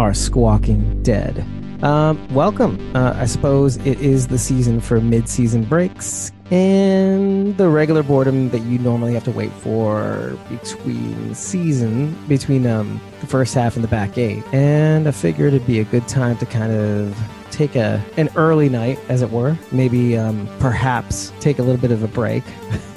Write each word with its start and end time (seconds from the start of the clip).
are 0.00 0.14
squawking 0.14 1.02
dead. 1.02 1.44
Um, 1.82 2.26
welcome. 2.32 2.78
Uh, 2.96 3.12
I 3.14 3.26
suppose 3.26 3.76
it 3.84 4.00
is 4.00 4.28
the 4.28 4.38
season 4.38 4.80
for 4.80 4.98
mid-season 4.98 5.64
breaks 5.64 6.32
and 6.50 7.54
the 7.58 7.68
regular 7.68 8.02
boredom 8.02 8.48
that 8.48 8.60
you 8.60 8.78
normally 8.78 9.12
have 9.12 9.24
to 9.24 9.30
wait 9.30 9.52
for 9.52 10.38
between 10.48 11.34
season, 11.34 12.16
between 12.28 12.66
um, 12.66 12.98
the 13.20 13.26
first 13.26 13.54
half 13.54 13.74
and 13.74 13.84
the 13.84 13.88
back 13.88 14.16
eight. 14.16 14.42
And 14.54 15.06
I 15.06 15.10
figured 15.10 15.52
it'd 15.52 15.66
be 15.66 15.80
a 15.80 15.84
good 15.84 16.08
time 16.08 16.38
to 16.38 16.46
kind 16.46 16.72
of 16.72 17.14
take 17.50 17.76
a 17.76 18.02
an 18.16 18.30
early 18.36 18.70
night, 18.70 18.98
as 19.10 19.20
it 19.20 19.30
were. 19.30 19.54
Maybe, 19.70 20.16
um, 20.16 20.48
perhaps, 20.60 21.30
take 21.40 21.58
a 21.58 21.62
little 21.62 21.80
bit 21.80 21.92
of 21.92 22.02
a 22.02 22.08
break. 22.08 22.42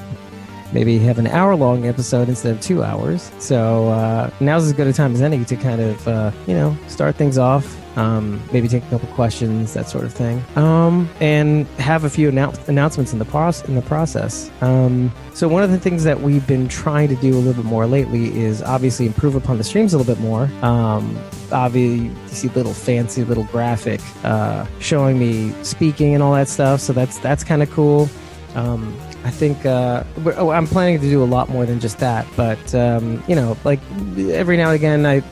maybe 0.73 0.97
have 0.99 1.19
an 1.19 1.27
hour 1.27 1.55
long 1.55 1.85
episode 1.85 2.29
instead 2.29 2.55
of 2.55 2.61
two 2.61 2.83
hours. 2.83 3.31
So 3.39 3.89
uh, 3.89 4.29
now's 4.39 4.65
as 4.65 4.73
good 4.73 4.87
a 4.87 4.93
time 4.93 5.13
as 5.13 5.21
any 5.21 5.45
to 5.45 5.55
kind 5.55 5.81
of, 5.81 6.07
uh, 6.07 6.31
you 6.47 6.53
know, 6.53 6.75
start 6.87 7.15
things 7.15 7.37
off. 7.37 7.79
Um, 7.95 8.41
maybe 8.51 8.67
take 8.67 8.83
a 8.85 8.89
couple 8.89 9.07
questions, 9.09 9.75
that 9.75 9.87
sort 9.87 10.03
of 10.03 10.11
thing, 10.11 10.43
um, 10.55 11.07
and 11.21 11.67
have 11.77 12.05
a 12.05 12.09
few 12.09 12.31
annou- 12.31 12.67
announcements 12.67 13.13
in 13.13 13.19
the 13.19 13.25
process. 13.25 13.67
In 13.67 13.75
the 13.75 13.83
process, 13.83 14.49
um, 14.61 15.11
so 15.35 15.47
one 15.47 15.61
of 15.61 15.69
the 15.69 15.77
things 15.77 16.03
that 16.03 16.19
we've 16.19 16.47
been 16.47 16.67
trying 16.67 17.07
to 17.09 17.15
do 17.17 17.35
a 17.35 17.37
little 17.37 17.61
bit 17.61 17.65
more 17.65 17.85
lately 17.85 18.35
is 18.35 18.63
obviously 18.63 19.05
improve 19.05 19.35
upon 19.35 19.59
the 19.59 19.63
streams 19.63 19.93
a 19.93 19.99
little 19.99 20.11
bit 20.11 20.19
more. 20.23 20.49
Um, 20.63 21.15
obviously, 21.51 22.07
you 22.07 22.15
see 22.29 22.47
little 22.49 22.73
fancy 22.73 23.23
little 23.23 23.43
graphic 23.45 24.01
uh, 24.23 24.65
showing 24.79 25.19
me 25.19 25.53
speaking 25.61 26.15
and 26.15 26.23
all 26.23 26.33
that 26.33 26.49
stuff. 26.49 26.79
So 26.79 26.93
that's 26.93 27.19
that's 27.19 27.43
kind 27.43 27.61
of 27.61 27.69
cool. 27.69 28.09
Um, 28.55 28.97
I 29.23 29.31
think 29.31 29.65
uh, 29.65 30.03
oh, 30.35 30.49
I'm 30.49 30.67
planning 30.67 30.99
to 30.99 31.09
do 31.09 31.23
a 31.23 31.25
lot 31.25 31.47
more 31.47 31.65
than 31.65 31.79
just 31.79 31.99
that, 31.99 32.27
but 32.35 32.75
um, 32.75 33.23
you 33.27 33.35
know, 33.35 33.57
like 33.63 33.79
every 34.17 34.57
now 34.57 34.71
and 34.71 34.75
again, 34.75 35.05
I 35.05 35.23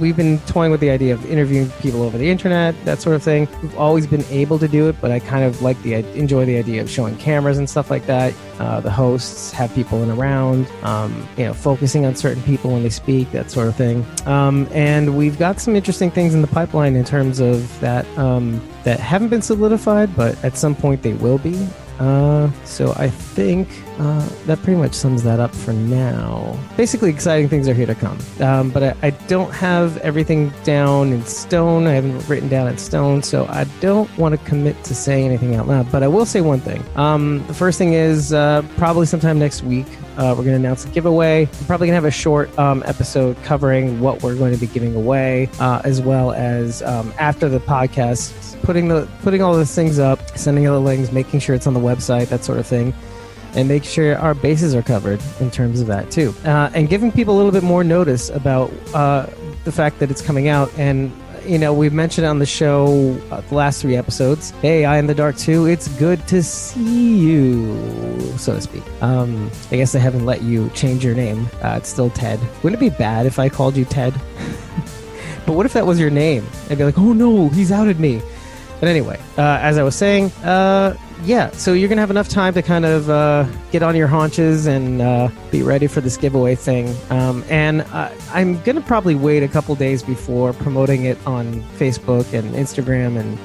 we've 0.00 0.16
been 0.16 0.38
toying 0.40 0.70
with 0.70 0.80
the 0.80 0.90
idea 0.90 1.12
of 1.12 1.24
interviewing 1.26 1.68
people 1.80 2.02
over 2.02 2.16
the 2.16 2.30
internet, 2.30 2.74
that 2.86 3.02
sort 3.02 3.16
of 3.16 3.22
thing. 3.22 3.46
We've 3.62 3.76
always 3.76 4.06
been 4.06 4.24
able 4.30 4.58
to 4.58 4.68
do 4.68 4.88
it, 4.88 4.96
but 5.00 5.10
I 5.10 5.18
kind 5.18 5.44
of 5.44 5.60
like 5.60 5.80
the 5.82 5.94
enjoy 6.18 6.46
the 6.46 6.56
idea 6.56 6.80
of 6.80 6.88
showing 6.88 7.16
cameras 7.18 7.58
and 7.58 7.68
stuff 7.68 7.90
like 7.90 8.06
that. 8.06 8.32
Uh, 8.58 8.80
the 8.80 8.90
hosts 8.90 9.50
have 9.50 9.74
people 9.74 10.02
in 10.02 10.10
around, 10.10 10.66
um, 10.82 11.28
you 11.36 11.44
know, 11.44 11.52
focusing 11.52 12.06
on 12.06 12.14
certain 12.14 12.42
people 12.44 12.70
when 12.70 12.82
they 12.82 12.90
speak, 12.90 13.30
that 13.32 13.50
sort 13.50 13.68
of 13.68 13.76
thing. 13.76 14.06
Um, 14.26 14.68
and 14.70 15.18
we've 15.18 15.38
got 15.38 15.60
some 15.60 15.76
interesting 15.76 16.10
things 16.10 16.34
in 16.34 16.40
the 16.40 16.48
pipeline 16.48 16.96
in 16.96 17.04
terms 17.04 17.40
of 17.40 17.78
that 17.80 18.06
um, 18.16 18.66
that 18.84 19.00
haven't 19.00 19.28
been 19.28 19.42
solidified, 19.42 20.16
but 20.16 20.42
at 20.44 20.56
some 20.56 20.74
point 20.74 21.02
they 21.02 21.14
will 21.14 21.38
be. 21.38 21.68
Uh, 21.98 22.50
so 22.64 22.92
I 22.96 23.08
think 23.08 23.68
uh, 23.98 24.28
that 24.46 24.62
pretty 24.62 24.78
much 24.78 24.94
sums 24.94 25.22
that 25.22 25.40
up 25.40 25.54
for 25.54 25.72
now. 25.72 26.58
Basically, 26.76 27.10
exciting 27.10 27.48
things 27.48 27.68
are 27.68 27.74
here 27.74 27.86
to 27.86 27.94
come. 27.94 28.18
Um, 28.40 28.70
but 28.70 28.82
I, 28.82 28.94
I 29.02 29.10
don't 29.10 29.52
have 29.52 29.96
everything 29.98 30.52
down 30.64 31.12
in 31.12 31.24
stone. 31.24 31.86
I 31.86 31.92
haven't 31.92 32.28
written 32.28 32.48
down 32.48 32.68
in 32.68 32.78
stone, 32.78 33.22
so 33.22 33.46
I 33.46 33.64
don't 33.80 34.10
want 34.18 34.38
to 34.38 34.44
commit 34.46 34.82
to 34.84 34.94
saying 34.94 35.26
anything 35.26 35.54
out 35.54 35.68
loud. 35.68 35.90
But 35.92 36.02
I 36.02 36.08
will 36.08 36.26
say 36.26 36.40
one 36.40 36.60
thing. 36.60 36.84
Um, 36.96 37.44
the 37.46 37.54
first 37.54 37.78
thing 37.78 37.92
is 37.92 38.32
uh, 38.32 38.62
probably 38.76 39.06
sometime 39.06 39.38
next 39.38 39.62
week. 39.62 39.86
Uh, 40.16 40.34
we're 40.36 40.44
going 40.44 40.48
to 40.48 40.54
announce 40.54 40.84
a 40.84 40.88
giveaway. 40.88 41.46
We're 41.46 41.66
probably 41.66 41.88
going 41.88 41.92
to 41.92 42.02
have 42.02 42.04
a 42.04 42.10
short 42.10 42.56
um, 42.58 42.82
episode 42.86 43.36
covering 43.42 44.00
what 44.00 44.22
we're 44.22 44.36
going 44.36 44.52
to 44.54 44.60
be 44.60 44.66
giving 44.66 44.94
away, 44.94 45.48
uh, 45.58 45.80
as 45.84 46.00
well 46.00 46.32
as 46.32 46.82
um, 46.82 47.12
after 47.18 47.48
the 47.48 47.60
podcast, 47.60 48.60
putting 48.62 48.88
the 48.88 49.08
putting 49.22 49.42
all 49.42 49.52
those 49.54 49.74
things 49.74 49.98
up, 49.98 50.20
sending 50.36 50.66
out 50.66 50.72
the 50.72 50.80
links, 50.80 51.10
making 51.12 51.40
sure 51.40 51.54
it's 51.54 51.66
on 51.66 51.74
the 51.74 51.80
website, 51.80 52.28
that 52.28 52.44
sort 52.44 52.58
of 52.58 52.66
thing, 52.66 52.94
and 53.54 53.66
make 53.68 53.84
sure 53.84 54.16
our 54.18 54.34
bases 54.34 54.74
are 54.74 54.82
covered 54.82 55.20
in 55.40 55.50
terms 55.50 55.80
of 55.80 55.86
that 55.88 56.10
too, 56.10 56.34
uh, 56.44 56.70
and 56.74 56.88
giving 56.88 57.10
people 57.10 57.34
a 57.34 57.36
little 57.36 57.52
bit 57.52 57.64
more 57.64 57.82
notice 57.82 58.30
about 58.30 58.72
uh, 58.94 59.26
the 59.64 59.72
fact 59.72 59.98
that 59.98 60.10
it's 60.10 60.22
coming 60.22 60.48
out 60.48 60.70
and. 60.78 61.12
You 61.46 61.58
know, 61.58 61.74
we've 61.74 61.92
mentioned 61.92 62.26
on 62.26 62.38
the 62.38 62.46
show 62.46 63.20
uh, 63.30 63.42
the 63.42 63.54
last 63.54 63.82
three 63.82 63.96
episodes. 63.96 64.50
Hey, 64.62 64.86
I 64.86 64.96
in 64.96 65.06
the 65.06 65.14
dark 65.14 65.36
too. 65.36 65.66
It's 65.66 65.88
good 65.98 66.26
to 66.28 66.42
see 66.42 67.18
you, 67.18 67.76
so 68.38 68.54
to 68.54 68.60
speak. 68.62 68.82
Um, 69.02 69.50
I 69.70 69.76
guess 69.76 69.94
I 69.94 69.98
haven't 69.98 70.24
let 70.24 70.42
you 70.42 70.70
change 70.70 71.04
your 71.04 71.14
name. 71.14 71.48
Uh, 71.62 71.74
it's 71.76 71.90
still 71.90 72.08
Ted. 72.08 72.40
Wouldn't 72.62 72.80
it 72.82 72.90
be 72.90 72.96
bad 72.96 73.26
if 73.26 73.38
I 73.38 73.50
called 73.50 73.76
you 73.76 73.84
Ted? 73.84 74.14
but 75.46 75.52
what 75.52 75.66
if 75.66 75.74
that 75.74 75.86
was 75.86 76.00
your 76.00 76.08
name? 76.08 76.46
I'd 76.70 76.78
be 76.78 76.84
like, 76.84 76.98
oh 76.98 77.12
no, 77.12 77.50
he's 77.50 77.70
outed 77.70 78.00
me. 78.00 78.22
But 78.80 78.88
anyway, 78.88 79.20
uh, 79.36 79.58
as 79.60 79.76
I 79.76 79.82
was 79.82 79.94
saying, 79.94 80.30
uh, 80.44 80.96
yeah, 81.22 81.50
so 81.52 81.72
you're 81.72 81.88
going 81.88 81.96
to 81.96 82.02
have 82.02 82.10
enough 82.10 82.28
time 82.28 82.54
to 82.54 82.62
kind 82.62 82.84
of 82.84 83.08
uh, 83.08 83.46
get 83.70 83.82
on 83.82 83.96
your 83.96 84.08
haunches 84.08 84.66
and 84.66 85.00
uh, 85.00 85.28
be 85.50 85.62
ready 85.62 85.86
for 85.86 86.00
this 86.00 86.16
giveaway 86.16 86.54
thing. 86.54 86.94
Um, 87.10 87.44
and 87.48 87.82
uh, 87.82 88.10
I'm 88.32 88.60
going 88.62 88.76
to 88.76 88.82
probably 88.82 89.14
wait 89.14 89.42
a 89.42 89.48
couple 89.48 89.74
days 89.74 90.02
before 90.02 90.52
promoting 90.52 91.04
it 91.04 91.18
on 91.26 91.62
Facebook 91.78 92.32
and 92.32 92.54
Instagram 92.54 93.18
and 93.18 93.38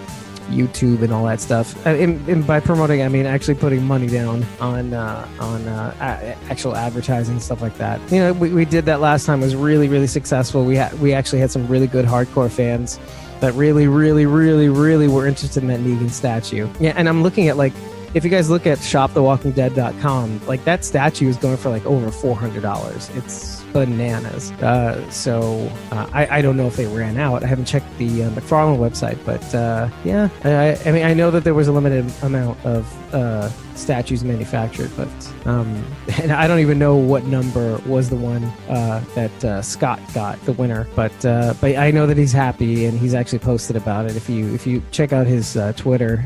YouTube 0.50 1.04
and 1.04 1.14
all 1.14 1.26
that 1.26 1.40
stuff. 1.40 1.76
Uh, 1.86 1.92
And, 1.92 2.28
and 2.28 2.46
by 2.48 2.60
promoting, 2.60 3.04
I 3.04 3.08
mean 3.08 3.28
actually 3.28 3.54
putting 3.54 3.86
money 3.86 4.08
down 4.08 4.44
on 4.60 4.94
uh, 4.94 5.28
on 5.40 5.68
uh, 5.68 5.94
a- 6.00 6.52
actual 6.52 6.76
advertising 6.76 7.36
and 7.36 7.44
stuff 7.44 7.62
like 7.62 7.78
that. 7.78 8.02
You 8.12 8.20
know, 8.20 8.34
we, 8.34 8.52
we 8.52 8.66
did 8.66 8.86
that 8.86 9.00
last 9.00 9.28
time. 9.28 9.42
It 9.42 9.46
was 9.46 9.56
really 9.56 9.88
really 9.88 10.08
successful. 10.08 10.66
We 10.66 10.76
had 10.76 11.00
we 11.00 11.14
actually 11.14 11.40
had 11.40 11.52
some 11.52 11.68
really 11.68 11.86
good 11.86 12.06
hardcore 12.06 12.50
fans 12.50 13.00
that 13.42 13.54
really 13.54 13.88
really 13.88 14.26
really 14.26 14.70
really 14.70 15.08
were 15.08 15.28
interested 15.28 15.64
in 15.64 15.70
that 15.70 15.80
Negan 15.80 16.10
statue. 16.10 16.70
Yeah, 16.80 16.94
and 16.96 17.08
I'm 17.10 17.24
looking 17.24 17.48
at 17.48 17.58
like. 17.58 17.74
If 18.16 18.24
you 18.24 18.32
guys 18.32 18.50
look 18.50 18.66
at 18.66 18.80
shopthewalkingdead.com, 18.80 20.48
like 20.48 20.64
that 20.64 20.84
statue 20.84 21.30
is 21.30 21.38
going 21.38 21.58
for 21.58 21.70
like 21.70 21.86
over 21.86 22.10
four 22.10 22.36
hundred 22.36 22.64
dollars. 22.64 23.08
It's 23.14 23.59
bananas. 23.74 24.52
Uh, 24.54 25.10
so 25.10 25.72
uh, 25.92 26.10
I, 26.14 26.40
I 26.40 26.42
don't 26.42 26.58
know 26.58 26.68
if 26.68 26.76
they 26.76 26.88
ran 26.88 27.18
out. 27.18 27.44
I 27.44 27.48
haven't 27.48 27.66
checked 27.66 27.98
the 27.98 28.24
uh, 28.24 28.30
website, 28.32 29.18
but 29.26 29.44
uh, 29.56 29.90
yeah, 30.04 30.30
I, 30.44 30.78
I 30.88 30.92
mean 30.92 31.04
I 31.04 31.14
know 31.14 31.32
that 31.32 31.44
there 31.44 31.54
was 31.54 31.68
a 31.68 31.72
limited 31.72 32.12
amount 32.24 32.64
of 32.66 33.14
uh, 33.14 33.50
statues 33.76 34.24
manufactured, 34.24 34.92
but 34.96 35.08
um, 35.46 35.84
and 36.22 36.32
I 36.32 36.48
don't 36.48 36.60
even 36.60 36.80
know 36.80 36.96
what 36.96 37.26
number 37.26 37.78
was 37.86 38.10
the 38.10 38.16
one 38.16 38.44
uh, 38.68 39.04
that 39.16 39.46
uh, 39.46 39.62
Scott 39.62 40.00
got 40.14 40.40
the 40.46 40.54
winner. 40.54 40.88
But 40.96 41.26
uh, 41.26 41.54
but 41.62 41.76
I 41.78 41.92
know 41.92 42.06
that 42.08 42.18
he's 42.18 42.34
happy 42.34 42.86
and 42.86 42.98
he's 42.98 43.14
actually 43.14 43.40
posted 43.40 43.76
about 43.76 44.06
it. 44.06 44.16
If 44.16 44.30
you 44.30 44.54
if 44.54 44.68
you 44.68 44.84
check 44.92 45.14
out 45.14 45.28
his 45.28 45.58
uh, 45.58 45.74
Twitter, 45.74 46.18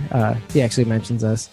he 0.52 0.62
actually 0.62 0.86
mentions 0.86 1.24
us. 1.24 1.50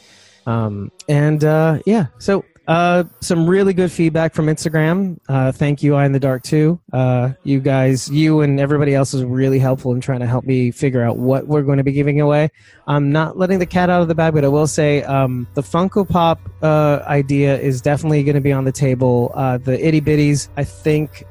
Um, 0.47 0.91
and 1.09 1.43
yeah, 1.87 2.07
so 2.19 2.45
uh, 2.71 3.03
some 3.21 3.51
really 3.51 3.75
good 3.75 3.91
feedback 3.91 4.33
from 4.33 4.47
Instagram. 4.47 5.19
Uh, 5.29 5.51
thank 5.51 5.83
you, 5.83 5.97
I 5.97 6.07
in 6.07 6.13
the 6.13 6.21
Dark 6.21 6.45
too. 6.45 6.81
Uh, 6.93 7.33
you 7.43 7.59
guys, 7.59 8.09
you 8.09 8.43
and 8.43 8.61
everybody 8.61 8.95
else 8.95 9.13
is 9.13 9.25
really 9.25 9.59
helpful 9.59 9.93
in 9.93 10.01
trying 10.01 10.21
to 10.21 10.27
help 10.27 10.45
me 10.45 10.71
figure 10.71 11.03
out 11.03 11.17
what 11.17 11.49
we're 11.49 11.63
going 11.63 11.79
to 11.79 11.85
be 11.85 11.91
giving 11.91 12.21
away. 12.21 12.49
I'm 12.87 13.11
not 13.11 13.37
letting 13.37 13.59
the 13.59 13.67
cat 13.67 13.91
out 13.91 14.03
of 14.03 14.09
the 14.09 14.15
bag, 14.15 14.35
but 14.35 14.45
I 14.45 14.49
will 14.49 14.69
say 14.69 15.03
um, 15.03 15.49
the 15.55 15.63
Funko 15.63 16.09
Pop 16.09 16.41
uh, 16.63 17.03
idea 17.07 17.59
is 17.59 17.81
definitely 17.81 18.23
going 18.23 18.37
to 18.37 18.41
be 18.41 18.53
on 18.53 18.65
the 18.65 18.73
table. 18.73 19.33
Uh, 19.35 19.59
the 19.59 19.85
itty 19.85 20.01
bitties, 20.01 20.49
I 20.57 20.63
think, 20.63 21.25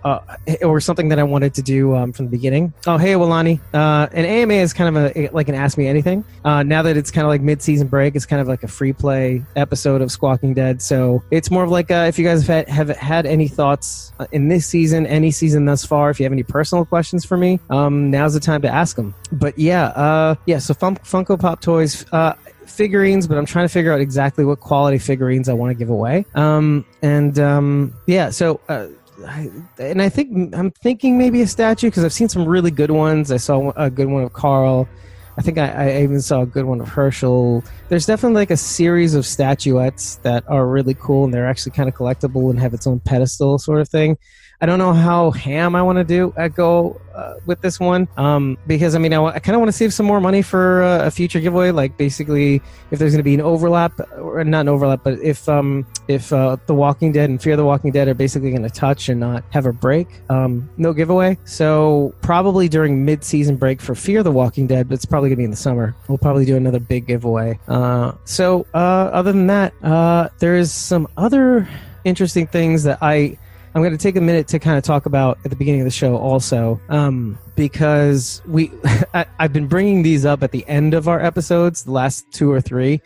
or 0.61 0.81
something 0.81 1.07
that 1.07 1.19
I 1.19 1.23
wanted 1.23 1.53
to 1.53 1.61
do 1.61 1.95
um, 1.95 2.11
from 2.11 2.25
the 2.25 2.31
beginning. 2.31 2.73
Oh, 2.85 2.97
hey, 2.97 3.13
Walani. 3.13 3.61
An 3.73 4.25
AMA 4.25 4.55
is 4.55 4.73
kind 4.73 4.95
of 4.95 5.15
a 5.15 5.29
like 5.29 5.47
an 5.47 5.55
Ask 5.55 5.77
Me 5.77 5.87
Anything. 5.87 6.25
Now 6.43 6.81
that 6.81 6.97
it's 6.97 7.11
kind 7.11 7.25
of 7.25 7.29
like 7.29 7.41
mid-season 7.41 7.87
break, 7.87 8.15
it's 8.15 8.25
kind 8.25 8.41
of 8.41 8.49
like 8.49 8.63
a 8.63 8.67
free 8.67 8.91
play 8.91 9.41
episode 9.55 10.01
of 10.01 10.11
Squawking 10.11 10.53
Dead. 10.53 10.81
So 10.81 11.23
it's 11.31 11.51
more 11.51 11.63
of 11.63 11.69
like 11.69 11.91
uh, 11.91 12.05
if 12.07 12.17
you 12.17 12.25
guys 12.25 12.45
have 12.47 12.67
had, 12.67 12.69
have 12.69 12.97
had 12.97 13.25
any 13.25 13.47
thoughts 13.47 14.11
uh, 14.19 14.27
in 14.31 14.47
this 14.47 14.65
season, 14.65 15.05
any 15.05 15.31
season 15.31 15.65
thus 15.65 15.85
far, 15.85 16.09
if 16.09 16.19
you 16.19 16.23
have 16.23 16.33
any 16.33 16.43
personal 16.43 16.85
questions 16.85 17.25
for 17.25 17.37
me, 17.37 17.59
um, 17.69 18.09
now's 18.09 18.33
the 18.33 18.39
time 18.39 18.61
to 18.61 18.69
ask 18.69 18.95
them. 18.95 19.13
But 19.31 19.57
yeah, 19.57 19.87
uh, 19.87 20.35
yeah. 20.45 20.59
So 20.59 20.73
Fun- 20.73 20.97
Funko 20.97 21.39
Pop 21.39 21.61
toys. 21.61 22.05
Uh, 22.11 22.33
figurines, 22.65 23.27
but 23.27 23.37
I'm 23.37 23.45
trying 23.45 23.65
to 23.65 23.73
figure 23.73 23.91
out 23.91 23.99
exactly 23.99 24.45
what 24.45 24.59
quality 24.59 24.99
figurines 24.99 25.49
I 25.49 25.53
want 25.53 25.71
to 25.71 25.73
give 25.73 25.89
away. 25.89 26.25
Um, 26.35 26.85
and 27.01 27.37
um, 27.39 27.93
yeah, 28.05 28.29
so 28.29 28.59
uh, 28.69 28.87
I, 29.25 29.49
and 29.79 30.01
I 30.01 30.09
think 30.09 30.55
I'm 30.55 30.71
thinking 30.71 31.17
maybe 31.17 31.41
a 31.41 31.47
statue 31.47 31.87
because 31.87 32.05
I've 32.05 32.13
seen 32.13 32.29
some 32.29 32.45
really 32.45 32.71
good 32.71 32.91
ones. 32.91 33.31
I 33.31 33.37
saw 33.37 33.71
a 33.75 33.89
good 33.89 34.07
one 34.07 34.23
of 34.23 34.33
Carl. 34.33 34.87
I 35.39 35.41
think 35.41 35.57
I, 35.57 35.69
I 35.69 36.01
even 36.03 36.19
saw 36.19 36.41
a 36.41 36.45
good 36.45 36.65
one 36.65 36.81
of 36.81 36.89
Hershel. 36.89 37.63
There's 37.87 38.05
definitely 38.05 38.35
like 38.35 38.51
a 38.51 38.57
series 38.57 39.15
of 39.15 39.25
statuettes 39.25 40.17
that 40.17 40.43
are 40.49 40.67
really 40.67 40.95
cool 40.95 41.23
and 41.23 41.33
they're 41.33 41.47
actually 41.47 41.71
kind 41.71 41.87
of 41.87 41.95
collectible 41.95 42.49
and 42.49 42.59
have 42.59 42.73
its 42.73 42.85
own 42.85 42.99
pedestal 42.99 43.57
sort 43.57 43.79
of 43.79 43.87
thing. 43.87 44.17
I 44.61 44.65
don't 44.65 44.77
know 44.77 44.91
how 44.91 45.31
ham 45.31 45.73
I 45.73 45.81
want 45.81 45.99
to 45.99 46.03
do 46.03 46.33
uh, 46.35 46.49
go 46.49 46.99
uh, 47.15 47.35
with 47.45 47.61
this 47.61 47.79
one 47.79 48.09
um, 48.17 48.57
because 48.67 48.93
I 48.93 48.97
mean 48.97 49.13
I, 49.13 49.39
kind 49.39 49.55
of 49.55 49.61
want 49.61 49.69
to 49.69 49.77
save 49.77 49.93
some 49.93 50.05
more 50.05 50.19
money 50.19 50.41
for 50.41 50.83
uh, 50.83 51.05
a 51.05 51.11
future 51.11 51.39
giveaway. 51.39 51.71
Like 51.71 51.95
basically, 51.97 52.61
if 52.91 52.99
there's 52.99 53.13
going 53.13 53.19
to 53.19 53.23
be 53.23 53.35
an 53.35 53.41
overlap 53.41 53.97
or 54.17 54.43
not 54.43 54.61
an 54.61 54.67
overlap, 54.67 55.01
but 55.01 55.13
if 55.19 55.47
um, 55.47 55.87
if 56.09 56.33
uh, 56.33 56.57
The 56.65 56.73
Walking 56.73 57.13
Dead 57.13 57.29
and 57.29 57.41
Fear 57.41 57.55
the 57.55 57.63
Walking 57.63 57.91
Dead 57.91 58.09
are 58.09 58.13
basically 58.13 58.49
going 58.51 58.63
to 58.63 58.69
touch 58.69 59.07
and 59.07 59.17
not 59.21 59.45
have 59.51 59.65
a 59.65 59.71
break, 59.71 60.07
um, 60.29 60.69
no 60.75 60.91
giveaway. 60.91 61.37
So 61.45 62.13
probably 62.21 62.67
during 62.67 63.05
mid-season 63.05 63.55
break 63.55 63.79
for 63.79 63.95
Fear 63.95 64.23
the 64.23 64.31
Walking 64.31 64.67
Dead, 64.67 64.89
but 64.89 64.95
it's 64.95 65.05
probably 65.05 65.29
going 65.29 65.37
to 65.37 65.41
be 65.41 65.45
in 65.45 65.51
the 65.51 65.57
summer. 65.57 65.95
We'll 66.09 66.17
probably 66.17 66.43
do 66.43 66.57
another 66.57 66.81
big 66.81 67.07
giveaway. 67.07 67.57
Uh, 67.69 68.11
so 68.25 68.67
uh, 68.73 68.77
other 68.77 69.31
than 69.31 69.47
that, 69.47 69.73
uh, 69.83 70.27
there 70.39 70.57
is 70.57 70.73
some 70.73 71.07
other 71.15 71.69
interesting 72.03 72.47
things 72.47 72.83
that 72.83 72.97
I 73.01 73.37
I'm 73.75 73.81
going 73.81 73.91
to 73.91 73.97
take 73.97 74.15
a 74.15 74.21
minute 74.21 74.47
to 74.49 74.59
kind 74.59 74.77
of 74.77 74.83
talk 74.83 75.05
about 75.05 75.37
at 75.45 75.51
the 75.51 75.55
beginning 75.55 75.81
of 75.81 75.85
the 75.85 75.91
show 75.91 76.17
also, 76.17 76.81
um, 76.89 77.37
because 77.55 78.41
we 78.47 78.71
I, 79.13 79.25
I've 79.37 79.53
been 79.53 79.67
bringing 79.67 80.01
these 80.01 80.25
up 80.25 80.41
at 80.41 80.51
the 80.51 80.67
end 80.67 80.93
of 80.93 81.07
our 81.07 81.19
episodes, 81.19 81.83
the 81.83 81.91
last 81.91 82.31
two 82.31 82.51
or 82.51 82.61
three, 82.61 83.01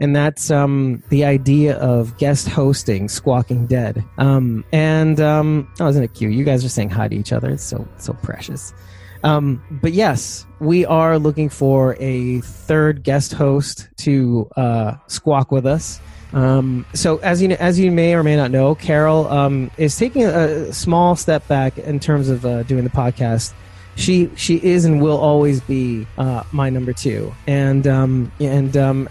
and 0.00 0.16
that's 0.16 0.50
um, 0.50 1.02
the 1.10 1.24
idea 1.24 1.76
of 1.76 2.16
guest 2.18 2.48
hosting 2.48 3.08
Squawking 3.08 3.66
Dead. 3.66 4.04
Um, 4.18 4.64
and 4.72 5.20
um, 5.20 5.72
oh, 5.78 5.88
isn't 5.88 6.02
it 6.02 6.14
cute? 6.14 6.32
You 6.32 6.44
guys 6.44 6.64
are 6.64 6.68
saying 6.68 6.90
hi 6.90 7.06
to 7.06 7.14
each 7.14 7.32
other. 7.32 7.50
It's 7.50 7.64
so 7.64 7.86
so 7.98 8.12
precious. 8.14 8.74
Um, 9.22 9.62
but 9.82 9.92
yes, 9.92 10.46
we 10.60 10.84
are 10.86 11.18
looking 11.18 11.50
for 11.50 11.96
a 12.00 12.40
third 12.40 13.04
guest 13.04 13.32
host 13.32 13.88
to 13.98 14.48
uh, 14.56 14.94
squawk 15.06 15.52
with 15.52 15.66
us. 15.66 16.00
Um, 16.32 16.86
so 16.94 17.18
as 17.18 17.42
you 17.42 17.50
as 17.50 17.78
you 17.78 17.90
may 17.90 18.14
or 18.14 18.22
may 18.22 18.36
not 18.36 18.50
know, 18.50 18.74
Carol 18.74 19.28
um, 19.28 19.70
is 19.76 19.96
taking 19.96 20.24
a 20.24 20.72
small 20.72 21.16
step 21.16 21.46
back 21.48 21.78
in 21.78 22.00
terms 22.00 22.28
of 22.28 22.44
uh, 22.46 22.62
doing 22.64 22.84
the 22.84 22.90
podcast. 22.90 23.52
She 23.96 24.30
she 24.36 24.56
is 24.56 24.84
and 24.84 25.02
will 25.02 25.18
always 25.18 25.60
be 25.60 26.06
uh, 26.16 26.44
my 26.52 26.70
number 26.70 26.92
two, 26.92 27.34
and 27.46 27.86
um, 27.86 28.32
and 28.38 28.76
um, 28.76 29.08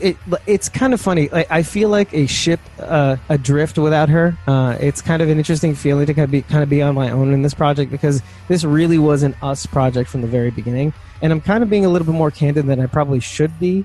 it, 0.00 0.16
it's 0.46 0.68
kind 0.68 0.94
of 0.94 1.00
funny. 1.00 1.28
Like, 1.28 1.50
I 1.50 1.62
feel 1.62 1.88
like 1.88 2.12
a 2.14 2.26
ship 2.26 2.60
uh, 2.80 3.16
adrift 3.28 3.78
without 3.78 4.08
her. 4.08 4.36
Uh, 4.46 4.76
it's 4.80 5.02
kind 5.02 5.20
of 5.20 5.28
an 5.28 5.38
interesting 5.38 5.74
feeling 5.74 6.06
to 6.06 6.14
kind 6.14 6.24
of 6.24 6.30
be 6.30 6.42
kind 6.42 6.62
of 6.62 6.70
be 6.70 6.80
on 6.80 6.94
my 6.94 7.10
own 7.10 7.32
in 7.32 7.42
this 7.42 7.54
project 7.54 7.90
because 7.90 8.22
this 8.48 8.64
really 8.64 8.98
was 8.98 9.22
an 9.22 9.36
us 9.42 9.66
project 9.66 10.08
from 10.08 10.22
the 10.22 10.26
very 10.26 10.50
beginning, 10.50 10.94
and 11.20 11.30
I'm 11.30 11.42
kind 11.42 11.62
of 11.62 11.68
being 11.68 11.84
a 11.84 11.88
little 11.88 12.06
bit 12.06 12.14
more 12.14 12.30
candid 12.30 12.66
than 12.66 12.80
I 12.80 12.86
probably 12.86 13.20
should 13.20 13.60
be 13.60 13.84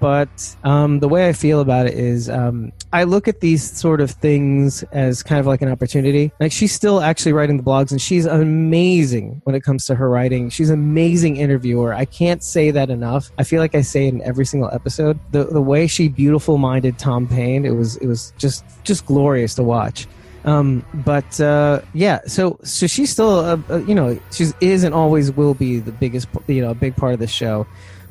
but 0.00 0.56
um, 0.64 1.00
the 1.00 1.08
way 1.08 1.28
I 1.28 1.32
feel 1.32 1.60
about 1.60 1.86
it 1.86 1.94
is 1.94 2.28
um, 2.28 2.72
I 2.92 3.04
look 3.04 3.28
at 3.28 3.40
these 3.40 3.62
sort 3.62 4.00
of 4.00 4.10
things 4.10 4.82
as 4.92 5.22
kind 5.22 5.38
of 5.38 5.46
like 5.46 5.62
an 5.62 5.70
opportunity. 5.70 6.32
Like 6.40 6.52
she's 6.52 6.72
still 6.72 7.00
actually 7.00 7.32
writing 7.32 7.56
the 7.56 7.62
blogs, 7.62 7.90
and 7.90 8.00
she's 8.00 8.26
amazing 8.26 9.40
when 9.44 9.54
it 9.54 9.62
comes 9.62 9.86
to 9.86 9.94
her 9.94 10.08
writing. 10.08 10.50
She's 10.50 10.70
an 10.70 10.78
amazing 10.78 11.36
interviewer. 11.36 11.94
I 11.94 12.04
can't 12.04 12.42
say 12.42 12.70
that 12.70 12.90
enough. 12.90 13.30
I 13.38 13.44
feel 13.44 13.60
like 13.60 13.74
I 13.74 13.80
say 13.80 14.06
it 14.06 14.14
in 14.14 14.22
every 14.22 14.46
single 14.46 14.70
episode. 14.72 15.18
The 15.32 15.44
the 15.44 15.62
way 15.62 15.86
she 15.86 16.08
beautiful 16.08 16.58
minded 16.58 16.98
Tom 16.98 17.28
Payne, 17.28 17.64
it 17.64 17.74
was 17.74 17.96
it 17.98 18.06
was 18.06 18.32
just 18.38 18.64
just 18.84 19.06
glorious 19.06 19.54
to 19.54 19.62
watch. 19.62 20.06
Um, 20.44 20.84
but 20.94 21.40
uh, 21.40 21.80
yeah, 21.92 22.20
so 22.26 22.58
so 22.62 22.86
she's 22.86 23.10
still 23.10 23.62
you 23.86 23.94
know 23.94 24.18
she 24.30 24.46
is 24.60 24.84
and 24.84 24.94
always 24.94 25.32
will 25.32 25.54
be 25.54 25.80
the 25.80 25.92
biggest 25.92 26.28
you 26.46 26.62
know 26.62 26.70
a 26.70 26.74
big 26.74 26.96
part 26.96 27.14
of 27.14 27.18
the 27.18 27.26
show 27.26 27.66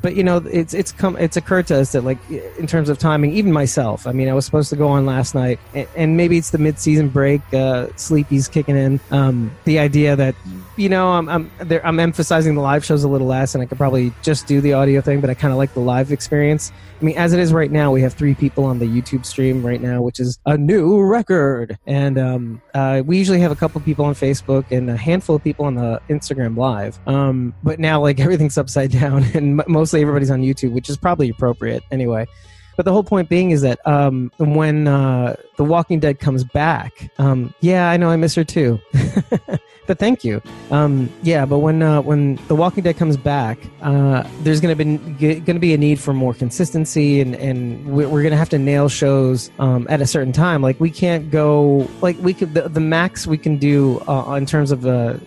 but 0.05 0.15
you 0.15 0.23
know, 0.23 0.37
it's 0.37 0.75
it's 0.75 0.91
come 0.91 1.17
it's 1.17 1.35
occurred 1.35 1.65
to 1.65 1.79
us 1.79 1.93
that 1.93 2.03
like 2.03 2.19
in 2.29 2.67
terms 2.67 2.89
of 2.89 2.99
timing, 2.99 3.31
even 3.33 3.51
myself. 3.51 4.05
I 4.05 4.11
mean, 4.11 4.29
I 4.29 4.33
was 4.33 4.45
supposed 4.45 4.69
to 4.69 4.75
go 4.75 4.87
on 4.87 5.07
last 5.07 5.33
night, 5.33 5.59
and, 5.73 5.87
and 5.95 6.15
maybe 6.15 6.37
it's 6.37 6.51
the 6.51 6.59
mid-season 6.59 7.09
break, 7.09 7.41
uh, 7.55 7.87
sleepy's 7.95 8.47
kicking 8.47 8.77
in. 8.77 8.99
Um, 9.09 9.51
the 9.63 9.79
idea 9.79 10.15
that 10.15 10.35
you 10.77 10.89
know, 10.89 11.09
I'm 11.09 11.27
I'm, 11.27 11.51
there, 11.57 11.83
I'm 11.83 11.99
emphasizing 11.99 12.53
the 12.53 12.61
live 12.61 12.85
shows 12.85 13.03
a 13.03 13.07
little 13.07 13.25
less, 13.25 13.55
and 13.55 13.63
I 13.63 13.65
could 13.65 13.79
probably 13.79 14.13
just 14.21 14.45
do 14.45 14.61
the 14.61 14.73
audio 14.73 15.01
thing, 15.01 15.21
but 15.21 15.31
I 15.31 15.33
kind 15.33 15.51
of 15.51 15.57
like 15.57 15.73
the 15.73 15.79
live 15.79 16.11
experience. 16.11 16.71
I 16.99 17.03
mean, 17.03 17.17
as 17.17 17.33
it 17.33 17.39
is 17.39 17.51
right 17.51 17.71
now, 17.71 17.91
we 17.91 18.01
have 18.01 18.13
three 18.13 18.35
people 18.35 18.63
on 18.63 18.79
the 18.79 18.85
YouTube 18.85 19.25
stream 19.25 19.65
right 19.65 19.81
now, 19.81 20.01
which 20.01 20.19
is 20.19 20.39
a 20.45 20.57
new 20.57 21.01
record. 21.01 21.77
And 21.85 22.17
um, 22.17 22.61
uh, 22.73 23.03
we 23.05 23.17
usually 23.17 23.39
have 23.41 23.51
a 23.51 23.55
couple 23.55 23.81
people 23.81 24.05
on 24.05 24.13
Facebook 24.13 24.71
and 24.71 24.89
a 24.89 24.95
handful 24.95 25.35
of 25.35 25.43
people 25.43 25.65
on 25.65 25.75
the 25.75 26.01
Instagram 26.09 26.55
Live. 26.55 26.97
Um, 27.05 27.53
but 27.63 27.79
now, 27.79 28.01
like, 28.01 28.19
everything's 28.25 28.57
upside 28.57 28.91
down, 28.91 29.23
and 29.33 29.61
everybody's 30.01 30.31
on 30.31 30.41
YouTube, 30.41 30.71
which 30.71 30.89
is 30.89 30.97
probably 30.97 31.29
appropriate 31.29 31.83
anyway. 31.91 32.27
But 32.75 32.83
the 32.83 32.91
whole 32.91 33.03
point 33.03 33.29
being 33.29 33.51
is 33.51 33.61
that 33.61 33.85
um, 33.87 34.31
when 34.37 34.87
uh, 34.87 35.35
The 35.55 35.63
Walking 35.63 35.99
Dead 35.99 36.19
comes 36.19 36.43
back, 36.43 37.09
um, 37.17 37.53
yeah, 37.61 37.89
I 37.89 37.97
know 37.97 38.09
I 38.09 38.17
miss 38.17 38.35
her 38.35 38.43
too. 38.43 38.79
but 39.87 39.97
thank 39.97 40.25
you. 40.25 40.41
Um, 40.71 41.09
yeah, 41.23 41.45
but 41.45 41.59
when 41.59 41.81
uh, 41.81 42.01
when 42.01 42.35
The 42.47 42.55
Walking 42.55 42.83
Dead 42.83 42.97
comes 42.97 43.15
back, 43.15 43.59
uh, 43.81 44.27
there's 44.41 44.59
going 44.59 44.77
to 44.77 44.83
be 44.83 45.39
going 45.39 45.55
to 45.55 45.59
be 45.59 45.73
a 45.73 45.77
need 45.77 45.99
for 45.99 46.13
more 46.13 46.33
consistency, 46.33 47.21
and 47.21 47.35
and 47.35 47.85
we're, 47.85 48.09
going 48.09 48.31
to 48.31 48.37
have 48.37 48.49
to 48.49 48.59
nail 48.59 48.89
shows 48.89 49.51
um, 49.59 49.87
at 49.89 50.01
a 50.01 50.07
certain 50.07 50.33
time. 50.33 50.61
Like 50.61 50.79
we 50.79 50.91
can't 50.91 51.31
go 51.31 51.89
like 52.01 52.17
we 52.19 52.33
could 52.33 52.53
the, 52.53 52.67
the 52.67 52.81
max 52.81 53.25
we 53.25 53.37
can 53.37 53.57
do 53.57 53.99
uh, 54.07 54.33
in 54.33 54.45
terms 54.45 54.71
of 54.71 54.81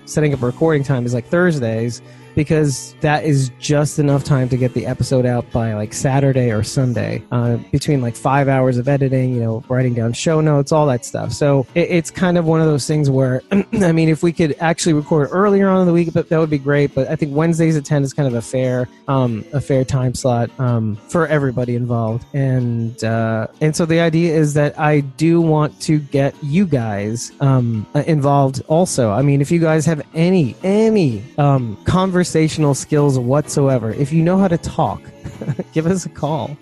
setting 0.04 0.34
up 0.34 0.42
a 0.42 0.46
recording 0.46 0.84
time 0.84 1.06
is 1.06 1.14
like 1.14 1.26
Thursdays 1.26 2.02
because 2.38 2.94
that 3.00 3.24
is 3.24 3.50
just 3.58 3.98
enough 3.98 4.22
time 4.22 4.48
to 4.48 4.56
get 4.56 4.72
the 4.72 4.86
episode 4.86 5.26
out 5.26 5.50
by 5.50 5.74
like 5.74 5.92
Saturday 5.92 6.52
or 6.52 6.62
Sunday, 6.62 7.20
uh, 7.32 7.56
between 7.72 8.00
like 8.00 8.14
five 8.14 8.46
hours 8.46 8.78
of 8.78 8.86
editing, 8.86 9.34
you 9.34 9.40
know, 9.40 9.64
writing 9.68 9.92
down 9.92 10.12
show 10.12 10.40
notes, 10.40 10.70
all 10.70 10.86
that 10.86 11.04
stuff. 11.04 11.32
So 11.32 11.66
it, 11.74 11.90
it's 11.90 12.12
kind 12.12 12.38
of 12.38 12.44
one 12.44 12.60
of 12.60 12.68
those 12.68 12.86
things 12.86 13.10
where, 13.10 13.42
I 13.50 13.90
mean, 13.90 14.08
if 14.08 14.22
we 14.22 14.32
could 14.32 14.54
actually 14.60 14.92
record 14.92 15.30
earlier 15.32 15.68
on 15.68 15.80
in 15.80 15.88
the 15.88 15.92
week, 15.92 16.12
but 16.14 16.28
that 16.28 16.38
would 16.38 16.48
be 16.48 16.58
great. 16.58 16.94
But 16.94 17.08
I 17.08 17.16
think 17.16 17.34
Wednesdays 17.34 17.76
at 17.76 17.84
ten 17.84 18.04
is 18.04 18.12
kind 18.14 18.28
of 18.28 18.34
a 18.34 18.42
fair, 18.42 18.88
um, 19.08 19.44
a 19.52 19.60
fair 19.60 19.84
time 19.84 20.14
slot 20.14 20.48
um, 20.60 20.94
for 21.08 21.26
everybody 21.26 21.74
involved. 21.74 22.24
And 22.34 23.02
uh, 23.02 23.48
and 23.60 23.74
so 23.74 23.84
the 23.84 23.98
idea 23.98 24.36
is 24.36 24.54
that 24.54 24.78
I 24.78 25.00
do 25.00 25.40
want 25.40 25.80
to 25.80 25.98
get 25.98 26.36
you 26.40 26.66
guys 26.66 27.32
um, 27.40 27.84
involved 28.06 28.62
also. 28.68 29.10
I 29.10 29.22
mean, 29.22 29.40
if 29.40 29.50
you 29.50 29.58
guys 29.58 29.84
have 29.86 30.06
any 30.14 30.54
any 30.62 31.24
um, 31.36 31.76
conversation 31.84 32.27
conversational 32.28 32.74
skills 32.74 33.18
whatsoever, 33.18 33.90
if 33.90 34.12
you 34.12 34.22
know 34.22 34.36
how 34.36 34.48
to 34.48 34.58
talk, 34.58 35.00
give 35.72 35.86
us 35.86 36.04
a 36.04 36.10
call. 36.10 36.54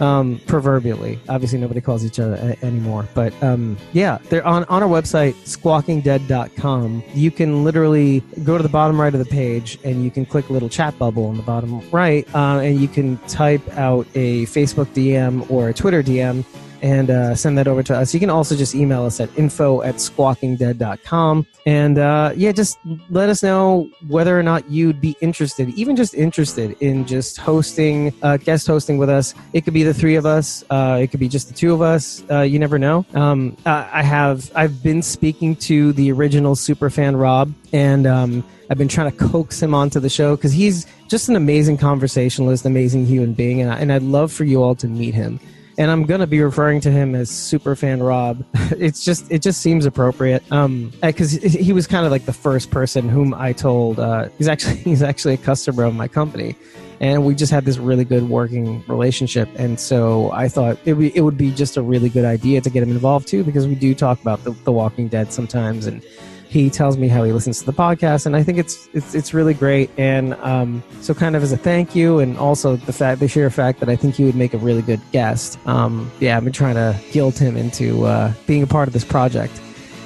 Um, 0.00 0.40
proverbially, 0.46 1.18
obviously 1.28 1.58
nobody 1.58 1.80
calls 1.80 2.04
each 2.04 2.18
other 2.18 2.34
a- 2.34 2.64
anymore, 2.66 3.08
but 3.14 3.32
um, 3.42 3.78
yeah, 3.94 4.18
they're 4.28 4.46
on 4.46 4.64
on 4.64 4.82
our 4.82 4.88
website 4.88 5.32
squawkingdead.com. 5.44 7.02
You 7.14 7.30
can 7.30 7.64
literally 7.64 8.20
go 8.44 8.58
to 8.58 8.62
the 8.62 8.68
bottom 8.68 9.00
right 9.00 9.14
of 9.14 9.20
the 9.20 9.30
page 9.30 9.78
and 9.84 10.04
you 10.04 10.10
can 10.10 10.26
click 10.26 10.50
a 10.50 10.52
little 10.52 10.68
chat 10.68 10.98
bubble 10.98 11.24
on 11.26 11.36
the 11.38 11.42
bottom 11.42 11.80
right, 11.92 12.26
uh, 12.34 12.58
and 12.58 12.78
you 12.78 12.88
can 12.88 13.16
type 13.28 13.62
out 13.78 14.06
a 14.14 14.44
Facebook 14.46 14.86
DM 14.88 15.50
or 15.50 15.70
a 15.70 15.72
Twitter 15.72 16.02
DM 16.02 16.44
and 16.86 17.10
uh, 17.10 17.34
send 17.34 17.58
that 17.58 17.66
over 17.66 17.82
to 17.82 17.96
us. 17.96 18.14
You 18.14 18.20
can 18.20 18.30
also 18.30 18.54
just 18.54 18.72
email 18.72 19.04
us 19.04 19.18
at 19.18 19.28
info 19.36 19.82
at 19.82 19.96
squawkingdead.com. 19.96 21.44
And 21.66 21.98
uh, 21.98 22.32
yeah, 22.36 22.52
just 22.52 22.78
let 23.10 23.28
us 23.28 23.42
know 23.42 23.90
whether 24.06 24.38
or 24.38 24.44
not 24.44 24.70
you'd 24.70 25.00
be 25.00 25.16
interested, 25.20 25.68
even 25.70 25.96
just 25.96 26.14
interested 26.14 26.76
in 26.78 27.04
just 27.04 27.38
hosting, 27.38 28.14
uh, 28.22 28.36
guest 28.36 28.68
hosting 28.68 28.98
with 28.98 29.10
us. 29.10 29.34
It 29.52 29.62
could 29.62 29.74
be 29.74 29.82
the 29.82 29.92
three 29.92 30.14
of 30.14 30.26
us, 30.26 30.62
uh, 30.70 31.00
it 31.02 31.10
could 31.10 31.18
be 31.18 31.28
just 31.28 31.48
the 31.48 31.54
two 31.54 31.74
of 31.74 31.82
us. 31.82 32.22
Uh, 32.30 32.42
you 32.42 32.60
never 32.60 32.78
know. 32.78 33.04
Um, 33.14 33.56
I 33.66 34.04
have, 34.04 34.52
I've 34.54 34.80
been 34.80 35.02
speaking 35.02 35.56
to 35.56 35.92
the 35.94 36.12
original 36.12 36.54
super 36.54 36.88
fan 36.88 37.16
Rob, 37.16 37.52
and 37.72 38.06
um, 38.06 38.44
I've 38.70 38.78
been 38.78 38.86
trying 38.86 39.10
to 39.10 39.16
coax 39.16 39.60
him 39.60 39.74
onto 39.74 39.98
the 39.98 40.08
show 40.08 40.36
because 40.36 40.52
he's 40.52 40.86
just 41.08 41.28
an 41.28 41.34
amazing 41.34 41.78
conversationalist, 41.78 42.64
amazing 42.64 43.06
human 43.06 43.32
being, 43.32 43.60
and, 43.60 43.72
I, 43.72 43.78
and 43.78 43.92
I'd 43.92 44.02
love 44.02 44.32
for 44.32 44.44
you 44.44 44.62
all 44.62 44.76
to 44.76 44.86
meet 44.86 45.14
him 45.14 45.40
and 45.78 45.90
I'm 45.90 46.04
gonna 46.04 46.26
be 46.26 46.40
referring 46.40 46.80
to 46.82 46.90
him 46.90 47.14
as 47.14 47.30
Superfan 47.30 48.06
Rob. 48.06 48.44
it's 48.78 49.04
just 49.04 49.30
it 49.30 49.42
just 49.42 49.60
seems 49.60 49.86
appropriate. 49.86 50.42
Um, 50.50 50.92
because 51.02 51.36
uh, 51.36 51.48
he 51.48 51.72
was 51.72 51.86
kind 51.86 52.06
of 52.06 52.12
like 52.12 52.24
the 52.24 52.32
first 52.32 52.70
person 52.70 53.08
whom 53.08 53.34
I 53.34 53.52
told. 53.52 53.98
Uh, 53.98 54.28
he's 54.38 54.48
actually 54.48 54.76
he's 54.90 55.02
actually 55.02 55.34
a 55.34 55.38
customer 55.38 55.84
of 55.84 55.94
my 55.94 56.08
company, 56.08 56.56
and 57.00 57.24
we 57.24 57.34
just 57.34 57.52
had 57.52 57.64
this 57.64 57.78
really 57.78 58.04
good 58.04 58.28
working 58.28 58.82
relationship. 58.86 59.48
And 59.56 59.78
so 59.78 60.30
I 60.32 60.48
thought 60.48 60.78
it, 60.84 60.94
it 60.94 61.20
would 61.20 61.38
be 61.38 61.50
just 61.50 61.76
a 61.76 61.82
really 61.82 62.08
good 62.08 62.24
idea 62.24 62.60
to 62.60 62.70
get 62.70 62.82
him 62.82 62.90
involved 62.90 63.28
too, 63.28 63.44
because 63.44 63.66
we 63.66 63.74
do 63.74 63.94
talk 63.94 64.20
about 64.20 64.44
the, 64.44 64.52
the 64.64 64.72
Walking 64.72 65.08
Dead 65.08 65.32
sometimes 65.32 65.86
and 65.86 66.04
he 66.48 66.70
tells 66.70 66.96
me 66.96 67.08
how 67.08 67.24
he 67.24 67.32
listens 67.32 67.58
to 67.60 67.66
the 67.66 67.72
podcast, 67.72 68.26
and 68.26 68.36
I 68.36 68.42
think 68.42 68.58
it's 68.58 68.88
it's 68.92 69.14
it's 69.14 69.34
really 69.34 69.54
great. 69.54 69.90
And 69.98 70.34
um, 70.34 70.82
so, 71.00 71.14
kind 71.14 71.36
of 71.36 71.42
as 71.42 71.52
a 71.52 71.56
thank 71.56 71.94
you, 71.94 72.18
and 72.18 72.36
also 72.38 72.76
the 72.76 72.92
fact 72.92 73.20
the 73.20 73.28
sheer 73.28 73.50
fact 73.50 73.80
that 73.80 73.88
I 73.88 73.96
think 73.96 74.14
he 74.14 74.24
would 74.24 74.36
make 74.36 74.54
a 74.54 74.58
really 74.58 74.82
good 74.82 75.00
guest. 75.12 75.58
Um, 75.66 76.10
yeah, 76.20 76.36
I've 76.36 76.44
been 76.44 76.52
trying 76.52 76.76
to 76.76 76.98
guilt 77.12 77.38
him 77.38 77.56
into 77.56 78.04
uh, 78.04 78.32
being 78.46 78.62
a 78.62 78.66
part 78.66 78.88
of 78.88 78.94
this 78.94 79.04
project. 79.04 79.60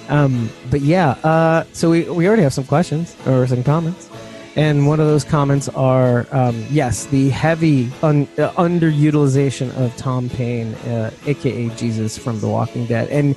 Um, 0.09 0.51
but 0.71 0.81
yeah, 0.81 1.11
uh, 1.23 1.65
so 1.73 1.91
we 1.91 2.09
we 2.11 2.27
already 2.27 2.43
have 2.43 2.55
some 2.55 2.65
questions 2.65 3.17
or 3.27 3.47
some 3.47 3.63
comments. 3.63 4.09
And 4.57 4.89
one 4.89 4.99
of 4.99 5.07
those 5.07 5.23
comments 5.23 5.69
are 5.71 6.27
um, 6.33 6.67
yes, 6.71 7.07
the 7.07 7.31
heavy 7.31 7.91
un- 8.03 8.27
uh, 8.37 8.51
underutilization 8.53 9.73
of 9.77 9.97
Tom 9.97 10.29
Payne, 10.29 10.75
uh, 10.75 11.13
aka 11.27 11.69
Jesus 11.77 12.19
from 12.19 12.41
The 12.41 12.49
Walking 12.49 12.87
Dead. 12.87 13.09
And 13.11 13.37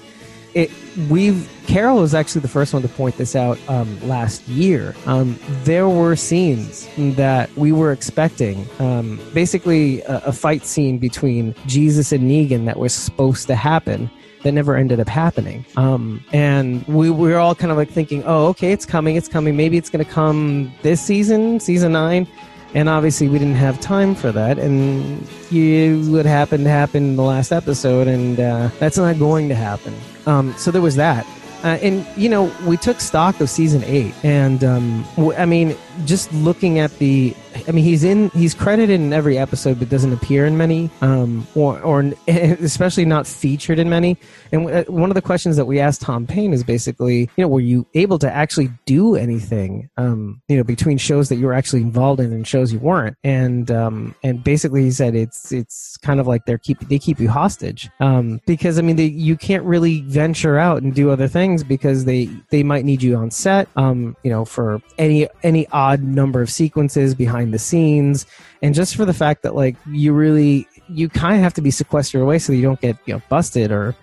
it 0.53 0.71
we've 1.09 1.49
Carol 1.67 1.99
was 1.99 2.13
actually 2.13 2.41
the 2.41 2.49
first 2.49 2.73
one 2.73 2.81
to 2.81 2.87
point 2.89 3.17
this 3.17 3.35
out 3.35 3.57
um, 3.67 3.99
last 4.07 4.47
year. 4.47 4.93
Um, 5.05 5.39
there 5.63 5.87
were 5.87 6.15
scenes 6.15 6.87
that 7.15 7.55
we 7.55 7.71
were 7.71 7.91
expecting, 7.91 8.67
um, 8.79 9.19
basically 9.33 10.01
a, 10.01 10.17
a, 10.25 10.33
fight 10.33 10.65
scene 10.65 10.97
between 10.97 11.55
Jesus 11.65 12.11
and 12.11 12.29
Negan 12.29 12.65
that 12.65 12.77
was 12.77 12.93
supposed 12.93 13.47
to 13.47 13.55
happen 13.55 14.11
that 14.43 14.51
never 14.51 14.75
ended 14.75 14.99
up 14.99 15.07
happening. 15.07 15.65
Um, 15.77 16.23
and 16.33 16.85
we, 16.85 17.09
we 17.09 17.29
were 17.29 17.39
all 17.39 17.55
kind 17.55 17.71
of 17.71 17.77
like 17.77 17.89
thinking, 17.89 18.23
oh, 18.25 18.47
okay, 18.47 18.73
it's 18.73 18.85
coming, 18.85 19.15
it's 19.15 19.29
coming. 19.29 19.55
Maybe 19.55 19.77
it's 19.77 19.89
going 19.89 20.05
to 20.05 20.11
come 20.11 20.71
this 20.81 21.01
season, 21.01 21.61
season 21.61 21.93
nine 21.93 22.27
and 22.73 22.89
obviously 22.89 23.29
we 23.29 23.39
didn't 23.39 23.55
have 23.55 23.79
time 23.79 24.15
for 24.15 24.31
that. 24.31 24.57
And 24.59 25.27
you 25.49 26.03
what 26.11 26.25
happened 26.25 26.65
happened 26.67 27.09
in 27.11 27.15
the 27.15 27.23
last 27.23 27.51
episode 27.51 28.07
and 28.07 28.39
uh, 28.39 28.69
that's 28.79 28.97
not 28.97 29.19
going 29.19 29.49
to 29.49 29.55
happen. 29.55 29.93
Um, 30.25 30.53
so 30.57 30.71
there 30.71 30.81
was 30.81 30.95
that. 30.95 31.25
Uh, 31.63 31.79
and 31.81 32.05
you 32.17 32.27
know 32.27 32.51
we 32.65 32.75
took 32.75 32.99
stock 32.99 33.39
of 33.39 33.49
season 33.49 33.81
eight, 33.85 34.13
and 34.21 34.65
um, 34.65 35.05
w- 35.15 35.33
I 35.37 35.45
mean, 35.45 35.77
just 36.05 36.31
looking 36.33 36.79
at 36.79 36.97
the, 36.99 37.35
I 37.67 37.71
mean, 37.71 37.83
he's 37.83 38.03
in, 38.03 38.29
he's 38.29 38.53
credited 38.53 38.99
in 38.99 39.13
every 39.13 39.37
episode, 39.37 39.79
but 39.79 39.89
doesn't 39.89 40.13
appear 40.13 40.45
in 40.45 40.57
many, 40.57 40.89
um, 41.01 41.47
or 41.55 41.79
or 41.81 42.01
especially 42.27 43.05
not 43.05 43.27
featured 43.27 43.79
in 43.79 43.89
many. 43.89 44.17
And 44.51 44.69
uh, 44.69 44.83
one 44.85 45.09
of 45.09 45.15
the 45.15 45.21
questions 45.21 45.55
that 45.57 45.65
we 45.65 45.79
asked 45.79 46.01
Tom 46.01 46.25
Payne 46.25 46.53
is 46.53 46.63
basically, 46.63 47.29
you 47.35 47.43
know, 47.43 47.47
were 47.47 47.59
you 47.59 47.85
able 47.93 48.19
to 48.19 48.31
actually 48.31 48.69
do 48.85 49.15
anything, 49.15 49.89
um, 49.97 50.41
you 50.47 50.57
know, 50.57 50.63
between 50.63 50.97
shows 50.97 51.29
that 51.29 51.35
you 51.35 51.45
were 51.45 51.53
actually 51.53 51.81
involved 51.81 52.19
in 52.19 52.33
and 52.33 52.47
shows 52.47 52.73
you 52.73 52.79
weren't? 52.79 53.17
And 53.23 53.69
um, 53.71 54.15
and 54.23 54.43
basically 54.43 54.83
he 54.83 54.91
said 54.91 55.15
it's 55.15 55.51
it's 55.51 55.97
kind 55.97 56.19
of 56.19 56.27
like 56.27 56.45
they're 56.45 56.57
keep 56.57 56.79
they 56.89 56.99
keep 56.99 57.19
you 57.19 57.29
hostage, 57.29 57.89
um, 57.99 58.41
because 58.45 58.79
I 58.79 58.81
mean 58.81 58.95
they, 58.95 59.05
you 59.05 59.37
can't 59.37 59.63
really 59.63 60.01
venture 60.01 60.57
out 60.57 60.81
and 60.81 60.93
do 60.93 61.11
other 61.11 61.27
things 61.27 61.63
because 61.63 62.05
they 62.05 62.29
they 62.49 62.63
might 62.63 62.85
need 62.85 63.03
you 63.03 63.15
on 63.15 63.31
set, 63.31 63.67
um, 63.75 64.15
you 64.23 64.29
know, 64.29 64.45
for 64.45 64.81
any 64.97 65.27
any 65.43 65.67
odd 65.83 66.01
number 66.01 66.41
of 66.41 66.49
sequences 66.49 67.13
behind 67.13 67.53
the 67.53 67.59
scenes, 67.59 68.25
and 68.61 68.73
just 68.73 68.95
for 68.95 69.05
the 69.05 69.13
fact 69.13 69.43
that 69.43 69.55
like 69.55 69.75
you 69.91 70.13
really 70.13 70.67
you 70.89 71.09
kind 71.09 71.35
of 71.35 71.41
have 71.41 71.53
to 71.53 71.61
be 71.61 71.71
sequestered 71.71 72.21
away 72.21 72.39
so 72.39 72.53
you 72.53 72.61
don't 72.61 72.81
get 72.81 72.97
you 73.05 73.13
know 73.13 73.21
busted 73.29 73.71
or 73.71 73.95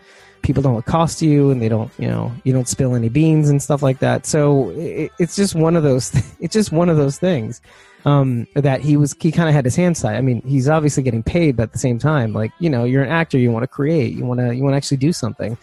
people 0.42 0.62
don't 0.62 0.78
accost 0.78 1.20
you 1.20 1.50
and 1.50 1.60
they 1.60 1.68
don't 1.68 1.90
you 1.98 2.08
know 2.08 2.32
you 2.44 2.52
don't 2.52 2.68
spill 2.68 2.94
any 2.94 3.08
beans 3.08 3.48
and 3.48 3.62
stuff 3.62 3.82
like 3.82 3.98
that. 4.00 4.26
So 4.26 4.70
it, 4.70 5.10
it's 5.18 5.36
just 5.36 5.54
one 5.54 5.76
of 5.76 5.82
those 5.82 6.12
it's 6.40 6.52
just 6.52 6.72
one 6.72 6.88
of 6.88 6.96
those 6.96 7.18
things 7.18 7.60
um, 8.04 8.46
that 8.54 8.80
he 8.80 8.96
was 8.96 9.14
he 9.20 9.32
kind 9.32 9.48
of 9.48 9.54
had 9.54 9.64
his 9.64 9.76
hands 9.76 10.00
tied. 10.00 10.16
I 10.16 10.20
mean 10.20 10.42
he's 10.42 10.68
obviously 10.68 11.02
getting 11.02 11.22
paid 11.22 11.56
but 11.56 11.64
at 11.64 11.72
the 11.72 11.78
same 11.78 11.98
time 11.98 12.32
like 12.32 12.52
you 12.58 12.70
know 12.70 12.84
you're 12.84 13.02
an 13.02 13.10
actor 13.10 13.38
you 13.38 13.50
want 13.50 13.62
to 13.62 13.68
create 13.68 14.14
you 14.14 14.24
want 14.24 14.40
to 14.40 14.54
you 14.54 14.62
want 14.62 14.74
to 14.74 14.76
actually 14.76 14.98
do 14.98 15.12
something 15.12 15.56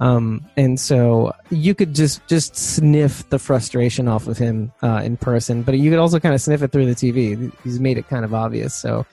um, 0.00 0.44
and 0.56 0.80
so 0.80 1.32
you 1.50 1.74
could 1.74 1.94
just 1.94 2.26
just 2.26 2.56
sniff 2.56 3.28
the 3.30 3.38
frustration 3.38 4.08
off 4.08 4.26
of 4.26 4.36
him 4.36 4.72
uh, 4.82 5.00
in 5.04 5.16
person 5.16 5.62
but 5.62 5.78
you 5.78 5.90
could 5.90 5.98
also 5.98 6.18
kind 6.18 6.34
of 6.34 6.40
sniff 6.40 6.62
it 6.62 6.72
through 6.72 6.86
the 6.86 6.94
tv 6.94 7.52
he's 7.62 7.78
made 7.78 7.98
it 7.98 8.08
kind 8.08 8.24
of 8.24 8.34
obvious 8.34 8.74
so 8.74 9.06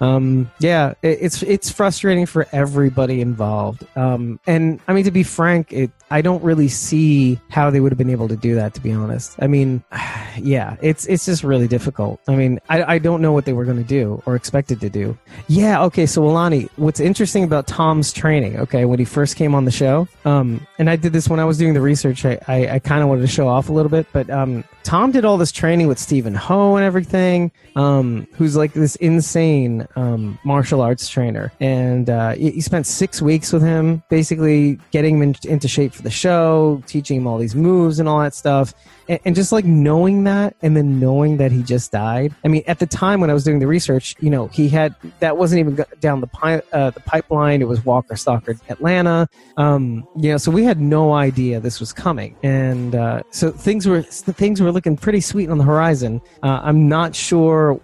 um, 0.00 0.50
yeah, 0.60 0.94
it, 1.02 1.18
it's 1.20 1.42
it's 1.42 1.70
frustrating 1.70 2.26
for 2.26 2.46
everybody 2.52 3.20
involved. 3.20 3.84
Um, 3.96 4.38
and 4.46 4.80
I 4.86 4.92
mean, 4.92 5.04
to 5.04 5.10
be 5.10 5.22
frank, 5.22 5.72
it 5.72 5.90
I 6.10 6.22
don't 6.22 6.42
really 6.42 6.68
see 6.68 7.40
how 7.50 7.70
they 7.70 7.80
would 7.80 7.92
have 7.92 7.98
been 7.98 8.10
able 8.10 8.28
to 8.28 8.36
do 8.36 8.54
that. 8.54 8.74
To 8.74 8.80
be 8.80 8.92
honest, 8.92 9.36
I 9.40 9.46
mean, 9.46 9.82
yeah, 10.38 10.76
it's 10.80 11.06
it's 11.06 11.26
just 11.26 11.44
really 11.44 11.68
difficult. 11.68 12.20
I 12.28 12.36
mean, 12.36 12.60
I, 12.68 12.94
I 12.94 12.98
don't 12.98 13.20
know 13.20 13.32
what 13.32 13.44
they 13.44 13.52
were 13.52 13.64
going 13.64 13.78
to 13.78 13.88
do 13.88 14.22
or 14.26 14.36
expected 14.36 14.80
to 14.80 14.90
do. 14.90 15.18
Yeah, 15.48 15.82
okay. 15.84 16.06
So 16.06 16.24
Alani, 16.24 16.68
what's 16.76 17.00
interesting 17.00 17.44
about 17.44 17.66
Tom's 17.66 18.12
training? 18.12 18.58
Okay, 18.58 18.84
when 18.84 18.98
he 18.98 19.04
first 19.04 19.36
came 19.36 19.54
on 19.54 19.64
the 19.64 19.70
show, 19.70 20.08
um, 20.24 20.66
and 20.78 20.88
I 20.88 20.96
did 20.96 21.12
this 21.12 21.28
when 21.28 21.40
I 21.40 21.44
was 21.44 21.58
doing 21.58 21.74
the 21.74 21.80
research. 21.80 22.24
I 22.24 22.38
I, 22.48 22.68
I 22.74 22.78
kind 22.78 23.02
of 23.02 23.08
wanted 23.08 23.22
to 23.22 23.28
show 23.28 23.48
off 23.48 23.68
a 23.68 23.72
little 23.72 23.90
bit, 23.90 24.06
but 24.12 24.30
um, 24.30 24.64
Tom 24.84 25.12
did 25.12 25.24
all 25.24 25.36
this 25.36 25.52
training 25.52 25.88
with 25.88 25.98
Stephen 25.98 26.34
Ho 26.34 26.76
and 26.76 26.84
everything. 26.84 27.50
Um, 27.76 28.26
who's 28.32 28.56
like 28.56 28.72
this 28.72 28.96
insane 28.96 29.86
um, 29.94 30.38
martial 30.44 30.80
arts 30.80 31.08
trainer, 31.08 31.52
and 31.60 32.10
uh, 32.10 32.32
he, 32.32 32.60
spent 32.60 32.86
six 32.86 33.22
weeks 33.22 33.52
with 33.52 33.62
him, 33.62 34.02
basically 34.10 34.80
getting 34.90 35.16
him 35.16 35.22
in, 35.22 35.36
into 35.44 35.68
shape 35.68 35.94
for 35.98 36.02
the 36.02 36.10
show, 36.10 36.82
teaching 36.86 37.18
him 37.18 37.26
all 37.26 37.36
these 37.36 37.54
moves 37.54 37.98
and 37.98 38.08
all 38.08 38.20
that 38.20 38.34
stuff. 38.34 38.72
And, 39.08 39.20
and, 39.24 39.36
just 39.36 39.52
like 39.52 39.64
knowing 39.64 40.24
that 40.24 40.56
and 40.62 40.76
then 40.76 40.98
knowing 41.00 41.36
that 41.38 41.52
he 41.52 41.62
just 41.62 41.92
died. 41.92 42.34
I 42.44 42.48
mean, 42.48 42.62
at 42.66 42.78
the 42.78 42.86
time 42.86 43.20
when 43.20 43.30
I 43.30 43.34
was 43.34 43.44
doing 43.44 43.58
the 43.58 43.66
research, 43.66 44.14
you 44.20 44.30
know, 44.30 44.46
he 44.48 44.68
had 44.68 44.94
that 45.20 45.36
wasn't 45.36 45.60
even 45.60 45.84
down 46.00 46.20
the, 46.20 46.26
pi- 46.26 46.62
uh, 46.72 46.90
the 46.90 47.00
pipeline. 47.00 47.60
It 47.60 47.68
was 47.68 47.84
Walker 47.84 48.16
Stalker 48.16 48.56
Atlanta. 48.68 49.28
Um, 49.56 50.06
you 50.16 50.30
know, 50.30 50.38
so 50.38 50.50
we 50.50 50.64
had 50.64 50.80
no 50.80 51.12
idea 51.12 51.60
this 51.60 51.80
was 51.80 51.92
coming. 51.92 52.36
And 52.42 52.94
uh, 52.94 53.22
so 53.30 53.50
things 53.50 53.86
were 53.86 54.02
things 54.02 54.60
were 54.60 54.72
looking 54.72 54.96
pretty 54.96 55.20
sweet 55.20 55.50
on 55.50 55.58
the 55.58 55.64
horizon. 55.64 56.20
Uh, 56.42 56.60
I'm 56.62 56.88
not 56.88 57.14
sure 57.14 57.80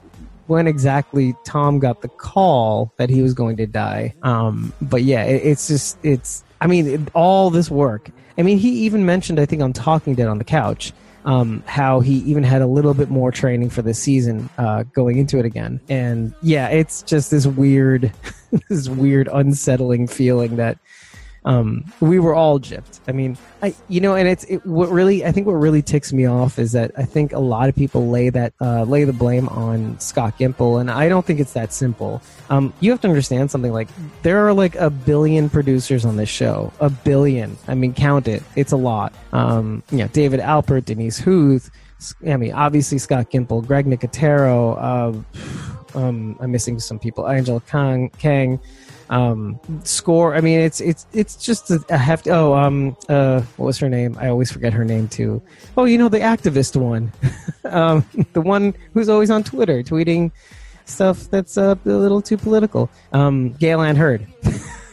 when 0.46 0.66
exactly 0.66 1.34
Tom 1.44 1.78
got 1.78 2.02
the 2.02 2.08
call 2.08 2.92
that 2.98 3.08
he 3.08 3.22
was 3.22 3.34
going 3.34 3.56
to 3.56 3.66
die. 3.66 4.14
Um, 4.22 4.72
but 4.82 5.02
yeah, 5.02 5.24
it, 5.24 5.42
it's 5.44 5.68
just 5.68 5.98
it's 6.02 6.44
I 6.64 6.66
mean, 6.66 7.06
all 7.12 7.50
this 7.50 7.70
work. 7.70 8.10
I 8.38 8.42
mean, 8.42 8.56
he 8.56 8.70
even 8.86 9.04
mentioned, 9.04 9.38
I 9.38 9.44
think, 9.44 9.60
on 9.60 9.74
Talking 9.74 10.14
Dead 10.14 10.28
on 10.28 10.38
the 10.38 10.44
couch, 10.44 10.94
um, 11.26 11.62
how 11.66 12.00
he 12.00 12.14
even 12.20 12.42
had 12.42 12.62
a 12.62 12.66
little 12.66 12.94
bit 12.94 13.10
more 13.10 13.30
training 13.30 13.68
for 13.68 13.82
this 13.82 13.98
season 13.98 14.48
uh, 14.56 14.84
going 14.94 15.18
into 15.18 15.38
it 15.38 15.44
again. 15.44 15.78
And 15.90 16.34
yeah, 16.40 16.68
it's 16.68 17.02
just 17.02 17.30
this 17.30 17.46
weird, 17.46 18.10
this 18.70 18.88
weird, 18.88 19.28
unsettling 19.30 20.06
feeling 20.06 20.56
that 20.56 20.78
um, 21.44 21.84
we 22.00 22.18
were 22.18 22.34
all 22.34 22.58
gypped. 22.58 23.00
I 23.06 23.12
mean, 23.12 23.36
I, 23.62 23.74
you 23.88 24.00
know, 24.00 24.14
and 24.14 24.26
it's 24.26 24.44
it, 24.44 24.64
what 24.64 24.88
really 24.90 25.24
I 25.24 25.32
think 25.32 25.46
what 25.46 25.54
really 25.54 25.82
ticks 25.82 26.12
me 26.12 26.24
off 26.24 26.58
is 26.58 26.72
that 26.72 26.92
I 26.96 27.04
think 27.04 27.32
a 27.32 27.38
lot 27.38 27.68
of 27.68 27.76
people 27.76 28.08
lay 28.08 28.30
that 28.30 28.54
uh, 28.60 28.84
lay 28.84 29.04
the 29.04 29.12
blame 29.12 29.48
on 29.50 29.98
Scott 30.00 30.38
Gimple, 30.38 30.80
and 30.80 30.90
I 30.90 31.08
don't 31.08 31.24
think 31.24 31.40
it's 31.40 31.52
that 31.52 31.72
simple. 31.72 32.22
Um, 32.48 32.72
you 32.80 32.90
have 32.90 33.00
to 33.02 33.08
understand 33.08 33.50
something 33.50 33.72
like 33.72 33.88
there 34.22 34.46
are 34.46 34.54
like 34.54 34.74
a 34.76 34.88
billion 34.88 35.50
producers 35.50 36.04
on 36.04 36.16
this 36.16 36.30
show, 36.30 36.72
a 36.80 36.88
billion. 36.88 37.56
I 37.68 37.74
mean, 37.74 37.92
count 37.92 38.26
it. 38.26 38.42
It's 38.56 38.72
a 38.72 38.76
lot. 38.76 39.12
Um, 39.32 39.82
David 40.12 40.40
Alpert, 40.40 40.86
Denise 40.86 41.18
Huth. 41.18 41.70
I 42.26 42.36
mean, 42.36 42.52
obviously 42.52 42.98
Scott 42.98 43.30
Gimple, 43.30 43.66
Greg 43.66 43.86
Nicotero. 43.86 45.24
Uh, 45.94 45.98
um, 45.98 46.36
I'm 46.40 46.50
missing 46.50 46.80
some 46.80 46.98
people. 46.98 47.28
Angela 47.28 47.60
Kang. 47.60 48.10
Kang 48.18 48.60
um, 49.10 49.58
score. 49.84 50.34
I 50.34 50.40
mean, 50.40 50.60
it's 50.60 50.80
it's 50.80 51.06
it's 51.12 51.36
just 51.36 51.70
a, 51.70 51.84
a 51.88 51.98
hefty. 51.98 52.30
Oh, 52.30 52.54
um, 52.54 52.96
uh, 53.08 53.40
what 53.56 53.66
was 53.66 53.78
her 53.78 53.88
name? 53.88 54.16
I 54.20 54.28
always 54.28 54.50
forget 54.50 54.72
her 54.72 54.84
name 54.84 55.08
too. 55.08 55.42
Oh, 55.76 55.84
you 55.84 55.98
know 55.98 56.08
the 56.08 56.18
activist 56.18 56.76
one, 56.76 57.12
um, 57.64 58.04
the 58.32 58.40
one 58.40 58.74
who's 58.92 59.08
always 59.08 59.30
on 59.30 59.44
Twitter 59.44 59.82
tweeting 59.82 60.32
stuff 60.86 61.30
that's 61.30 61.56
uh, 61.56 61.74
a 61.84 61.88
little 61.88 62.22
too 62.22 62.36
political. 62.36 62.90
Um, 63.12 63.52
Gale 63.52 63.80
Anne 63.80 63.96
Hurd. 63.96 64.26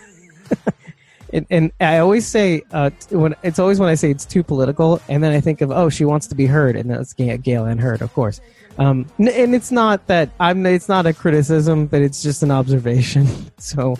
and, 1.33 1.45
and, 1.49 1.71
I 1.79 1.99
always 1.99 2.27
say 2.27 2.63
uh, 2.71 2.89
when 3.09 3.35
it's 3.43 3.59
always 3.59 3.79
when 3.79 3.89
I 3.89 3.95
say 3.95 4.11
it's 4.11 4.25
too 4.25 4.43
political, 4.43 5.01
and 5.07 5.23
then 5.23 5.31
I 5.31 5.39
think 5.39 5.61
of 5.61 5.71
oh 5.71 5.89
she 5.89 6.05
wants 6.05 6.27
to 6.27 6.35
be 6.35 6.45
heard, 6.45 6.75
and 6.75 6.89
that's 6.89 7.13
Gale 7.13 7.65
Anne 7.65 7.77
Hurd, 7.77 8.01
of 8.01 8.13
course. 8.13 8.41
Um, 8.77 9.05
and 9.17 9.53
it's 9.53 9.71
not 9.71 10.07
that 10.07 10.29
I'm. 10.39 10.65
It's 10.65 10.89
not 10.89 11.05
a 11.05 11.13
criticism, 11.13 11.87
but 11.87 12.01
it's 12.01 12.23
just 12.23 12.43
an 12.43 12.51
observation. 12.51 13.27
so, 13.57 13.97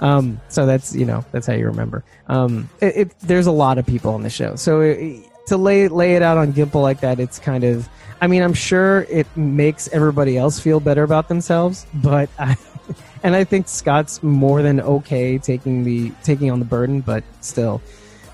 um, 0.00 0.40
so 0.48 0.66
that's 0.66 0.94
you 0.94 1.04
know 1.04 1.24
that's 1.32 1.46
how 1.46 1.54
you 1.54 1.66
remember. 1.66 2.04
Um, 2.28 2.68
it, 2.80 2.96
it, 2.96 3.18
there's 3.20 3.46
a 3.46 3.52
lot 3.52 3.78
of 3.78 3.86
people 3.86 4.14
on 4.14 4.22
the 4.22 4.30
show, 4.30 4.56
so 4.56 4.80
it, 4.80 5.22
to 5.46 5.56
lay 5.56 5.88
lay 5.88 6.16
it 6.16 6.22
out 6.22 6.38
on 6.38 6.52
Gimple 6.52 6.82
like 6.82 7.00
that, 7.00 7.20
it's 7.20 7.38
kind 7.38 7.64
of. 7.64 7.88
I 8.20 8.26
mean, 8.26 8.42
I'm 8.42 8.54
sure 8.54 9.02
it 9.10 9.26
makes 9.36 9.88
everybody 9.88 10.38
else 10.38 10.58
feel 10.58 10.80
better 10.80 11.02
about 11.02 11.28
themselves, 11.28 11.86
but 11.94 12.30
I, 12.38 12.56
and 13.22 13.34
I 13.34 13.44
think 13.44 13.68
Scott's 13.68 14.22
more 14.22 14.62
than 14.62 14.80
okay 14.80 15.38
taking 15.38 15.84
the 15.84 16.10
taking 16.22 16.50
on 16.50 16.58
the 16.58 16.64
burden, 16.64 17.00
but 17.00 17.24
still, 17.40 17.80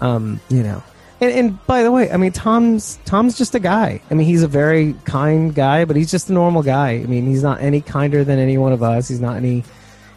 um, 0.00 0.40
you 0.48 0.62
know, 0.62 0.82
and, 1.20 1.32
and, 1.32 1.66
by 1.66 1.82
the 1.82 1.92
way, 1.92 2.10
I 2.10 2.16
mean 2.16 2.32
Tom's 2.32 2.98
Tom's 3.04 3.36
just 3.36 3.54
a 3.54 3.60
guy. 3.60 4.00
I 4.10 4.14
mean 4.14 4.26
he's 4.26 4.42
a 4.42 4.48
very 4.48 4.94
kind 5.04 5.54
guy, 5.54 5.84
but 5.84 5.96
he's 5.96 6.10
just 6.10 6.30
a 6.30 6.32
normal 6.32 6.62
guy. 6.62 6.92
I 6.92 7.04
mean 7.04 7.26
he's 7.26 7.42
not 7.42 7.60
any 7.60 7.80
kinder 7.80 8.24
than 8.24 8.38
any 8.38 8.56
one 8.56 8.72
of 8.72 8.82
us. 8.82 9.08
He's 9.08 9.20
not 9.20 9.36
any, 9.36 9.62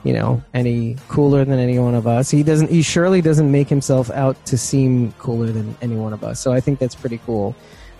you 0.05 0.13
know, 0.13 0.41
any 0.53 0.95
cooler 1.09 1.43
than 1.43 1.59
any 1.59 1.77
one 1.77 1.93
of 1.93 2.07
us. 2.07 2.31
He 2.31 2.41
doesn't. 2.41 2.69
He 2.69 2.81
surely 2.81 3.21
doesn't 3.21 3.51
make 3.51 3.67
himself 3.67 4.09
out 4.11 4.43
to 4.45 4.57
seem 4.57 5.11
cooler 5.13 5.47
than 5.47 5.75
any 5.81 5.97
one 5.97 6.13
of 6.13 6.23
us. 6.23 6.39
So 6.39 6.53
I 6.53 6.61
think 6.61 6.79
that's 6.79 6.95
pretty 6.95 7.19
cool. 7.25 7.53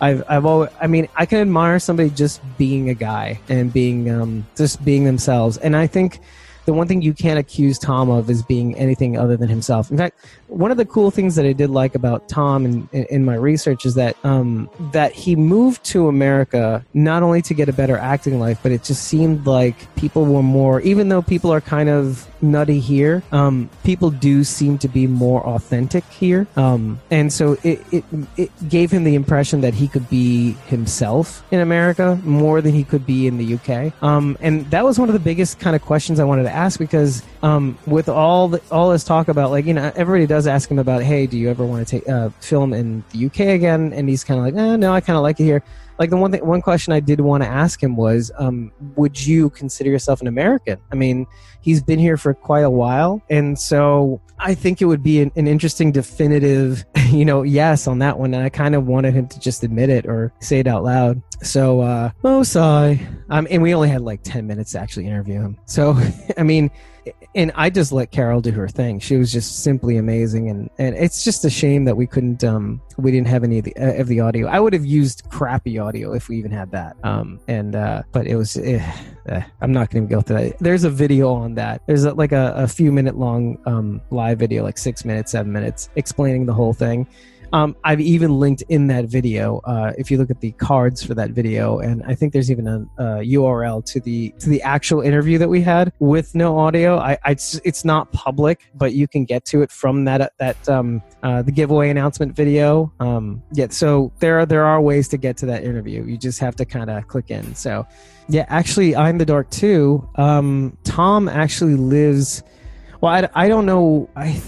I've 0.03 0.23
I've 0.27 0.45
always. 0.45 0.69
I 0.81 0.87
mean 0.87 1.07
I 1.15 1.25
can 1.25 1.39
admire 1.39 1.79
somebody 1.79 2.09
just 2.09 2.41
being 2.57 2.89
a 2.89 2.93
guy 2.93 3.39
and 3.47 3.71
being 3.71 4.09
um 4.11 4.45
just 4.57 4.83
being 4.83 5.05
themselves. 5.05 5.57
And 5.57 5.77
I 5.77 5.87
think 5.87 6.19
the 6.65 6.73
one 6.73 6.87
thing 6.87 7.01
you 7.01 7.13
can't 7.13 7.39
accuse 7.39 7.79
Tom 7.79 8.09
of 8.09 8.29
is 8.29 8.43
being 8.43 8.75
anything 8.75 9.17
other 9.17 9.37
than 9.37 9.47
himself. 9.47 9.91
In 9.91 9.97
fact, 9.97 10.19
one 10.53 10.69
of 10.69 10.77
the 10.77 10.85
cool 10.85 11.09
things 11.09 11.35
that 11.35 11.45
I 11.45 11.53
did 11.53 11.71
like 11.71 11.95
about 11.95 12.29
Tom 12.29 12.65
in, 12.65 12.87
in, 12.91 13.25
my 13.25 13.33
research 13.33 13.85
is 13.85 13.95
that 13.95 14.15
um, 14.23 14.69
that 14.91 15.11
he 15.11 15.35
moved 15.35 15.83
to 15.85 16.07
America 16.07 16.85
not 16.93 17.23
only 17.23 17.41
to 17.43 17.53
get 17.55 17.69
a 17.69 17.73
better 17.73 17.97
acting 17.97 18.39
life, 18.39 18.59
but 18.61 18.71
it 18.71 18.83
just 18.83 19.03
seemed 19.03 19.47
like 19.47 19.93
people 19.95 20.25
were 20.25 20.43
more, 20.43 20.79
even 20.81 21.09
though 21.09 21.23
people 21.23 21.51
are 21.51 21.61
kind 21.61 21.89
of 21.89 22.27
nutty 22.43 22.79
here, 22.79 23.23
um, 23.31 23.69
people 23.83 24.11
do 24.11 24.43
seem 24.43 24.77
to 24.77 24.87
be 24.87 25.07
more 25.07 25.43
authentic 25.45 26.03
here. 26.05 26.45
Um, 26.55 26.99
and 27.09 27.31
so 27.33 27.57
it, 27.63 27.81
it, 27.91 28.03
it 28.37 28.69
gave 28.69 28.91
him 28.91 29.05
the 29.05 29.15
impression 29.15 29.61
that 29.61 29.73
he 29.73 29.87
could 29.87 30.07
be 30.09 30.51
himself 30.67 31.43
in 31.51 31.61
America 31.61 32.19
more 32.23 32.61
than 32.61 32.73
he 32.73 32.83
could 32.83 33.05
be 33.05 33.25
in 33.25 33.37
the 33.37 33.55
UK. 33.55 34.03
Um, 34.03 34.37
and 34.41 34.69
that 34.69 34.83
was 34.83 34.99
one 34.99 35.09
of 35.09 35.13
the 35.13 35.19
biggest 35.19 35.59
kind 35.59 35.75
of 35.75 35.81
questions 35.81 36.19
I 36.19 36.25
wanted 36.25 36.43
to 36.43 36.51
ask 36.51 36.77
because 36.77 37.23
um, 37.41 37.77
with 37.87 38.09
all 38.09 38.49
the, 38.49 38.61
all 38.69 38.91
this 38.91 39.03
talk 39.03 39.29
about 39.29 39.51
like 39.51 39.65
you 39.65 39.73
know 39.73 39.91
everybody 39.95 40.27
does 40.27 40.42
ask 40.47 40.69
him 40.69 40.79
about 40.79 41.03
hey 41.03 41.27
do 41.27 41.37
you 41.37 41.49
ever 41.49 41.65
want 41.65 41.85
to 41.85 41.99
take 41.99 42.07
uh, 42.09 42.29
film 42.39 42.73
in 42.73 43.03
the 43.11 43.25
UK 43.25 43.39
again 43.39 43.93
and 43.93 44.09
he's 44.09 44.23
kind 44.23 44.39
of 44.39 44.45
like 44.45 44.55
eh, 44.55 44.75
no 44.75 44.93
I 44.93 45.01
kind 45.01 45.17
of 45.17 45.23
like 45.23 45.39
it 45.39 45.43
here 45.43 45.63
like 45.99 46.09
the 46.09 46.17
one 46.17 46.31
thing 46.31 46.45
one 46.45 46.61
question 46.61 46.93
I 46.93 46.99
did 46.99 47.19
want 47.19 47.43
to 47.43 47.49
ask 47.49 47.81
him 47.81 47.95
was 47.95 48.31
um, 48.37 48.71
would 48.95 49.23
you 49.23 49.49
consider 49.51 49.89
yourself 49.89 50.21
an 50.21 50.27
American 50.27 50.79
I 50.91 50.95
mean 50.95 51.27
he's 51.61 51.81
been 51.81 51.99
here 51.99 52.17
for 52.17 52.33
quite 52.33 52.63
a 52.63 52.69
while 52.69 53.21
and 53.29 53.57
so 53.57 54.21
I 54.39 54.55
think 54.55 54.81
it 54.81 54.85
would 54.85 55.03
be 55.03 55.21
an, 55.21 55.31
an 55.35 55.47
interesting 55.47 55.91
definitive 55.91 56.85
you 57.13 57.25
know, 57.25 57.43
yes 57.43 57.87
on 57.87 57.99
that 57.99 58.17
one. 58.17 58.33
And 58.33 58.43
I 58.43 58.49
kind 58.49 58.75
of 58.75 58.87
wanted 58.87 59.13
him 59.13 59.27
to 59.27 59.39
just 59.39 59.63
admit 59.63 59.89
it 59.89 60.05
or 60.05 60.33
say 60.39 60.59
it 60.59 60.67
out 60.67 60.83
loud. 60.83 61.21
So, 61.41 61.81
uh, 61.81 62.11
oh, 62.23 62.43
sigh. 62.43 63.05
Um, 63.29 63.47
and 63.49 63.61
we 63.61 63.73
only 63.73 63.89
had 63.89 64.01
like 64.01 64.21
10 64.23 64.47
minutes 64.47 64.71
to 64.71 64.79
actually 64.79 65.07
interview 65.07 65.39
him. 65.39 65.57
So, 65.65 65.97
I 66.37 66.43
mean, 66.43 66.71
and 67.35 67.51
I 67.55 67.69
just 67.69 67.91
let 67.91 68.11
Carol 68.11 68.41
do 68.41 68.51
her 68.51 68.67
thing. 68.67 68.99
She 68.99 69.17
was 69.17 69.31
just 69.31 69.63
simply 69.63 69.97
amazing, 69.97 70.49
and 70.49 70.69
and 70.77 70.95
it's 70.95 71.23
just 71.23 71.45
a 71.45 71.49
shame 71.49 71.85
that 71.85 71.95
we 71.95 72.05
couldn't 72.05 72.43
um 72.43 72.81
we 72.97 73.11
didn't 73.11 73.27
have 73.27 73.43
any 73.43 73.59
of 73.59 73.65
the 73.65 73.75
uh, 73.77 74.01
of 74.01 74.07
the 74.07 74.19
audio. 74.19 74.47
I 74.47 74.59
would 74.59 74.73
have 74.73 74.85
used 74.85 75.23
crappy 75.29 75.79
audio 75.79 76.13
if 76.13 76.29
we 76.29 76.37
even 76.37 76.51
had 76.51 76.71
that. 76.71 76.95
Um 77.03 77.39
and 77.47 77.75
uh 77.75 78.03
but 78.11 78.27
it 78.27 78.35
was 78.35 78.57
eh, 78.57 78.79
eh, 79.27 79.43
I'm 79.61 79.71
not 79.71 79.89
going 79.89 80.07
to 80.07 80.13
go 80.13 80.21
through 80.21 80.37
that. 80.37 80.59
There's 80.59 80.83
a 80.83 80.89
video 80.89 81.31
on 81.33 81.55
that. 81.55 81.81
There's 81.87 82.03
a, 82.05 82.13
like 82.13 82.31
a, 82.31 82.53
a 82.55 82.67
few 82.67 82.91
minute 82.91 83.17
long 83.17 83.57
um 83.65 84.01
live 84.11 84.39
video, 84.39 84.63
like 84.63 84.77
six 84.77 85.05
minutes, 85.05 85.31
seven 85.31 85.51
minutes, 85.51 85.89
explaining 85.95 86.45
the 86.45 86.53
whole 86.53 86.73
thing. 86.73 87.07
Um, 87.53 87.75
I've 87.83 88.01
even 88.01 88.39
linked 88.39 88.63
in 88.63 88.87
that 88.87 89.05
video. 89.05 89.59
Uh, 89.59 89.93
if 89.95 90.09
you 90.09 90.17
look 90.17 90.31
at 90.31 90.41
the 90.41 90.51
cards 90.53 91.03
for 91.03 91.13
that 91.13 91.29
video, 91.29 91.77
and 91.77 92.01
I 92.03 92.15
think 92.15 92.33
there's 92.33 92.49
even 92.49 92.67
a, 92.67 92.79
a, 92.97 93.03
URL 93.23 93.85
to 93.85 93.99
the 93.99 94.33
to 94.39 94.49
the 94.49 94.59
actual 94.63 95.01
interview 95.01 95.37
that 95.37 95.47
we 95.47 95.61
had 95.61 95.93
with 95.99 96.33
no 96.33 96.57
audio. 96.57 96.97
I, 96.97 97.19
I 97.23 97.31
it's 97.63 97.85
not 97.85 98.11
public, 98.11 98.71
but 98.73 98.93
you 98.93 99.07
can 99.07 99.23
get 99.23 99.45
to 99.45 99.61
it 99.61 99.71
from 99.71 100.05
that 100.05 100.33
that 100.39 100.67
um, 100.67 101.03
uh, 101.21 101.43
the 101.43 101.51
giveaway 101.51 101.91
announcement 101.91 102.35
video. 102.35 102.91
Um, 102.99 103.43
yeah, 103.51 103.67
so 103.69 104.11
there 104.17 104.39
are 104.39 104.47
there 104.47 104.65
are 104.65 104.81
ways 104.81 105.07
to 105.09 105.17
get 105.17 105.37
to 105.37 105.45
that 105.45 105.63
interview. 105.63 106.03
You 106.05 106.17
just 106.17 106.39
have 106.39 106.55
to 106.55 106.65
kind 106.65 106.89
of 106.89 107.07
click 107.07 107.29
in. 107.29 107.53
So 107.53 107.85
yeah, 108.29 108.47
actually, 108.49 108.95
I'm 108.95 109.19
the 109.19 109.25
dark 109.25 109.51
too. 109.51 110.09
Um, 110.15 110.75
Tom 110.83 111.29
actually 111.29 111.75
lives. 111.75 112.41
Well, 112.99 113.13
I, 113.13 113.43
I 113.45 113.47
don't 113.47 113.67
know. 113.67 114.09
I 114.15 114.41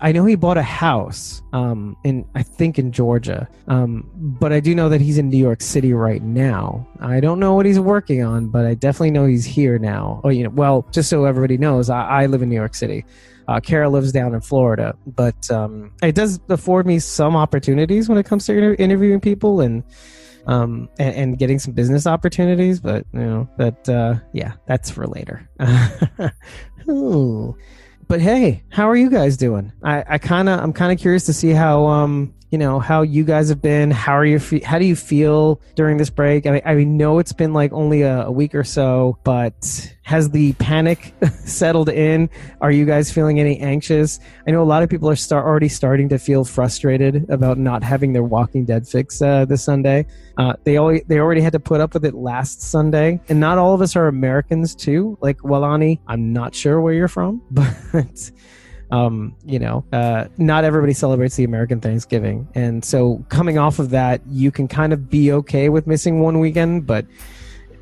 I 0.00 0.12
know 0.12 0.24
he 0.24 0.36
bought 0.36 0.56
a 0.56 0.62
house 0.62 1.42
um, 1.52 1.96
in 2.04 2.24
I 2.34 2.42
think 2.42 2.78
in 2.78 2.92
Georgia, 2.92 3.48
um, 3.66 4.10
but 4.14 4.52
I 4.52 4.60
do 4.60 4.74
know 4.74 4.88
that 4.88 5.00
he's 5.00 5.18
in 5.18 5.28
New 5.28 5.38
York 5.38 5.62
City 5.62 5.92
right 5.92 6.22
now. 6.22 6.86
I 7.00 7.20
don't 7.20 7.40
know 7.40 7.54
what 7.54 7.66
he's 7.66 7.80
working 7.80 8.22
on, 8.22 8.48
but 8.48 8.66
I 8.66 8.74
definitely 8.74 9.10
know 9.10 9.26
he's 9.26 9.44
here 9.44 9.78
now. 9.78 10.20
Oh, 10.24 10.28
you 10.28 10.44
know, 10.44 10.50
well, 10.50 10.86
just 10.92 11.08
so 11.08 11.24
everybody 11.24 11.56
knows, 11.58 11.90
I, 11.90 12.06
I 12.06 12.26
live 12.26 12.42
in 12.42 12.48
New 12.48 12.56
York 12.56 12.74
City. 12.74 13.04
Uh, 13.48 13.60
Kara 13.60 13.88
lives 13.88 14.12
down 14.12 14.34
in 14.34 14.40
Florida, 14.40 14.96
but 15.06 15.50
um, 15.50 15.92
it 16.02 16.14
does 16.14 16.40
afford 16.48 16.86
me 16.86 16.98
some 16.98 17.36
opportunities 17.36 18.08
when 18.08 18.18
it 18.18 18.26
comes 18.26 18.46
to 18.46 18.52
inter- 18.52 18.76
interviewing 18.78 19.20
people 19.20 19.60
and, 19.60 19.84
um, 20.46 20.88
and, 20.98 21.14
and 21.14 21.38
getting 21.38 21.58
some 21.58 21.72
business 21.72 22.06
opportunities. 22.06 22.80
But 22.80 23.06
you 23.12 23.20
know, 23.20 23.48
that 23.58 23.88
uh, 23.88 24.16
yeah, 24.32 24.54
that's 24.66 24.90
for 24.90 25.06
later. 25.06 25.48
Ooh 26.88 27.56
but 28.08 28.20
hey, 28.20 28.62
how 28.68 28.88
are 28.88 28.96
you 28.96 29.10
guys 29.10 29.36
doing? 29.36 29.72
I, 29.82 30.04
I 30.08 30.18
kind 30.18 30.48
of 30.48 30.60
I'm 30.60 30.72
kind 30.72 30.92
of 30.92 30.98
curious 30.98 31.24
to 31.26 31.32
see 31.32 31.50
how 31.50 31.86
um 31.86 32.34
you 32.50 32.58
know 32.58 32.78
how 32.78 33.02
you 33.02 33.24
guys 33.24 33.48
have 33.48 33.60
been. 33.60 33.90
How 33.90 34.16
are 34.16 34.24
you? 34.24 34.40
How 34.64 34.78
do 34.78 34.84
you 34.84 34.94
feel 34.94 35.60
during 35.74 35.96
this 35.96 36.10
break? 36.10 36.46
I 36.46 36.50
mean, 36.50 36.62
I 36.64 36.74
know 36.84 37.18
it's 37.18 37.32
been 37.32 37.52
like 37.52 37.72
only 37.72 38.02
a, 38.02 38.26
a 38.26 38.30
week 38.30 38.54
or 38.54 38.64
so, 38.64 39.18
but 39.24 39.92
has 40.02 40.30
the 40.30 40.52
panic 40.54 41.12
settled 41.44 41.88
in? 41.88 42.30
Are 42.60 42.70
you 42.70 42.86
guys 42.86 43.10
feeling 43.10 43.40
any 43.40 43.58
anxious? 43.58 44.20
I 44.46 44.52
know 44.52 44.62
a 44.62 44.64
lot 44.64 44.84
of 44.84 44.88
people 44.88 45.10
are 45.10 45.16
start 45.16 45.44
already 45.44 45.68
starting 45.68 46.08
to 46.10 46.18
feel 46.18 46.44
frustrated 46.44 47.28
about 47.28 47.58
not 47.58 47.82
having 47.82 48.12
their 48.12 48.22
Walking 48.22 48.64
Dead 48.64 48.86
fix 48.86 49.20
uh, 49.20 49.44
this 49.44 49.64
Sunday. 49.64 50.06
Uh, 50.38 50.54
they 50.62 50.76
always 50.76 51.02
they 51.08 51.18
already 51.18 51.40
had 51.40 51.52
to 51.54 51.60
put 51.60 51.80
up 51.80 51.94
with 51.94 52.04
it 52.04 52.14
last 52.14 52.62
Sunday, 52.62 53.20
and 53.28 53.40
not 53.40 53.58
all 53.58 53.74
of 53.74 53.80
us 53.80 53.96
are 53.96 54.06
Americans 54.06 54.74
too. 54.74 55.18
Like 55.20 55.38
Walani, 55.38 55.98
I'm 56.06 56.32
not 56.32 56.54
sure 56.54 56.80
where 56.80 56.94
you're 56.94 57.08
from, 57.08 57.42
but 57.50 58.30
um, 58.90 59.34
you 59.44 59.58
know, 59.58 59.84
uh, 59.92 60.26
not 60.38 60.64
everybody 60.64 60.92
celebrates 60.92 61.36
the 61.36 61.44
American 61.44 61.80
Thanksgiving. 61.80 62.48
And 62.54 62.84
so 62.84 63.24
coming 63.28 63.58
off 63.58 63.78
of 63.78 63.90
that, 63.90 64.20
you 64.28 64.50
can 64.50 64.68
kind 64.68 64.92
of 64.92 65.10
be 65.10 65.32
okay 65.32 65.68
with 65.68 65.86
missing 65.86 66.20
one 66.20 66.38
weekend, 66.38 66.86
but 66.86 67.06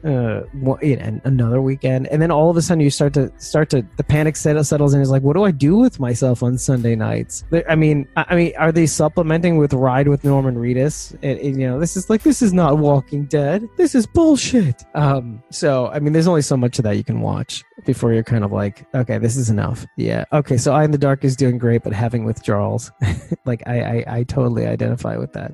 uh, 0.05 0.43
and 0.83 1.21
another 1.25 1.63
weekend, 1.63 2.07
and 2.09 2.21
then 2.21 2.31
all 2.31 2.51
of 2.51 2.57
a 2.57 2.63
sudden 2.63 2.81
you 2.81 2.91
start 2.91 3.15
to 3.15 3.33
start 3.39 3.71
to 3.71 3.85
the 3.97 4.05
panic 4.05 4.37
settles 4.37 4.95
in. 4.95 5.01
Is 5.01 5.11
like, 5.11 5.23
what 5.23 5.35
do 5.35 5.45
I 5.45 5.51
do 5.51 5.77
with 5.77 5.99
myself 5.99 6.43
on 6.43 6.59
Sunday 6.59 6.95
nights? 6.95 7.45
I 7.69 7.75
mean, 7.75 8.07
I 8.17 8.35
mean, 8.35 8.53
are 8.59 8.73
they 8.73 8.87
supplementing 8.87 9.57
with 9.57 9.73
Ride 9.73 10.09
with 10.09 10.23
Norman 10.23 10.57
Reedus? 10.57 11.13
And, 11.23 11.39
and, 11.39 11.61
you 11.61 11.67
know, 11.67 11.81
this 11.81 11.97
is 11.97 12.11
like 12.11 12.23
this 12.23 12.43
is 12.43 12.53
not 12.53 12.79
Walking 12.79 13.25
Dead. 13.25 13.67
This 13.77 13.95
is 13.95 14.07
bullshit. 14.07 14.85
Um, 14.95 15.43
so 15.51 15.89
I 15.89 16.01
mean, 16.01 16.13
there's 16.13 16.29
only 16.29 16.43
so 16.43 16.57
much 16.57 16.79
of 16.79 16.83
that 16.85 16.97
you 16.97 17.05
can 17.05 17.21
watch 17.21 17.65
before 17.87 18.13
you're 18.13 18.23
kind 18.23 18.45
of 18.45 18.53
like, 18.53 18.87
okay, 18.95 19.19
this 19.19 19.37
is 19.37 19.49
enough. 19.49 19.87
Yeah, 19.97 20.25
okay. 20.33 20.59
So 20.59 20.75
I 20.75 20.85
in 20.85 20.91
the 20.91 20.99
Dark 20.99 21.25
is 21.25 21.35
doing 21.35 21.57
great, 21.57 21.83
but 21.83 21.93
having 21.93 22.25
withdrawals, 22.25 22.93
like 23.47 23.63
I, 23.67 23.81
I, 23.81 24.05
I 24.19 24.23
totally 24.25 24.67
identify 24.67 25.17
with 25.17 25.33
that 25.33 25.53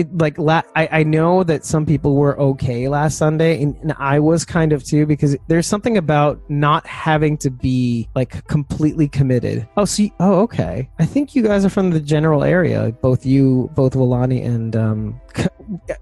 it 0.00 0.18
like 0.18 0.38
la- 0.38 0.62
I, 0.74 0.88
I 0.90 1.02
know 1.02 1.44
that 1.44 1.64
some 1.64 1.86
people 1.86 2.16
were 2.16 2.38
okay 2.40 2.88
last 2.88 3.18
Sunday, 3.18 3.62
and, 3.62 3.76
and 3.76 3.92
I 3.98 4.18
was 4.18 4.44
kind 4.44 4.72
of 4.72 4.84
too 4.84 5.06
because 5.06 5.36
there's 5.48 5.66
something 5.66 5.96
about 5.96 6.40
not 6.50 6.86
having 6.86 7.36
to 7.38 7.50
be 7.50 8.08
like 8.14 8.46
completely 8.48 9.08
committed. 9.08 9.68
Oh, 9.76 9.84
see, 9.84 10.12
oh, 10.20 10.40
okay. 10.40 10.88
I 10.98 11.06
think 11.06 11.34
you 11.34 11.42
guys 11.42 11.64
are 11.64 11.70
from 11.70 11.90
the 11.90 12.00
general 12.00 12.42
area, 12.42 12.92
both 13.00 13.24
you, 13.24 13.70
both 13.74 13.94
Walani 13.94 14.44
and 14.44 14.74
um. 14.76 15.20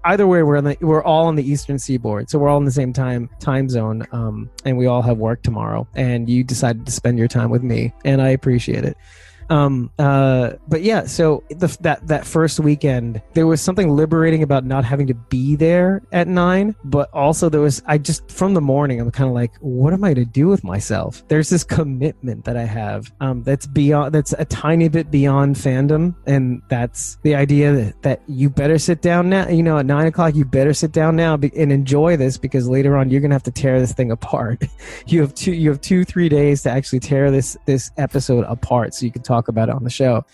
Either 0.03 0.25
way, 0.25 0.41
we're 0.41 0.55
in 0.55 0.63
the, 0.63 0.77
we're 0.81 1.03
all 1.03 1.27
on 1.27 1.35
the 1.35 1.47
eastern 1.47 1.77
seaboard, 1.77 2.27
so 2.27 2.39
we're 2.39 2.49
all 2.49 2.57
in 2.57 2.65
the 2.65 2.71
same 2.71 2.91
time 2.91 3.29
time 3.39 3.69
zone, 3.69 4.03
um, 4.11 4.49
and 4.65 4.77
we 4.77 4.87
all 4.87 5.03
have 5.03 5.19
work 5.19 5.43
tomorrow. 5.43 5.87
And 5.95 6.27
you 6.27 6.43
decided 6.43 6.87
to 6.87 6.91
spend 6.91 7.19
your 7.19 7.27
time 7.27 7.51
with 7.51 7.61
me, 7.61 7.93
and 8.03 8.19
I 8.19 8.29
appreciate 8.29 8.83
it. 8.83 8.97
Um, 9.49 9.91
uh, 9.97 10.53
but 10.67 10.83
yeah, 10.83 11.05
so 11.05 11.43
the, 11.49 11.75
that 11.81 12.07
that 12.07 12.25
first 12.25 12.59
weekend, 12.59 13.21
there 13.33 13.47
was 13.47 13.61
something 13.61 13.89
liberating 13.89 14.43
about 14.43 14.65
not 14.65 14.85
having 14.85 15.07
to 15.07 15.13
be 15.13 15.55
there 15.55 16.01
at 16.11 16.27
nine. 16.27 16.75
But 16.83 17.09
also, 17.13 17.49
there 17.49 17.61
was 17.61 17.81
I 17.85 17.97
just 17.97 18.31
from 18.31 18.53
the 18.53 18.61
morning, 18.61 18.99
I'm 19.01 19.11
kind 19.11 19.27
of 19.27 19.33
like, 19.33 19.51
what 19.59 19.93
am 19.93 20.03
I 20.03 20.13
to 20.13 20.25
do 20.25 20.47
with 20.47 20.63
myself? 20.63 21.23
There's 21.27 21.49
this 21.49 21.63
commitment 21.63 22.45
that 22.45 22.57
I 22.57 22.65
have 22.65 23.11
um, 23.21 23.43
that's 23.43 23.65
beyond, 23.65 24.13
that's 24.13 24.33
a 24.33 24.45
tiny 24.45 24.87
bit 24.87 25.09
beyond 25.09 25.55
fandom, 25.55 26.15
and 26.25 26.61
that's 26.69 27.17
the 27.23 27.35
idea 27.35 27.73
that, 27.73 28.01
that 28.03 28.21
you 28.27 28.49
better 28.49 28.77
sit 28.77 29.01
down 29.01 29.29
now. 29.29 29.47
You 29.47 29.63
know, 29.63 29.77
at 29.77 29.85
nine 29.85 30.07
o'clock, 30.07 30.35
you 30.35 30.45
better 30.45 30.73
sit 30.73 30.91
down 30.91 31.15
now 31.15 31.33
and 31.33 31.71
enjoy 31.71 32.17
this 32.17 32.37
because 32.37 32.67
later 32.69 32.97
on 32.97 33.09
you're 33.09 33.21
gonna 33.21 33.35
have 33.35 33.43
to 33.43 33.51
tear 33.51 33.79
this 33.79 33.93
thing 33.93 34.11
apart. 34.11 34.63
you 35.07 35.21
have 35.21 35.33
two, 35.33 35.53
you 35.53 35.69
have 35.69 35.81
two, 35.81 36.03
three 36.03 36.29
days 36.29 36.63
to 36.63 36.69
actually 36.69 36.99
tear 36.99 37.31
this 37.31 37.57
this 37.65 37.91
episode 37.97 38.45
apart 38.45 38.93
so 38.93 39.05
you 39.05 39.11
can 39.11 39.21
talk 39.21 39.38
talk 39.39 39.47
about 39.47 39.69
it 39.69 39.75
on 39.75 39.83
the 39.83 39.89
show. 39.89 40.25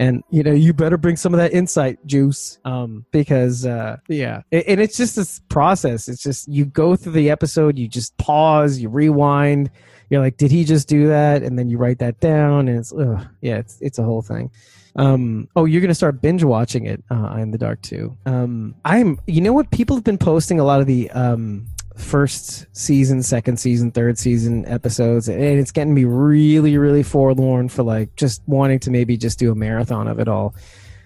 And 0.00 0.22
you 0.30 0.44
know 0.44 0.52
you 0.52 0.72
better 0.72 0.96
bring 0.96 1.16
some 1.16 1.34
of 1.34 1.38
that 1.38 1.52
insight 1.52 2.04
juice. 2.06 2.58
Um 2.64 3.04
because 3.10 3.66
uh 3.66 3.96
yeah. 4.08 4.42
And 4.52 4.80
it's 4.80 4.96
just 4.96 5.16
this 5.16 5.40
process. 5.48 6.08
It's 6.08 6.22
just 6.22 6.48
you 6.48 6.66
go 6.66 6.94
through 6.94 7.12
the 7.12 7.30
episode 7.30 7.78
you 7.78 7.88
just 7.88 8.16
pause 8.16 8.78
you 8.78 8.88
rewind. 8.88 9.70
You're 10.08 10.20
like 10.20 10.36
did 10.36 10.52
he 10.52 10.64
just 10.64 10.88
do 10.88 11.08
that? 11.08 11.42
And 11.42 11.58
then 11.58 11.68
you 11.68 11.78
write 11.78 11.98
that 11.98 12.20
down 12.20 12.68
and 12.68 12.78
it's 12.78 12.92
ugh, 12.92 13.26
yeah 13.40 13.56
it's 13.56 13.78
it's 13.80 13.98
a 13.98 14.04
whole 14.04 14.22
thing. 14.22 14.50
Um 14.94 15.48
oh 15.56 15.64
you're 15.64 15.80
gonna 15.80 15.94
start 15.94 16.22
binge 16.22 16.44
watching 16.44 16.86
it 16.86 17.02
uh 17.10 17.36
in 17.38 17.50
the 17.50 17.58
dark 17.58 17.82
too. 17.82 18.16
Um 18.24 18.76
i'm 18.84 19.18
you 19.26 19.40
know 19.40 19.52
what? 19.52 19.70
People 19.72 19.96
have 19.96 20.04
been 20.04 20.18
posting 20.18 20.60
a 20.60 20.64
lot 20.64 20.80
of 20.80 20.86
the 20.86 21.10
um 21.10 21.66
first 21.98 22.66
season, 22.74 23.22
second 23.22 23.58
season, 23.58 23.90
third 23.90 24.18
season 24.18 24.64
episodes, 24.66 25.28
and 25.28 25.42
it's 25.42 25.72
getting 25.72 25.94
me 25.94 26.04
really, 26.04 26.78
really 26.78 27.02
forlorn 27.02 27.68
for 27.68 27.82
like 27.82 28.14
just 28.16 28.42
wanting 28.46 28.78
to 28.80 28.90
maybe 28.90 29.16
just 29.16 29.38
do 29.38 29.52
a 29.52 29.54
marathon 29.54 30.08
of 30.08 30.18
it 30.18 30.28
all. 30.28 30.54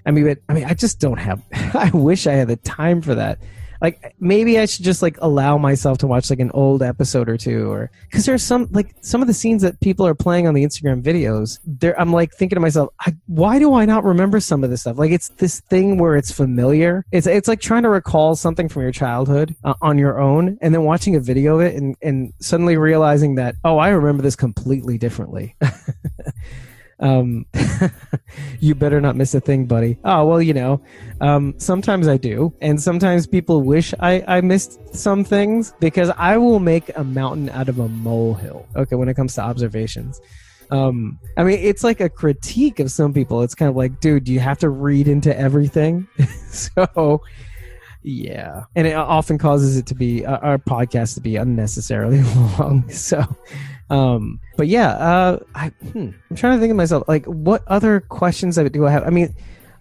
I 0.05 0.11
mean, 0.11 0.27
but 0.27 0.39
I 0.49 0.55
mean, 0.55 0.65
I 0.65 0.75
just 0.75 1.01
don't 1.01 1.19
have. 1.19 1.43
I 1.75 1.91
wish 1.93 2.27
I 2.27 2.33
had 2.33 2.49
the 2.49 2.57
time 2.57 3.03
for 3.03 3.15
that 3.15 3.39
like 3.83 4.15
maybe 4.21 4.61
I 4.61 4.65
should 4.67 4.85
just 4.85 5.03
like 5.03 5.19
allow 5.21 5.59
myself 5.59 5.99
to 5.99 6.07
watch 6.07 6.31
like 6.31 6.39
an 6.39 6.53
old 6.53 6.85
episode 6.85 7.29
or 7.29 7.37
two, 7.37 7.69
or 7.69 7.91
because 8.05 8.25
there's 8.25 8.45
some 8.45 8.69
like 8.71 8.95
some 9.01 9.21
of 9.21 9.27
the 9.27 9.35
scenes 9.35 9.61
that 9.63 9.81
people 9.81 10.07
are 10.07 10.15
playing 10.15 10.47
on 10.47 10.55
the 10.55 10.65
Instagram 10.65 11.03
videos. 11.03 11.59
There, 11.67 12.01
I'm 12.01 12.13
like 12.13 12.33
thinking 12.33 12.55
to 12.55 12.61
myself, 12.61 12.91
I, 13.01 13.13
why 13.27 13.59
do 13.59 13.75
I 13.75 13.85
not 13.85 14.05
remember 14.05 14.39
some 14.39 14.63
of 14.63 14.71
this 14.71 14.83
stuff? 14.83 14.99
Like 14.99 15.11
it's 15.11 15.31
this 15.31 15.61
thing 15.63 15.99
where 15.99 16.15
it's 16.15 16.31
familiar. 16.31 17.05
It's 17.11 17.27
it's 17.27 17.49
like 17.49 17.61
trying 17.61 17.83
to 17.83 17.89
recall 17.89 18.37
something 18.37 18.69
from 18.69 18.83
your 18.83 18.93
childhood 18.93 19.53
uh, 19.65 19.75
on 19.83 19.99
your 19.99 20.21
own, 20.21 20.59
and 20.63 20.73
then 20.73 20.85
watching 20.85 21.17
a 21.17 21.21
video 21.21 21.57
of 21.57 21.63
it, 21.63 21.75
and 21.75 21.97
and 22.03 22.33
suddenly 22.39 22.77
realizing 22.77 23.35
that 23.35 23.57
oh, 23.65 23.79
I 23.79 23.89
remember 23.89 24.23
this 24.23 24.37
completely 24.37 24.97
differently. 24.97 25.57
um, 27.03 27.47
you 28.61 28.75
better 28.75 29.01
not 29.01 29.17
miss 29.17 29.35
a 29.35 29.41
thing, 29.41 29.67
buddy. 29.67 29.99
Oh, 30.05 30.25
well, 30.25 30.41
you 30.41 30.55
know, 30.55 30.81
um, 31.21 31.55
sometimes 31.59 32.07
I 32.09 32.17
do. 32.17 32.55
And 32.61 32.81
sometimes 32.81 33.27
people 33.27 33.63
wish 33.63 33.93
I, 34.01 34.25
I 34.27 34.41
missed 34.41 34.95
some 34.95 35.25
things 35.25 35.75
because 35.81 36.11
I 36.11 36.39
will 36.39 36.61
make 36.61 36.91
a 36.97 37.05
mountain 37.05 37.51
out 37.51 37.69
of 37.69 37.81
a 37.81 37.89
molehill. 37.89 38.67
Okay, 38.77 38.97
when 38.97 39.09
it 39.09 39.15
comes 39.15 39.35
to 39.35 39.43
observations. 39.43 40.21
Um, 40.71 41.19
I 41.37 41.43
mean, 41.43 41.59
it's 41.59 41.85
like 41.85 42.01
a 42.01 42.09
critique 42.09 42.81
of 42.81 42.91
some 42.91 43.13
people. 43.13 43.43
It's 43.43 43.55
kind 43.55 43.69
of 43.69 43.77
like, 43.77 44.01
dude, 44.01 44.29
you 44.29 44.41
have 44.41 44.59
to 44.59 44.71
read 44.71 45.09
into 45.09 45.37
everything? 45.37 46.07
so, 46.49 47.21
yeah. 48.03 48.65
And 48.75 48.87
it 48.87 48.95
often 48.95 49.37
causes 49.37 49.77
it 49.77 49.87
to 49.87 49.95
be, 49.95 50.25
uh, 50.25 50.39
our 50.39 50.57
podcast 50.57 51.15
to 51.15 51.21
be 51.21 51.37
unnecessarily 51.37 52.23
long. 52.59 52.89
So, 52.89 53.23
um, 53.91 54.41
but 54.57 54.69
yeah, 54.69 54.91
uh, 54.91 55.39
I, 55.55 55.69
hmm, 55.69 56.11
I'm 56.31 56.37
trying 56.37 56.57
to 56.57 56.61
think 56.61 56.71
of 56.71 56.77
myself. 56.77 57.05
Like, 57.09 57.27
what 57.27 57.63
other 57.67 58.01
questions 58.01 58.57
do 58.57 58.87
I 58.87 58.91
have? 58.91 59.07
I 59.07 59.11
mean, 59.11 59.35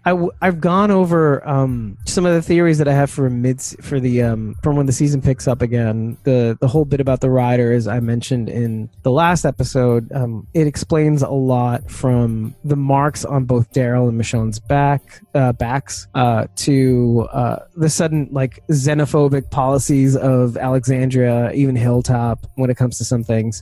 I 0.04 0.28
I've 0.42 0.60
gone 0.60 0.90
over 0.90 1.48
um, 1.48 1.98
some 2.06 2.26
of 2.26 2.34
the 2.34 2.42
theories 2.42 2.80
that 2.80 2.88
I 2.88 2.94
have 2.94 3.12
for 3.12 3.30
mid 3.30 3.62
for 3.62 4.00
the 4.00 4.24
um, 4.24 4.56
from 4.64 4.76
when 4.76 4.88
the 4.88 4.94
season 4.94 5.22
picks 5.22 5.48
up 5.48 5.62
again. 5.62 6.18
The 6.24 6.58
the 6.60 6.68
whole 6.68 6.86
bit 6.86 7.00
about 7.00 7.22
the 7.22 7.30
riders 7.30 7.88
I 7.88 8.00
mentioned 8.00 8.50
in 8.50 8.90
the 9.04 9.12
last 9.12 9.46
episode. 9.46 10.12
Um, 10.12 10.48
it 10.56 10.66
explains 10.66 11.22
a 11.22 11.30
lot 11.30 11.90
from 11.92 12.56
the 12.64 12.76
marks 12.76 13.26
on 13.26 13.46
both 13.46 13.72
Daryl 13.74 14.10
and 14.10 14.18
Michonne's 14.18 14.60
back 14.60 15.22
uh, 15.36 15.54
backs 15.54 16.08
uh, 16.16 16.48
to 16.58 17.28
uh, 17.32 17.60
the 17.76 17.90
sudden 17.90 18.28
like 18.32 18.66
xenophobic 18.70 19.52
policies 19.52 20.16
of 20.16 20.58
Alexandria, 20.58 21.52
even 21.54 21.76
Hilltop 21.76 22.48
when 22.56 22.72
it 22.72 22.78
comes 22.78 22.98
to 22.98 23.06
some 23.06 23.24
things 23.24 23.62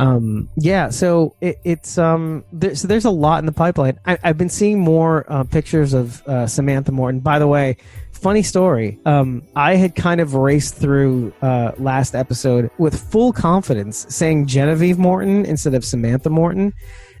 um, 0.00 0.48
yeah, 0.56 0.88
so 0.88 1.36
it, 1.42 1.58
it's 1.62 1.98
um, 1.98 2.42
there, 2.52 2.74
so 2.74 2.88
there's 2.88 3.04
a 3.04 3.10
lot 3.10 3.40
in 3.40 3.46
the 3.46 3.52
pipeline. 3.52 4.00
I, 4.06 4.18
have 4.22 4.38
been 4.38 4.48
seeing 4.48 4.80
more 4.80 5.30
uh, 5.30 5.44
pictures 5.44 5.92
of 5.92 6.26
uh, 6.26 6.46
Samantha 6.46 6.90
Morton. 6.90 7.20
By 7.20 7.38
the 7.38 7.46
way, 7.46 7.76
funny 8.12 8.42
story. 8.42 8.98
Um, 9.04 9.42
I 9.54 9.76
had 9.76 9.94
kind 9.94 10.22
of 10.22 10.34
raced 10.34 10.74
through 10.74 11.34
uh, 11.42 11.72
last 11.76 12.14
episode 12.14 12.70
with 12.78 12.98
full 12.98 13.34
confidence, 13.34 14.06
saying 14.08 14.46
Genevieve 14.46 14.98
Morton 14.98 15.44
instead 15.44 15.74
of 15.74 15.84
Samantha 15.84 16.30
Morton 16.30 16.72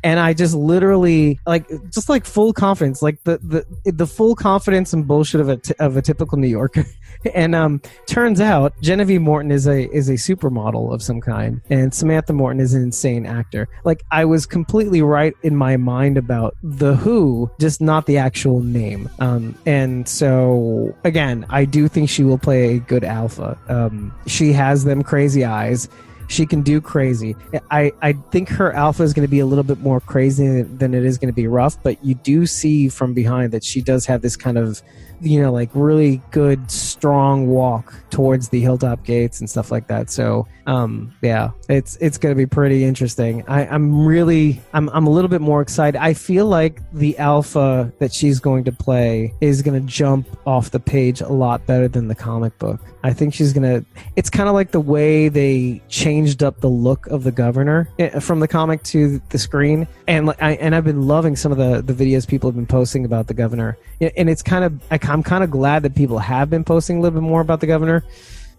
and 0.02 0.18
I 0.18 0.32
just 0.32 0.54
literally 0.54 1.38
like 1.46 1.68
just 1.90 2.08
like 2.08 2.24
full 2.24 2.52
confidence, 2.52 3.02
like 3.02 3.22
the 3.24 3.38
the 3.38 3.92
the 3.92 4.06
full 4.06 4.34
confidence 4.34 4.92
and 4.92 5.06
bullshit 5.06 5.40
of 5.40 5.48
a 5.48 5.56
t- 5.56 5.74
of 5.78 5.96
a 5.96 6.02
typical 6.02 6.38
New 6.38 6.48
Yorker. 6.48 6.84
and 7.34 7.54
um, 7.54 7.82
turns 8.06 8.40
out 8.40 8.72
Genevieve 8.80 9.20
Morton 9.20 9.50
is 9.50 9.66
a 9.66 9.90
is 9.90 10.08
a 10.08 10.14
supermodel 10.14 10.92
of 10.92 11.02
some 11.02 11.20
kind, 11.20 11.60
and 11.70 11.92
Samantha 11.92 12.32
Morton 12.32 12.60
is 12.60 12.74
an 12.74 12.82
insane 12.82 13.26
actor. 13.26 13.68
Like 13.84 14.02
I 14.10 14.24
was 14.24 14.46
completely 14.46 15.02
right 15.02 15.34
in 15.42 15.56
my 15.56 15.76
mind 15.76 16.16
about 16.16 16.56
the 16.62 16.96
Who, 16.96 17.50
just 17.60 17.80
not 17.80 18.06
the 18.06 18.18
actual 18.18 18.60
name. 18.60 19.10
Um, 19.18 19.54
and 19.66 20.08
so 20.08 20.96
again, 21.04 21.44
I 21.50 21.64
do 21.64 21.88
think 21.88 22.08
she 22.08 22.24
will 22.24 22.38
play 22.38 22.76
a 22.76 22.78
good 22.78 23.04
alpha. 23.04 23.58
Um, 23.68 24.14
she 24.26 24.52
has 24.52 24.84
them 24.84 25.02
crazy 25.02 25.44
eyes 25.44 25.88
she 26.30 26.46
can 26.46 26.62
do 26.62 26.80
crazy. 26.80 27.34
I, 27.72 27.92
I 28.02 28.12
think 28.12 28.48
her 28.50 28.72
alpha 28.72 29.02
is 29.02 29.12
going 29.12 29.26
to 29.26 29.30
be 29.30 29.40
a 29.40 29.46
little 29.46 29.64
bit 29.64 29.80
more 29.80 29.98
crazy 29.98 30.62
than 30.62 30.94
it 30.94 31.04
is 31.04 31.18
going 31.18 31.28
to 31.28 31.34
be 31.34 31.48
rough, 31.48 31.82
but 31.82 32.02
you 32.04 32.14
do 32.14 32.46
see 32.46 32.88
from 32.88 33.14
behind 33.14 33.52
that 33.52 33.64
she 33.64 33.80
does 33.80 34.06
have 34.06 34.22
this 34.22 34.36
kind 34.36 34.56
of 34.56 34.80
you 35.20 35.40
know, 35.40 35.52
like 35.52 35.70
really 35.74 36.20
good, 36.30 36.70
strong 36.70 37.46
walk 37.46 37.94
towards 38.10 38.48
the 38.48 38.60
hilltop 38.60 39.04
gates 39.04 39.40
and 39.40 39.48
stuff 39.48 39.70
like 39.70 39.86
that. 39.88 40.10
So, 40.10 40.46
um, 40.66 41.14
yeah, 41.22 41.50
it's 41.68 41.96
it's 41.96 42.18
going 42.18 42.34
to 42.34 42.36
be 42.36 42.46
pretty 42.46 42.84
interesting. 42.84 43.44
I, 43.48 43.66
I'm 43.66 44.04
really, 44.04 44.60
I'm 44.72 44.88
I'm 44.90 45.06
a 45.06 45.10
little 45.10 45.28
bit 45.28 45.40
more 45.40 45.62
excited. 45.62 45.98
I 46.00 46.14
feel 46.14 46.46
like 46.46 46.80
the 46.92 47.18
alpha 47.18 47.92
that 47.98 48.12
she's 48.12 48.40
going 48.40 48.64
to 48.64 48.72
play 48.72 49.34
is 49.40 49.62
going 49.62 49.80
to 49.80 49.86
jump 49.86 50.26
off 50.46 50.70
the 50.70 50.80
page 50.80 51.20
a 51.20 51.28
lot 51.28 51.64
better 51.66 51.88
than 51.88 52.08
the 52.08 52.14
comic 52.14 52.58
book. 52.58 52.80
I 53.02 53.12
think 53.12 53.34
she's 53.34 53.52
going 53.52 53.62
to. 53.62 53.86
It's 54.16 54.28
kind 54.30 54.48
of 54.48 54.54
like 54.54 54.72
the 54.72 54.80
way 54.80 55.28
they 55.28 55.80
changed 55.88 56.42
up 56.42 56.60
the 56.60 56.68
look 56.68 57.06
of 57.06 57.24
the 57.24 57.32
governor 57.32 57.88
eh, 57.98 58.18
from 58.18 58.40
the 58.40 58.48
comic 58.48 58.82
to 58.84 59.20
the 59.30 59.38
screen, 59.38 59.86
and 60.06 60.30
I 60.40 60.52
and 60.52 60.74
I've 60.74 60.84
been 60.84 61.06
loving 61.06 61.36
some 61.36 61.52
of 61.52 61.58
the 61.58 61.82
the 61.82 61.92
videos 61.92 62.28
people 62.28 62.48
have 62.50 62.56
been 62.56 62.66
posting 62.66 63.04
about 63.04 63.26
the 63.26 63.34
governor, 63.34 63.78
and 64.00 64.28
it's 64.28 64.42
kind 64.42 64.64
of 64.64 64.80
I 64.90 64.98
I'm 65.10 65.22
kind 65.22 65.42
of 65.42 65.50
glad 65.50 65.82
that 65.82 65.94
people 65.94 66.18
have 66.18 66.48
been 66.48 66.64
posting 66.64 66.98
a 66.98 67.00
little 67.00 67.20
bit 67.20 67.26
more 67.26 67.40
about 67.40 67.60
the 67.60 67.66
governor 67.66 68.04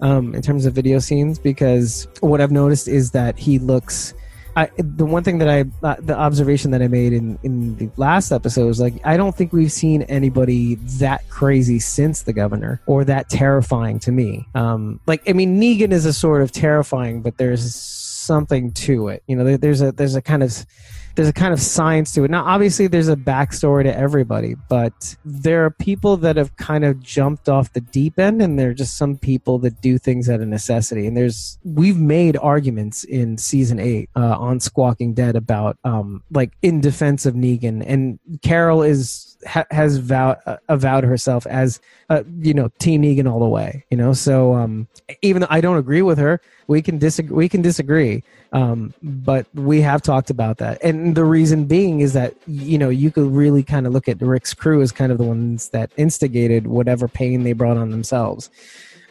um, 0.01 0.35
in 0.35 0.41
terms 0.41 0.65
of 0.65 0.73
video 0.73 0.99
scenes 0.99 1.39
because 1.39 2.07
what 2.19 2.41
I've 2.41 2.51
noticed 2.51 2.87
is 2.87 3.11
that 3.11 3.39
he 3.39 3.57
looks. 3.57 4.13
I, 4.57 4.69
the 4.75 5.05
one 5.05 5.23
thing 5.23 5.37
that 5.37 5.47
I, 5.47 5.63
uh, 5.81 5.95
the 5.99 6.17
observation 6.17 6.71
that 6.71 6.81
I 6.81 6.89
made 6.89 7.13
in, 7.13 7.39
in 7.41 7.77
the 7.77 7.89
last 7.95 8.33
episode 8.33 8.67
was 8.67 8.81
like, 8.81 8.95
I 9.05 9.15
don't 9.15 9.33
think 9.33 9.53
we've 9.53 9.71
seen 9.71 10.01
anybody 10.03 10.75
that 10.99 11.27
crazy 11.29 11.79
since 11.79 12.23
the 12.23 12.33
governor 12.33 12.81
or 12.85 13.05
that 13.05 13.29
terrifying 13.29 13.97
to 13.99 14.11
me. 14.11 14.45
Um, 14.53 14.99
like, 15.07 15.21
I 15.29 15.31
mean, 15.31 15.61
Negan 15.61 15.93
is 15.93 16.05
a 16.05 16.11
sort 16.11 16.41
of 16.41 16.51
terrifying, 16.51 17.21
but 17.21 17.37
there's 17.37 17.73
something 17.73 18.73
to 18.73 19.07
it. 19.07 19.23
You 19.25 19.37
know, 19.37 19.45
there, 19.45 19.57
there's 19.57 19.81
a, 19.81 19.93
there's 19.93 20.15
a 20.15 20.21
kind 20.21 20.43
of, 20.43 20.65
there's 21.15 21.27
a 21.27 21.33
kind 21.33 21.53
of 21.53 21.61
science 21.61 22.13
to 22.13 22.23
it. 22.23 22.31
Now, 22.31 22.43
obviously, 22.45 22.87
there's 22.87 23.07
a 23.07 23.15
backstory 23.15 23.83
to 23.83 23.95
everybody, 23.95 24.55
but 24.69 25.15
there 25.25 25.65
are 25.65 25.71
people 25.71 26.17
that 26.17 26.37
have 26.37 26.55
kind 26.57 26.83
of 26.83 26.99
jumped 27.01 27.49
off 27.49 27.73
the 27.73 27.81
deep 27.81 28.19
end, 28.19 28.41
and 28.41 28.57
there 28.57 28.69
are 28.69 28.73
just 28.73 28.97
some 28.97 29.17
people 29.17 29.59
that 29.59 29.81
do 29.81 29.97
things 29.97 30.29
out 30.29 30.41
of 30.41 30.47
necessity. 30.47 31.07
And 31.07 31.15
there's 31.15 31.59
we've 31.63 31.99
made 31.99 32.37
arguments 32.37 33.03
in 33.03 33.37
season 33.37 33.79
eight 33.79 34.09
uh, 34.15 34.37
on 34.37 34.59
Squawking 34.59 35.13
Dead 35.13 35.35
about 35.35 35.77
um, 35.83 36.23
like 36.31 36.53
in 36.61 36.81
defense 36.81 37.25
of 37.25 37.33
Negan, 37.33 37.83
and 37.85 38.19
Carol 38.41 38.83
is 38.83 39.30
ha- 39.45 39.65
has 39.71 39.97
vowed 39.97 40.37
uh, 40.45 40.57
avowed 40.69 41.03
herself 41.03 41.45
as 41.47 41.79
uh, 42.09 42.23
you 42.39 42.53
know 42.53 42.69
Team 42.79 43.01
Negan 43.01 43.31
all 43.31 43.39
the 43.39 43.47
way. 43.47 43.85
You 43.89 43.97
know, 43.97 44.13
so 44.13 44.53
um, 44.53 44.87
even 45.21 45.41
though 45.41 45.47
I 45.49 45.61
don't 45.61 45.77
agree 45.77 46.01
with 46.01 46.17
her, 46.17 46.41
we 46.67 46.81
can 46.81 46.97
disagree. 46.97 47.35
We 47.35 47.49
can 47.49 47.61
disagree, 47.61 48.23
um, 48.51 48.93
but 49.01 49.47
we 49.53 49.81
have 49.81 50.01
talked 50.01 50.29
about 50.29 50.57
that, 50.57 50.83
and 50.83 51.15
the 51.15 51.25
reason 51.25 51.65
being 51.65 52.01
is 52.01 52.13
that 52.13 52.35
you 52.47 52.77
know 52.77 52.89
you 52.89 53.11
could 53.11 53.31
really 53.31 53.63
kind 53.63 53.87
of 53.87 53.93
look 53.93 54.07
at 54.07 54.21
Rick's 54.21 54.53
crew 54.53 54.81
as 54.81 54.91
kind 54.91 55.11
of 55.11 55.17
the 55.17 55.23
ones 55.23 55.69
that 55.69 55.91
instigated 55.97 56.67
whatever 56.67 57.07
pain 57.07 57.43
they 57.43 57.53
brought 57.53 57.77
on 57.77 57.91
themselves. 57.91 58.49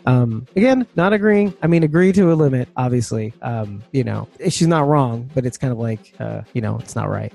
Um, 0.07 0.47
again, 0.57 0.87
not 0.97 1.13
agreeing. 1.13 1.55
I 1.63 1.67
mean, 1.67 1.83
agree 1.83 2.13
to 2.13 2.33
a 2.33 2.35
limit, 2.35 2.69
obviously. 2.77 3.35
Um, 3.43 3.83
you 3.93 4.05
know, 4.05 4.29
she's 4.49 4.67
not 4.67 4.87
wrong, 4.87 5.31
but 5.35 5.45
it's 5.45 5.59
kind 5.59 5.73
of 5.73 5.79
like, 5.79 6.15
uh, 6.19 6.43
you 6.53 6.61
know, 6.61 6.79
it's 6.79 6.97
not 6.97 7.11
right. 7.11 7.33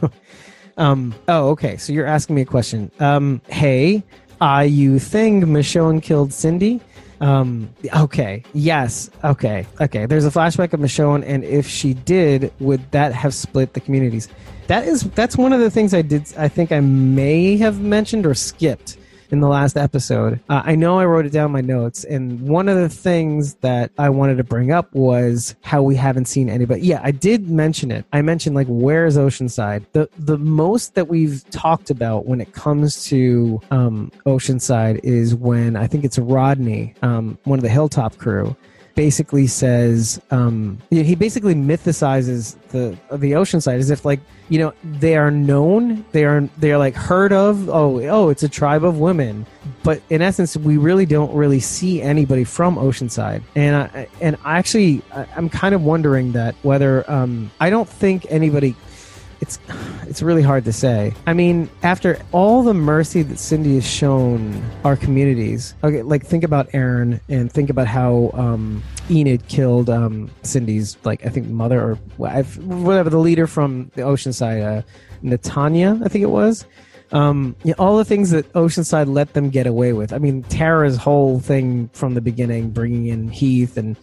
Um, 0.76 1.14
oh, 1.28 1.50
okay. 1.50 1.76
So 1.76 1.92
you're 1.92 2.06
asking 2.06 2.36
me 2.36 2.42
a 2.42 2.46
question. 2.46 2.90
Um, 3.00 3.40
hey, 3.48 4.02
are 4.40 4.64
you 4.64 4.98
think 4.98 5.44
Michonne 5.44 6.02
killed 6.02 6.32
Cindy? 6.32 6.80
Um, 7.20 7.70
okay. 7.96 8.42
Yes. 8.52 9.10
Okay. 9.24 9.66
Okay. 9.80 10.06
There's 10.06 10.26
a 10.26 10.30
flashback 10.30 10.72
of 10.72 10.80
Michonne, 10.80 11.24
and 11.26 11.44
if 11.44 11.66
she 11.66 11.94
did, 11.94 12.52
would 12.60 12.90
that 12.92 13.14
have 13.14 13.32
split 13.34 13.72
the 13.72 13.80
communities? 13.80 14.28
That 14.66 14.86
is. 14.86 15.02
That's 15.10 15.36
one 15.36 15.52
of 15.52 15.60
the 15.60 15.70
things 15.70 15.94
I 15.94 16.02
did. 16.02 16.32
I 16.36 16.48
think 16.48 16.72
I 16.72 16.80
may 16.80 17.56
have 17.56 17.80
mentioned 17.80 18.26
or 18.26 18.34
skipped 18.34 18.98
in 19.30 19.40
the 19.40 19.48
last 19.48 19.76
episode. 19.76 20.40
Uh, 20.48 20.62
I 20.64 20.74
know 20.74 20.98
I 20.98 21.06
wrote 21.06 21.26
it 21.26 21.32
down 21.32 21.52
my 21.52 21.60
notes, 21.60 22.04
and 22.04 22.40
one 22.48 22.68
of 22.68 22.76
the 22.76 22.88
things 22.88 23.54
that 23.56 23.90
I 23.98 24.08
wanted 24.08 24.36
to 24.36 24.44
bring 24.44 24.72
up 24.72 24.92
was 24.94 25.54
how 25.62 25.82
we 25.82 25.96
haven't 25.96 26.26
seen 26.26 26.48
anybody. 26.48 26.82
Yeah, 26.82 27.00
I 27.02 27.10
did 27.10 27.48
mention 27.48 27.90
it. 27.90 28.04
I 28.12 28.22
mentioned 28.22 28.54
like 28.54 28.66
where's 28.68 29.16
Oceanside? 29.16 29.84
The 29.92 30.08
the 30.18 30.38
most 30.38 30.94
that 30.94 31.08
we've 31.08 31.48
talked 31.50 31.90
about 31.90 32.26
when 32.26 32.40
it 32.40 32.52
comes 32.52 33.04
to 33.06 33.60
um, 33.70 34.10
Oceanside 34.26 35.00
is 35.02 35.34
when 35.34 35.76
I 35.76 35.86
think 35.86 36.04
it's 36.04 36.18
Rodney, 36.18 36.94
um, 37.02 37.38
one 37.44 37.58
of 37.58 37.62
the 37.62 37.68
Hilltop 37.68 38.16
crew 38.18 38.56
basically 38.96 39.46
says 39.46 40.20
um, 40.30 40.78
he 40.90 41.14
basically 41.14 41.54
mythicizes 41.54 42.56
the 42.70 42.96
the 43.16 43.34
ocean 43.36 43.60
side 43.60 43.78
as 43.78 43.90
if 43.90 44.04
like 44.04 44.20
you 44.48 44.58
know 44.58 44.72
they 44.82 45.16
are 45.16 45.30
known 45.30 46.04
they 46.12 46.24
are 46.24 46.40
they 46.56 46.72
are 46.72 46.78
like 46.78 46.94
heard 46.94 47.32
of 47.32 47.68
oh 47.68 48.00
oh 48.08 48.30
it's 48.30 48.42
a 48.42 48.48
tribe 48.48 48.82
of 48.82 48.98
women. 48.98 49.46
But 49.84 50.02
in 50.10 50.22
essence 50.22 50.56
we 50.56 50.78
really 50.78 51.06
don't 51.06 51.32
really 51.34 51.60
see 51.60 52.02
anybody 52.02 52.42
from 52.42 52.76
oceanside. 52.76 53.42
And 53.54 53.76
I, 53.76 54.08
and 54.20 54.36
I 54.44 54.58
actually 54.58 55.02
i'm 55.12 55.50
kind 55.50 55.74
of 55.74 55.82
wondering 55.82 56.32
that 56.32 56.54
whether 56.62 57.08
um, 57.10 57.50
i 57.60 57.70
don't 57.70 57.88
think 57.88 58.26
anybody 58.30 58.74
it's 59.40 59.58
it's 60.02 60.22
really 60.22 60.42
hard 60.42 60.64
to 60.64 60.72
say. 60.72 61.14
I 61.26 61.34
mean, 61.34 61.68
after 61.82 62.18
all 62.32 62.62
the 62.62 62.74
mercy 62.74 63.22
that 63.22 63.38
Cindy 63.38 63.74
has 63.74 63.86
shown 63.86 64.62
our 64.84 64.96
communities, 64.96 65.74
okay, 65.84 66.02
like 66.02 66.24
think 66.24 66.44
about 66.44 66.68
Aaron 66.72 67.20
and 67.28 67.52
think 67.52 67.70
about 67.70 67.86
how 67.86 68.30
um, 68.34 68.82
Enid 69.10 69.46
killed 69.48 69.90
um, 69.90 70.30
Cindy's 70.42 70.96
like 71.04 71.24
I 71.26 71.28
think 71.28 71.48
mother 71.48 71.80
or 71.80 71.94
whatever 72.16 73.10
the 73.10 73.18
leader 73.18 73.46
from 73.46 73.90
the 73.94 74.02
Oceanside, 74.02 74.78
uh, 74.78 74.82
Natania, 75.22 76.00
I 76.04 76.08
think 76.08 76.22
it 76.22 76.30
was. 76.30 76.66
Um, 77.12 77.54
you 77.62 77.70
know, 77.70 77.76
all 77.78 77.96
the 77.98 78.04
things 78.04 78.30
that 78.30 78.52
Oceanside 78.54 79.12
let 79.12 79.32
them 79.34 79.50
get 79.50 79.68
away 79.68 79.92
with. 79.92 80.12
I 80.12 80.18
mean, 80.18 80.42
Tara's 80.44 80.96
whole 80.96 81.38
thing 81.38 81.88
from 81.92 82.14
the 82.14 82.20
beginning, 82.20 82.70
bringing 82.70 83.06
in 83.06 83.28
Heath 83.28 83.76
and 83.76 83.96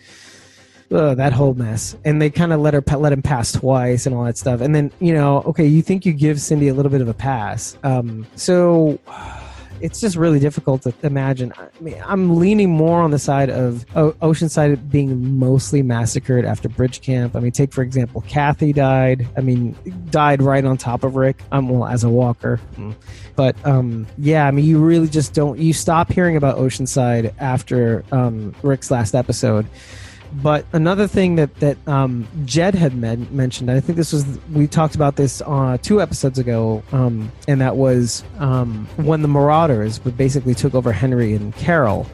uh, 0.94 1.16
that 1.16 1.34
whole 1.34 1.54
mess. 1.54 1.98
And 2.06 2.22
they 2.22 2.30
kind 2.30 2.54
of 2.54 2.60
let 2.60 2.74
her 2.74 2.84
let 2.98 3.14
him 3.14 3.22
pass 3.22 3.52
twice 3.52 4.06
and 4.06 4.16
all 4.16 4.24
that 4.26 4.38
stuff. 4.38 4.62
And 4.62 4.74
then 4.74 4.92
you 5.00 5.14
know, 5.14 5.42
okay, 5.44 5.66
you 5.66 5.82
think 5.82 6.06
you 6.06 6.14
give 6.14 6.40
Cindy 6.40 6.68
a 6.68 6.74
little 6.74 6.92
bit 6.92 7.02
of 7.02 7.08
a 7.08 7.14
pass. 7.14 7.78
Um, 7.84 8.28
so 8.36 9.00
it's 9.82 10.00
just 10.00 10.16
really 10.16 10.40
difficult 10.40 10.84
to 10.84 10.94
imagine. 11.04 11.54
I 11.58 11.68
mean, 11.82 12.02
I'm 12.06 12.38
leaning 12.38 12.70
more 12.70 13.02
on 13.02 13.12
the 13.12 13.20
side 13.20 13.50
of 13.50 13.86
o- 13.96 14.14
Oceanside 14.14 14.90
being 14.90 15.38
mostly 15.38 15.82
massacred 15.82 16.46
after 16.46 16.70
Bridge 16.70 17.02
Camp. 17.02 17.36
I 17.36 17.40
mean, 17.40 17.52
take 17.52 17.74
for 17.74 17.82
example, 17.82 18.22
Kathy 18.22 18.72
died. 18.72 19.28
I 19.36 19.42
mean, 19.42 19.76
died 20.10 20.42
right 20.42 20.64
on 20.64 20.78
top 20.78 21.04
of 21.04 21.16
Rick. 21.16 21.42
Um, 21.52 21.70
well, 21.70 21.86
as 21.86 22.04
a 22.04 22.10
walker. 22.10 22.60
Mm. 22.78 22.96
But 23.36 23.56
um, 23.66 24.08
yeah, 24.18 24.48
I 24.48 24.52
mean, 24.52 24.66
you 24.66 24.80
really 24.80 25.10
just 25.10 25.34
don't. 25.34 25.60
You 25.60 25.74
stop 25.74 26.12
hearing 26.12 26.38
about 26.38 26.58
Oceanside 26.58 27.34
after 27.40 28.06
um, 28.12 28.56
Rick's 28.62 28.92
last 28.92 29.16
episode 29.16 29.68
but 30.42 30.66
another 30.74 31.08
thing 31.08 31.36
that 31.36 31.56
that 31.56 31.78
um, 31.88 32.28
Jed 32.46 32.76
had 32.76 32.96
men- 32.96 33.28
mentioned, 33.32 33.70
I 33.70 33.80
think 33.80 33.98
this 33.98 34.12
was 34.12 34.26
we 34.52 34.68
talked 34.68 34.96
about 34.96 35.16
this 35.16 35.42
uh, 35.46 35.78
two 35.82 36.02
episodes 36.02 36.40
ago, 36.40 36.84
um, 36.92 37.32
and 37.48 37.62
that 37.62 37.76
was 37.76 38.24
um, 38.40 38.88
when 38.98 39.22
the 39.22 39.28
Marauders 39.28 40.00
basically 40.00 40.56
took 40.56 40.74
over 40.74 40.92
Henry 40.92 41.34
and 41.34 41.56
Carol 41.56 42.08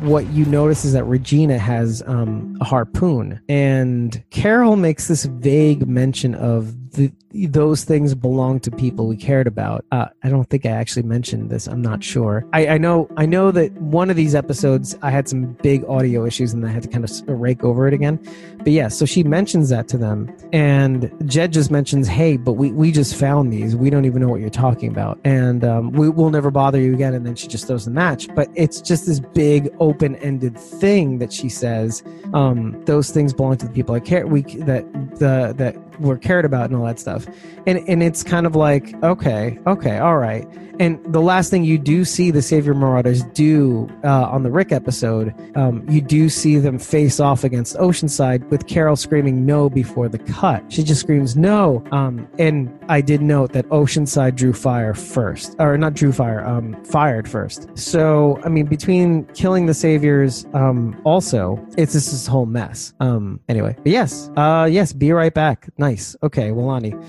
what 0.00 0.26
you 0.28 0.44
notice 0.44 0.84
is 0.84 0.92
that 0.92 1.04
Regina 1.04 1.58
has 1.58 2.02
um, 2.06 2.58
a 2.60 2.64
harpoon, 2.64 3.40
and 3.48 4.22
Carol 4.30 4.76
makes 4.76 5.08
this 5.08 5.24
vague 5.24 5.86
mention 5.88 6.34
of 6.34 6.92
the, 6.92 7.10
those 7.34 7.84
things 7.84 8.14
belong 8.14 8.60
to 8.60 8.70
people 8.70 9.06
we 9.06 9.16
cared 9.16 9.46
about. 9.46 9.84
Uh, 9.90 10.06
I 10.22 10.28
don't 10.28 10.48
think 10.48 10.66
I 10.66 10.70
actually 10.70 11.02
mentioned 11.04 11.50
this. 11.50 11.66
I'm 11.66 11.80
not 11.80 12.04
sure. 12.04 12.46
I, 12.52 12.68
I, 12.68 12.78
know. 12.78 13.08
I 13.16 13.26
know 13.26 13.50
that 13.52 13.72
one 13.80 14.10
of 14.10 14.16
these 14.16 14.34
episodes 14.34 14.96
I 15.02 15.10
had 15.10 15.28
some 15.28 15.52
big 15.62 15.84
audio 15.84 16.26
issues, 16.26 16.52
and 16.52 16.66
I 16.66 16.70
had 16.70 16.82
to 16.82 16.88
kind 16.88 17.04
of 17.04 17.10
rake 17.26 17.64
over 17.64 17.88
it 17.88 17.94
again. 17.94 18.20
But 18.58 18.72
yeah, 18.72 18.88
so 18.88 19.06
she 19.06 19.22
mentions 19.22 19.70
that 19.70 19.88
to 19.88 19.98
them, 19.98 20.34
and 20.52 21.10
Jed 21.28 21.52
just 21.52 21.70
mentions, 21.70 22.06
"Hey, 22.06 22.36
but 22.36 22.52
we 22.54 22.72
we 22.72 22.92
just 22.92 23.16
found 23.16 23.52
these. 23.52 23.74
We 23.74 23.90
don't 23.90 24.04
even 24.04 24.20
know 24.20 24.28
what 24.28 24.40
you're 24.40 24.50
talking 24.50 24.90
about, 24.90 25.18
and 25.24 25.64
um, 25.64 25.92
we 25.92 26.08
will 26.08 26.30
never 26.30 26.50
bother 26.50 26.80
you 26.80 26.94
again." 26.94 27.14
And 27.14 27.26
then 27.26 27.34
she 27.34 27.48
just 27.48 27.66
throws 27.66 27.84
the 27.84 27.90
match. 27.90 28.28
But 28.34 28.48
it's 28.54 28.80
just 28.80 29.06
this 29.06 29.20
big 29.20 29.74
open-ended 29.80 30.58
thing 30.58 31.18
that 31.18 31.32
she 31.32 31.48
says. 31.48 32.02
Um, 32.34 32.82
those 32.84 33.10
things 33.10 33.32
belong 33.32 33.56
to 33.58 33.66
the 33.66 33.72
people 33.72 33.94
I 33.94 34.00
care. 34.00 34.26
We 34.26 34.42
that 34.42 34.84
the 35.18 35.54
that 35.56 35.76
we're 36.00 36.18
cared 36.18 36.44
about 36.44 36.70
and 36.70 36.76
all 36.78 36.86
that 36.86 36.98
stuff. 36.98 37.21
And 37.66 37.78
and 37.88 38.02
it's 38.02 38.22
kind 38.22 38.46
of 38.46 38.56
like, 38.56 38.94
okay, 39.02 39.58
okay, 39.66 39.98
all 39.98 40.18
right. 40.18 40.46
And 40.82 40.98
the 41.14 41.20
last 41.20 41.48
thing 41.48 41.62
you 41.62 41.78
do 41.78 42.04
see 42.04 42.32
the 42.32 42.42
Savior 42.42 42.74
Marauders 42.74 43.22
do 43.34 43.88
uh, 44.02 44.24
on 44.24 44.42
the 44.42 44.50
Rick 44.50 44.72
episode, 44.72 45.32
um, 45.56 45.88
you 45.88 46.00
do 46.00 46.28
see 46.28 46.56
them 46.58 46.76
face 46.76 47.20
off 47.20 47.44
against 47.44 47.76
Oceanside 47.76 48.48
with 48.48 48.66
Carol 48.66 48.96
screaming 48.96 49.46
no 49.46 49.70
before 49.70 50.08
the 50.08 50.18
cut. 50.18 50.60
She 50.72 50.82
just 50.82 51.00
screams 51.00 51.36
no. 51.36 51.84
Um, 51.92 52.26
and 52.36 52.76
I 52.88 53.00
did 53.00 53.22
note 53.22 53.52
that 53.52 53.64
Oceanside 53.68 54.34
drew 54.34 54.52
fire 54.52 54.92
first, 54.92 55.54
or 55.60 55.78
not 55.78 55.94
drew 55.94 56.10
fire, 56.10 56.44
um, 56.44 56.74
fired 56.82 57.28
first. 57.28 57.68
So 57.78 58.40
I 58.44 58.48
mean, 58.48 58.66
between 58.66 59.24
killing 59.34 59.66
the 59.66 59.74
Saviors, 59.74 60.46
um, 60.52 61.00
also 61.04 61.64
it's 61.78 61.92
just 61.92 62.10
this 62.10 62.26
whole 62.26 62.46
mess. 62.46 62.92
Um, 62.98 63.38
anyway, 63.48 63.76
but 63.76 63.92
yes, 63.92 64.32
uh, 64.36 64.68
yes, 64.68 64.92
be 64.92 65.12
right 65.12 65.32
back. 65.32 65.70
Nice. 65.78 66.16
Okay, 66.24 66.48
Walani, 66.48 67.00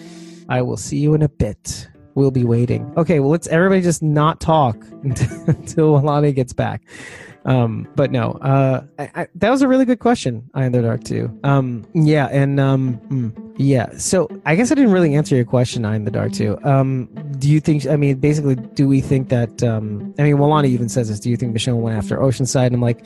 I 0.48 0.62
will 0.62 0.78
see 0.78 0.98
you 0.98 1.16
in 1.16 1.24
a 1.24 1.30
bit. 1.30 1.88
We'll 2.16 2.32
be 2.32 2.44
waiting. 2.44 2.94
Okay, 2.98 3.20
well, 3.20 3.30
let's 3.30 3.48
everybody 3.48 3.82
just 3.82 4.04
not 4.04 4.40
talk 4.40 4.78
until 5.04 5.98
Alani 5.98 6.32
gets 6.32 6.54
back. 6.54 6.82
Um, 7.46 7.88
but 7.96 8.12
no, 8.12 8.32
uh, 8.34 8.84
I, 8.98 9.12
I, 9.16 9.28
that 9.36 9.50
was 9.50 9.62
a 9.62 9.68
really 9.68 9.86
good 9.86 10.00
question. 10.00 10.50
I 10.54 10.66
in 10.66 10.72
the 10.72 10.82
Dark 10.82 11.04
too. 11.04 11.38
Um, 11.44 11.86
yeah, 11.94 12.28
and 12.28 12.60
um, 12.60 13.00
mm, 13.10 13.54
yeah. 13.58 13.90
So 13.98 14.30
I 14.46 14.56
guess 14.56 14.72
I 14.72 14.76
didn't 14.76 14.92
really 14.92 15.14
answer 15.16 15.36
your 15.36 15.46
question, 15.46 15.84
Eye 15.86 15.96
in 15.96 16.06
the 16.06 16.12
Dark 16.12 16.32
too. 16.32 16.58
Um, 16.64 17.10
do 17.40 17.50
you 17.50 17.60
think? 17.60 17.86
I 17.88 17.98
mean, 17.98 18.20
basically, 18.20 18.56
do 18.56 18.88
we 18.88 19.02
think 19.02 19.30
that? 19.30 19.62
Um, 19.62 20.14
I 20.18 20.24
mean, 20.24 20.38
Walani 20.38 20.68
even 20.68 20.88
says 20.88 21.10
this. 21.10 21.20
Do 21.20 21.30
you 21.30 21.38
think 21.38 21.54
Michelle 21.54 21.80
went 21.80 21.98
after 21.98 22.18
Oceanside? 22.18 22.68
And 22.68 22.76
I'm 22.76 22.82
like. 22.82 23.06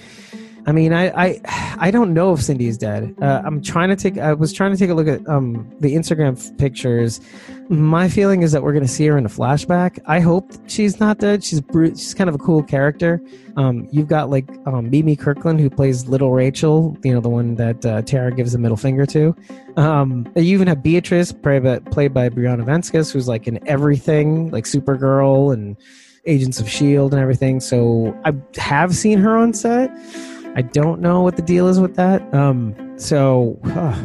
I 0.67 0.73
mean, 0.73 0.91
I, 0.91 1.07
I, 1.27 1.41
I 1.79 1.91
don't 1.91 2.13
know 2.13 2.33
if 2.33 2.41
Cindy 2.41 2.67
is 2.67 2.77
dead. 2.77 3.15
Uh, 3.21 3.41
I'm 3.45 3.61
trying 3.61 3.87
to 3.87 3.95
take. 3.95 4.17
I 4.17 4.33
was 4.33 4.51
trying 4.51 4.73
to 4.73 4.77
take 4.77 4.89
a 4.89 4.93
look 4.93 5.07
at 5.07 5.25
um, 5.29 5.73
the 5.79 5.95
Instagram 5.95 6.37
f- 6.37 6.57
pictures. 6.57 7.21
My 7.69 8.09
feeling 8.09 8.43
is 8.43 8.51
that 8.51 8.63
we're 8.63 8.73
going 8.73 8.85
to 8.85 8.91
see 8.91 9.07
her 9.07 9.17
in 9.17 9.25
a 9.25 9.29
flashback. 9.29 9.97
I 10.07 10.19
hope 10.19 10.51
she's 10.67 10.99
not 10.99 11.19
dead. 11.19 11.41
She's 11.41 11.61
she's 11.71 12.13
kind 12.13 12.29
of 12.29 12.35
a 12.35 12.37
cool 12.37 12.63
character. 12.63 13.21
Um, 13.55 13.87
you've 13.93 14.09
got 14.09 14.29
like 14.29 14.49
um, 14.65 14.89
Mimi 14.89 15.15
Kirkland 15.15 15.61
who 15.61 15.69
plays 15.69 16.09
Little 16.09 16.33
Rachel. 16.33 16.97
You 17.01 17.13
know, 17.13 17.21
the 17.21 17.29
one 17.29 17.55
that 17.55 17.85
uh, 17.85 18.01
Tara 18.01 18.33
gives 18.33 18.53
a 18.53 18.57
middle 18.57 18.75
finger 18.75 19.05
to. 19.05 19.33
Um, 19.77 20.29
you 20.35 20.53
even 20.53 20.67
have 20.67 20.83
Beatrice, 20.83 21.31
played 21.31 21.63
by, 21.63 21.79
played 21.79 22.13
by 22.13 22.27
Briana 22.27 22.65
Venskus, 22.65 23.13
who's 23.13 23.29
like 23.29 23.47
in 23.47 23.65
everything, 23.69 24.51
like 24.51 24.65
Supergirl 24.65 25.53
and 25.53 25.77
Agents 26.25 26.59
of 26.59 26.69
Shield 26.69 27.13
and 27.13 27.21
everything. 27.21 27.61
So 27.61 28.19
I 28.25 28.33
have 28.59 28.93
seen 28.93 29.17
her 29.19 29.37
on 29.37 29.53
set. 29.53 29.89
I 30.57 30.63
don't 30.63 31.01
know 31.01 31.21
what 31.21 31.35
the 31.35 31.43
deal 31.43 31.67
is 31.67 31.79
with 31.79 31.95
that. 31.97 32.33
Um, 32.33 32.75
so 32.97 33.59
uh, 33.65 33.95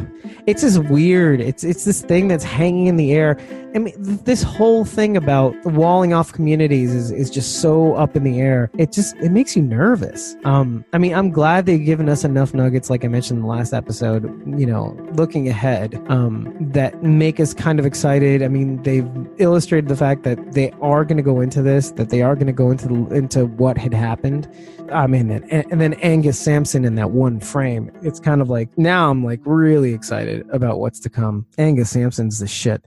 it's 0.45 0.61
just 0.61 0.77
weird. 0.83 1.41
It's 1.41 1.63
it's 1.63 1.83
this 1.83 2.03
thing 2.03 2.27
that's 2.27 2.43
hanging 2.43 2.85
in 2.85 2.95
the 2.95 3.11
air. 3.11 3.39
I 3.75 3.79
mean, 3.79 3.93
this 3.97 4.43
whole 4.43 4.85
thing 4.85 5.17
about 5.17 5.55
walling 5.65 6.13
off 6.13 6.31
communities 6.31 6.93
is, 6.93 7.11
is 7.11 7.29
just 7.29 7.59
so 7.59 7.95
up 7.95 8.15
in 8.15 8.23
the 8.23 8.39
air. 8.39 8.69
It 8.77 8.91
just 8.91 9.15
it 9.17 9.31
makes 9.31 9.55
you 9.55 9.63
nervous. 9.63 10.35
Um, 10.45 10.85
I 10.93 10.99
mean, 10.99 11.13
I'm 11.13 11.31
glad 11.31 11.65
they've 11.65 11.83
given 11.83 12.07
us 12.07 12.23
enough 12.23 12.53
nuggets, 12.53 12.89
like 12.89 13.03
I 13.03 13.07
mentioned 13.07 13.37
in 13.37 13.43
the 13.43 13.49
last 13.49 13.73
episode. 13.73 14.23
You 14.59 14.65
know, 14.65 14.95
looking 15.13 15.47
ahead, 15.47 15.99
um, 16.07 16.55
that 16.71 17.01
make 17.01 17.39
us 17.39 17.53
kind 17.53 17.79
of 17.79 17.85
excited. 17.85 18.43
I 18.43 18.47
mean, 18.47 18.81
they've 18.83 19.09
illustrated 19.37 19.89
the 19.89 19.97
fact 19.97 20.23
that 20.23 20.53
they 20.53 20.71
are 20.81 21.03
going 21.03 21.17
to 21.17 21.23
go 21.23 21.41
into 21.41 21.61
this, 21.61 21.91
that 21.91 22.09
they 22.09 22.21
are 22.21 22.35
going 22.35 22.47
to 22.47 22.53
go 22.53 22.69
into 22.69 22.87
the, 22.87 23.15
into 23.15 23.45
what 23.45 23.77
had 23.77 23.93
happened. 23.93 24.47
I 24.91 25.07
mean, 25.07 25.31
and, 25.31 25.71
and 25.71 25.81
then 25.81 25.93
Angus 25.95 26.39
Sampson 26.39 26.85
in 26.85 26.95
that 26.95 27.11
one 27.11 27.39
frame. 27.39 27.91
It's 28.03 28.19
kind 28.19 28.41
of 28.41 28.49
like 28.49 28.77
now 28.77 29.09
I'm 29.09 29.23
like 29.23 29.39
really 29.45 29.93
excited 29.93 30.47
about 30.51 30.79
what's 30.79 30.99
to 31.01 31.09
come. 31.09 31.47
Angus 31.57 31.89
Sampson's 31.89 32.39
the 32.39 32.47
shit. 32.47 32.85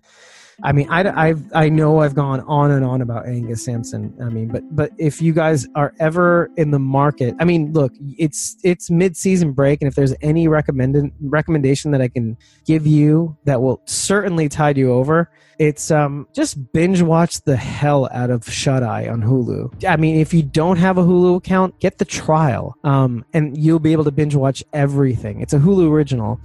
I 0.62 0.72
mean, 0.72 0.88
I, 0.88 1.30
I, 1.30 1.34
I 1.54 1.68
know 1.68 2.00
I've 2.00 2.14
gone 2.14 2.40
on 2.40 2.70
and 2.70 2.84
on 2.84 3.02
about 3.02 3.26
Angus 3.26 3.64
Sampson. 3.64 4.16
I 4.22 4.30
mean, 4.30 4.48
but 4.48 4.62
but 4.74 4.90
if 4.96 5.20
you 5.20 5.32
guys 5.32 5.66
are 5.74 5.92
ever 6.00 6.50
in 6.56 6.70
the 6.70 6.78
market, 6.78 7.34
I 7.38 7.44
mean, 7.44 7.72
look, 7.72 7.92
it's 8.18 8.56
it's 8.62 8.90
mid 8.90 9.16
season 9.16 9.52
break, 9.52 9.82
and 9.82 9.88
if 9.88 9.94
there's 9.94 10.14
any 10.22 10.48
recommended 10.48 11.12
recommendation 11.20 11.90
that 11.90 12.00
I 12.00 12.08
can 12.08 12.38
give 12.64 12.86
you 12.86 13.36
that 13.44 13.60
will 13.60 13.82
certainly 13.84 14.48
tide 14.48 14.78
you 14.78 14.92
over, 14.92 15.30
it's 15.58 15.90
um 15.90 16.26
just 16.34 16.72
binge 16.72 17.02
watch 17.02 17.42
the 17.42 17.56
hell 17.56 18.08
out 18.12 18.30
of 18.30 18.50
Shut 18.50 18.82
Eye 18.82 19.08
on 19.08 19.22
Hulu. 19.22 19.84
I 19.84 19.96
mean, 19.96 20.16
if 20.16 20.32
you 20.32 20.42
don't 20.42 20.78
have 20.78 20.96
a 20.96 21.02
Hulu 21.02 21.36
account, 21.36 21.78
get 21.80 21.98
the 21.98 22.06
trial, 22.06 22.74
um, 22.82 23.26
and 23.34 23.58
you'll 23.58 23.78
be 23.78 23.92
able 23.92 24.04
to 24.04 24.10
binge 24.10 24.34
watch 24.34 24.64
everything. 24.72 25.42
It's 25.42 25.52
a 25.52 25.58
Hulu 25.58 25.90
original. 25.90 26.40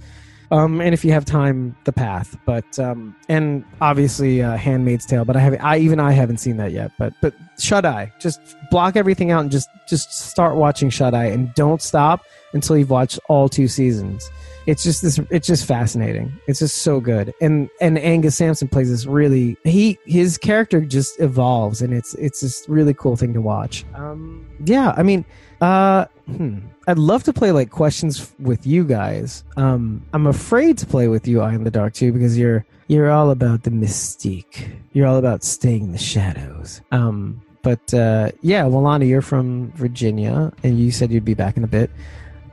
Um, 0.52 0.82
and 0.82 0.92
if 0.92 1.02
you 1.02 1.12
have 1.12 1.24
time, 1.24 1.74
The 1.84 1.92
Path, 1.92 2.36
but 2.44 2.78
um, 2.78 3.16
and 3.30 3.64
obviously 3.80 4.42
uh, 4.42 4.58
Handmaid's 4.58 5.06
Tale. 5.06 5.24
But 5.24 5.34
I 5.34 5.40
have 5.40 5.56
I 5.60 5.78
even 5.78 5.98
I 5.98 6.12
haven't 6.12 6.38
seen 6.38 6.58
that 6.58 6.72
yet. 6.72 6.92
But 6.98 7.14
but 7.22 7.34
Shut 7.58 7.86
Eye, 7.86 8.12
just 8.20 8.38
block 8.70 8.94
everything 8.94 9.30
out 9.30 9.40
and 9.40 9.50
just 9.50 9.70
just 9.88 10.12
start 10.12 10.56
watching 10.56 10.90
Shut 10.90 11.14
Eye 11.14 11.24
and 11.26 11.54
don't 11.54 11.80
stop 11.80 12.26
until 12.52 12.76
you've 12.76 12.90
watched 12.90 13.18
all 13.30 13.48
two 13.48 13.66
seasons. 13.66 14.30
It's 14.66 14.84
just 14.84 15.00
this. 15.00 15.18
It's 15.30 15.46
just 15.46 15.64
fascinating. 15.64 16.30
It's 16.46 16.58
just 16.58 16.82
so 16.82 17.00
good. 17.00 17.32
And 17.40 17.70
and 17.80 17.98
Angus 17.98 18.36
Sampson 18.36 18.68
plays 18.68 18.90
this 18.90 19.06
really. 19.06 19.56
He 19.64 19.98
his 20.04 20.36
character 20.36 20.82
just 20.82 21.18
evolves, 21.18 21.80
and 21.80 21.94
it's 21.94 22.12
it's 22.14 22.42
this 22.42 22.68
really 22.68 22.92
cool 22.92 23.16
thing 23.16 23.32
to 23.32 23.40
watch. 23.40 23.86
Um, 23.94 24.46
yeah, 24.64 24.92
I 24.98 25.02
mean, 25.02 25.24
uh, 25.62 26.06
hmm. 26.26 26.58
I'd 26.88 26.98
love 26.98 27.22
to 27.24 27.32
play 27.32 27.52
like 27.52 27.70
questions 27.70 28.32
with 28.40 28.66
you 28.66 28.84
guys. 28.84 29.44
Um, 29.56 30.04
I'm 30.12 30.26
afraid 30.26 30.76
to 30.78 30.86
play 30.86 31.06
with 31.06 31.28
you, 31.28 31.40
Eye 31.40 31.54
in 31.54 31.62
the 31.62 31.70
Dark 31.70 31.94
too, 31.94 32.12
because 32.12 32.36
you're 32.36 32.66
you're 32.88 33.10
all 33.10 33.30
about 33.30 33.62
the 33.62 33.70
mystique. 33.70 34.68
You're 34.92 35.06
all 35.06 35.16
about 35.16 35.44
staying 35.44 35.84
in 35.84 35.92
the 35.92 35.98
shadows. 35.98 36.80
Um, 36.90 37.40
but 37.62 37.94
uh, 37.94 38.32
yeah, 38.40 38.64
Walani, 38.64 39.08
you're 39.08 39.22
from 39.22 39.70
Virginia, 39.72 40.52
and 40.64 40.78
you 40.78 40.90
said 40.90 41.12
you'd 41.12 41.24
be 41.24 41.34
back 41.34 41.56
in 41.56 41.62
a 41.62 41.68
bit. 41.68 41.90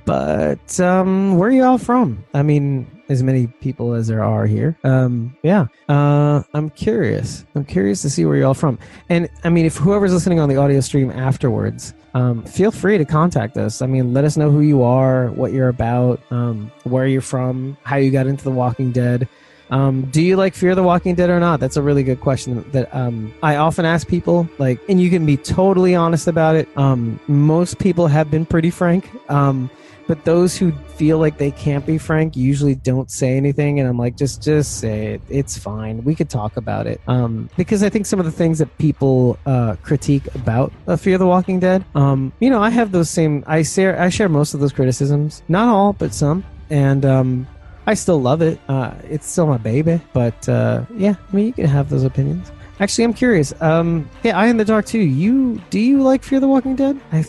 But 0.05 0.79
um, 0.79 1.37
where 1.37 1.49
are 1.49 1.51
you 1.51 1.63
all 1.63 1.77
from? 1.79 2.23
I 2.33 2.43
mean, 2.43 2.87
as 3.09 3.23
many 3.23 3.47
people 3.47 3.93
as 3.93 4.07
there 4.07 4.23
are 4.23 4.45
here. 4.45 4.77
Um, 4.83 5.35
yeah, 5.43 5.65
uh, 5.87 6.43
I'm 6.53 6.69
curious. 6.69 7.45
I'm 7.55 7.65
curious 7.65 8.03
to 8.03 8.09
see 8.09 8.25
where 8.25 8.35
you're 8.37 8.47
all 8.47 8.53
from. 8.53 8.77
And 9.09 9.29
I 9.43 9.49
mean, 9.49 9.65
if 9.65 9.77
whoever's 9.77 10.13
listening 10.13 10.39
on 10.39 10.47
the 10.47 10.57
audio 10.57 10.79
stream 10.79 11.11
afterwards, 11.11 11.93
um, 12.13 12.43
feel 12.43 12.71
free 12.71 12.97
to 12.97 13.05
contact 13.05 13.57
us. 13.57 13.81
I 13.81 13.87
mean, 13.87 14.13
let 14.13 14.25
us 14.25 14.37
know 14.37 14.51
who 14.51 14.61
you 14.61 14.83
are, 14.83 15.27
what 15.31 15.51
you're 15.51 15.69
about, 15.69 16.21
um, 16.31 16.71
where 16.83 17.07
you're 17.07 17.21
from, 17.21 17.77
how 17.83 17.97
you 17.97 18.11
got 18.11 18.27
into 18.27 18.43
The 18.43 18.51
Walking 18.51 18.91
Dead. 18.91 19.27
Um, 19.71 20.09
do 20.09 20.21
you 20.21 20.35
like 20.35 20.55
Fear 20.55 20.73
the 20.73 20.83
Walking 20.83 21.13
Dead 21.13 21.29
or 21.29 21.39
not? 21.39 21.59
That's 21.59 21.77
a 21.77 21.81
really 21.81 22.01
good 22.01 22.21
question 22.21 22.67
that 22.71 22.93
um, 22.93 23.31
I 23.43 23.57
often 23.57 23.85
ask 23.85 24.07
people. 24.07 24.49
Like, 24.57 24.79
and 24.89 24.99
you 24.99 25.11
can 25.11 25.25
be 25.25 25.37
totally 25.37 25.93
honest 25.93 26.27
about 26.27 26.55
it. 26.55 26.67
Um, 26.75 27.19
most 27.27 27.77
people 27.77 28.07
have 28.07 28.31
been 28.31 28.45
pretty 28.45 28.71
frank. 28.71 29.09
Um, 29.29 29.69
but 30.09 30.25
those 30.25 30.57
who 30.57 30.71
feel 30.97 31.19
like 31.19 31.37
they 31.37 31.51
can't 31.51 31.85
be 31.85 31.99
frank 31.99 32.35
usually 32.35 32.73
don't 32.73 33.11
say 33.11 33.37
anything 33.37 33.79
and 33.79 33.87
i'm 33.87 33.97
like 33.97 34.17
just 34.17 34.41
just 34.41 34.79
say 34.79 35.13
it. 35.13 35.21
It's 35.29 35.55
fine. 35.55 36.03
We 36.03 36.15
could 36.15 36.31
talk 36.31 36.57
about 36.57 36.87
it. 36.87 36.99
Um, 37.07 37.47
because 37.55 37.83
i 37.83 37.89
think 37.89 38.07
some 38.07 38.19
of 38.19 38.25
the 38.25 38.31
things 38.31 38.57
that 38.57 38.75
people 38.79 39.37
uh, 39.45 39.75
critique 39.83 40.25
about 40.33 40.73
uh, 40.87 40.95
fear 40.95 41.17
the 41.19 41.27
walking 41.27 41.59
dead 41.59 41.85
um, 41.93 42.33
you 42.39 42.49
know 42.49 42.61
i 42.61 42.71
have 42.71 42.91
those 42.91 43.09
same 43.09 43.43
i 43.45 43.61
share 43.61 44.01
i 44.01 44.09
share 44.09 44.27
most 44.27 44.53
of 44.55 44.59
those 44.59 44.73
criticisms. 44.73 45.43
Not 45.47 45.67
all 45.69 45.93
but 45.93 46.13
some. 46.13 46.43
And 46.71 47.05
um, 47.05 47.47
i 47.85 47.93
still 47.93 48.19
love 48.19 48.41
it. 48.41 48.59
Uh, 48.67 48.95
it's 49.03 49.27
still 49.27 49.45
my 49.45 49.57
baby 49.57 50.01
but 50.13 50.49
uh, 50.49 50.85
yeah 50.97 51.13
i 51.31 51.35
mean 51.35 51.45
you 51.45 51.53
can 51.53 51.65
have 51.65 51.89
those 51.89 52.03
opinions. 52.03 52.51
Actually 52.79 53.03
i'm 53.03 53.13
curious. 53.13 53.53
Um, 53.61 54.09
yeah 54.23 54.35
eye 54.35 54.47
in 54.47 54.57
the 54.57 54.65
dark 54.65 54.87
too. 54.87 54.99
You 55.21 55.61
do 55.69 55.79
you 55.79 56.01
like 56.01 56.23
fear 56.23 56.39
the 56.39 56.47
walking 56.47 56.75
dead? 56.75 56.99
I 57.11 57.21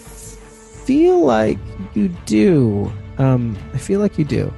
feel 0.84 1.20
like 1.20 1.58
you 1.94 2.08
do. 2.26 2.92
Um, 3.18 3.56
I 3.74 3.78
feel 3.78 4.00
like 4.00 4.18
you 4.18 4.24
do. 4.24 4.52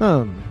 Um, 0.00 0.42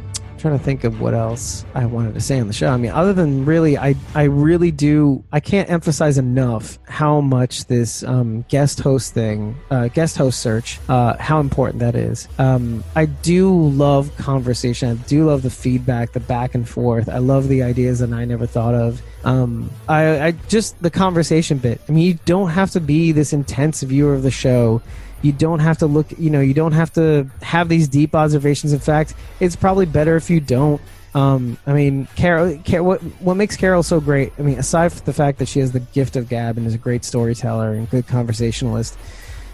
trying 0.42 0.58
to 0.58 0.64
think 0.64 0.84
of 0.84 1.00
what 1.00 1.14
else 1.14 1.64
I 1.76 1.86
wanted 1.86 2.16
to 2.16 2.20
say 2.22 2.40
on 2.40 2.48
the 2.48 2.54
show. 2.54 2.70
I 2.70 2.78
mean, 2.78 2.92
other 2.92 3.14
than 3.14 3.46
really, 3.46 3.78
I 3.78 3.96
I 4.16 4.24
really 4.24 4.72
do. 4.72 5.24
I 5.32 5.40
can't 5.40 5.70
emphasize 5.70 6.18
enough 6.18 6.80
how 6.88 7.22
much 7.22 7.66
this 7.66 8.04
um, 8.04 8.44
guest 8.50 8.80
host 8.80 9.14
thing, 9.14 9.56
uh, 9.70 9.88
guest 9.90 10.18
host 10.18 10.40
search, 10.40 10.80
uh, 10.90 11.16
how 11.18 11.40
important 11.40 11.80
that 11.80 11.96
is. 11.96 12.28
Um, 12.40 12.84
I 12.96 13.06
do 13.06 13.54
love 13.70 14.16
conversation. 14.18 14.90
I 14.90 14.94
do 15.08 15.28
love 15.28 15.44
the 15.44 15.52
feedback, 15.52 16.14
the 16.14 16.20
back 16.20 16.56
and 16.56 16.68
forth. 16.68 17.08
I 17.08 17.20
love 17.20 17.48
the 17.48 17.62
ideas 17.64 18.00
that 18.00 18.12
I 18.12 18.26
never 18.26 18.48
thought 18.48 18.74
of. 18.74 19.02
Um, 19.24 19.70
I, 19.88 20.28
I 20.28 20.32
just 20.50 20.82
the 20.82 20.90
conversation 20.90 21.58
bit. 21.58 21.82
I 21.88 21.92
mean, 21.92 22.06
you 22.06 22.18
don't 22.26 22.50
have 22.50 22.72
to 22.72 22.80
be 22.80 23.12
this 23.12 23.34
intense 23.34 23.82
viewer 23.84 24.14
of 24.14 24.24
the 24.24 24.32
show 24.32 24.82
you 25.24 25.32
don't 25.32 25.60
have 25.60 25.78
to 25.78 25.86
look 25.86 26.08
you 26.18 26.32
know 26.32 26.42
you 26.42 26.56
don't 26.56 26.72
have 26.72 26.92
to 26.92 27.30
have 27.44 27.70
these 27.70 27.88
deep 27.88 28.16
observations 28.16 28.74
in 28.74 28.80
fact 28.80 29.14
it's 29.40 29.56
probably 29.56 29.86
better 29.86 30.16
if 30.16 30.32
you 30.32 30.40
don't 30.40 30.82
um, 31.14 31.58
I 31.68 31.74
mean, 31.74 32.08
Carol, 32.16 32.58
Carol, 32.64 32.86
what 32.86 33.02
what 33.22 33.34
makes 33.36 33.58
Carol 33.58 33.84
so 33.84 34.00
great? 34.00 34.32
I 34.40 34.44
mean, 34.44 34.58
aside 34.58 34.94
from 34.94 35.06
the 35.06 35.14
fact 35.14 35.40
that 35.40 35.48
she 35.48 35.60
has 35.60 35.72
the 35.72 35.82
gift 35.82 36.16
of 36.16 36.30
gab 36.30 36.58
and 36.58 36.66
is 36.66 36.74
a 36.74 36.78
great 36.78 37.04
storyteller 37.04 37.74
and 37.74 37.90
good 37.90 38.08
conversationalist, 38.08 38.98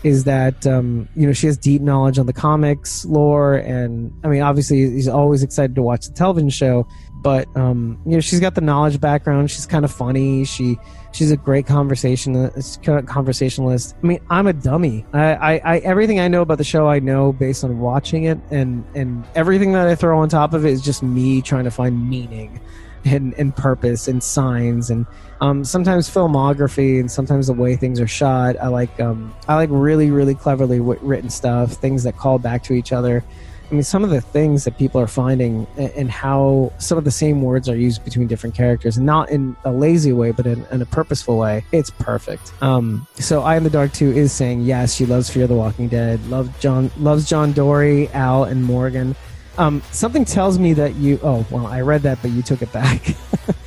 is 0.03 0.25
that 0.25 0.67
um, 0.67 1.09
you 1.15 1.25
know 1.25 1.33
she 1.33 1.47
has 1.47 1.57
deep 1.57 1.81
knowledge 1.81 2.19
on 2.19 2.27
the 2.27 2.33
comics 2.33 3.05
lore, 3.05 3.55
and 3.55 4.13
I 4.23 4.27
mean, 4.27 4.43
obviously, 4.43 4.77
he's 4.91 5.07
always 5.07 5.41
excited 5.41 5.75
to 5.75 5.81
watch 5.81 6.05
the 6.05 6.13
television 6.13 6.51
show. 6.51 6.87
But 7.27 7.49
um, 7.57 7.99
you 8.05 8.13
know, 8.13 8.21
she's 8.21 8.39
got 8.39 8.55
the 8.55 8.61
knowledge 8.61 9.01
background. 9.01 9.51
She's 9.51 9.65
kind 9.65 9.83
of 9.83 9.91
funny. 9.91 10.45
She 10.45 10.77
She's 11.11 11.29
a 11.29 11.35
great 11.35 11.65
conversation 11.65 12.49
conversationalist. 13.05 13.95
I 14.01 14.07
mean, 14.07 14.19
I'm 14.29 14.47
a 14.47 14.53
dummy. 14.53 15.05
I, 15.11 15.33
I, 15.33 15.61
I, 15.65 15.77
everything 15.79 16.21
I 16.21 16.29
know 16.29 16.41
about 16.41 16.57
the 16.57 16.63
show, 16.63 16.87
I 16.87 16.99
know 16.99 17.33
based 17.33 17.65
on 17.65 17.79
watching 17.79 18.23
it, 18.23 18.37
and 18.49 18.85
and 18.95 19.25
everything 19.35 19.73
that 19.73 19.89
I 19.89 19.95
throw 19.95 20.17
on 20.19 20.29
top 20.29 20.53
of 20.53 20.65
it 20.65 20.71
is 20.71 20.81
just 20.81 21.03
me 21.03 21.41
trying 21.41 21.65
to 21.65 21.71
find 21.71 22.09
meaning, 22.09 22.61
and, 23.03 23.33
and 23.33 23.53
purpose 23.53 24.07
and 24.07 24.23
signs 24.23 24.89
and 24.89 25.05
um, 25.41 25.65
sometimes 25.65 26.09
filmography 26.09 26.97
and 26.97 27.11
sometimes 27.11 27.47
the 27.47 27.53
way 27.53 27.75
things 27.75 27.99
are 27.99 28.07
shot. 28.07 28.55
I 28.61 28.67
like 28.69 28.97
um, 29.01 29.35
I 29.49 29.55
like 29.55 29.69
really 29.69 30.11
really 30.11 30.33
cleverly 30.33 30.79
written 30.79 31.29
stuff, 31.29 31.73
things 31.73 32.03
that 32.03 32.15
call 32.15 32.39
back 32.39 32.63
to 32.63 32.73
each 32.73 32.93
other. 32.93 33.21
I 33.69 33.73
mean, 33.73 33.83
some 33.83 34.03
of 34.03 34.09
the 34.09 34.21
things 34.21 34.63
that 34.63 34.77
people 34.77 35.01
are 35.01 35.07
finding 35.07 35.67
and 35.77 36.09
how 36.09 36.71
some 36.77 36.97
of 36.97 37.03
the 37.03 37.11
same 37.11 37.41
words 37.41 37.67
are 37.67 37.75
used 37.75 38.03
between 38.05 38.27
different 38.27 38.55
characters, 38.55 38.97
not 38.97 39.29
in 39.29 39.57
a 39.65 39.71
lazy 39.71 40.13
way, 40.13 40.31
but 40.31 40.45
in, 40.45 40.65
in 40.71 40.81
a 40.81 40.85
purposeful 40.85 41.37
way. 41.37 41.65
It's 41.73 41.89
perfect. 41.89 42.53
Um, 42.61 43.05
so, 43.15 43.41
I 43.41 43.57
in 43.57 43.63
the 43.63 43.69
Dark 43.69 43.91
too 43.91 44.11
is 44.11 44.31
saying 44.31 44.61
yes. 44.61 44.95
She 44.95 45.05
loves 45.05 45.29
Fear 45.29 45.47
the 45.47 45.55
Walking 45.55 45.89
Dead. 45.89 46.25
Loves 46.27 46.49
John. 46.59 46.89
Loves 46.97 47.27
John 47.27 47.51
Dorie, 47.51 48.07
Al, 48.09 48.45
and 48.45 48.63
Morgan. 48.63 49.15
Um, 49.57 49.81
something 49.91 50.23
tells 50.23 50.57
me 50.57 50.73
that 50.73 50.95
you. 50.95 51.19
Oh, 51.21 51.45
well, 51.51 51.67
I 51.67 51.81
read 51.81 52.03
that, 52.03 52.19
but 52.21 52.31
you 52.31 52.41
took 52.41 52.61
it 52.61 52.71
back. 52.71 53.01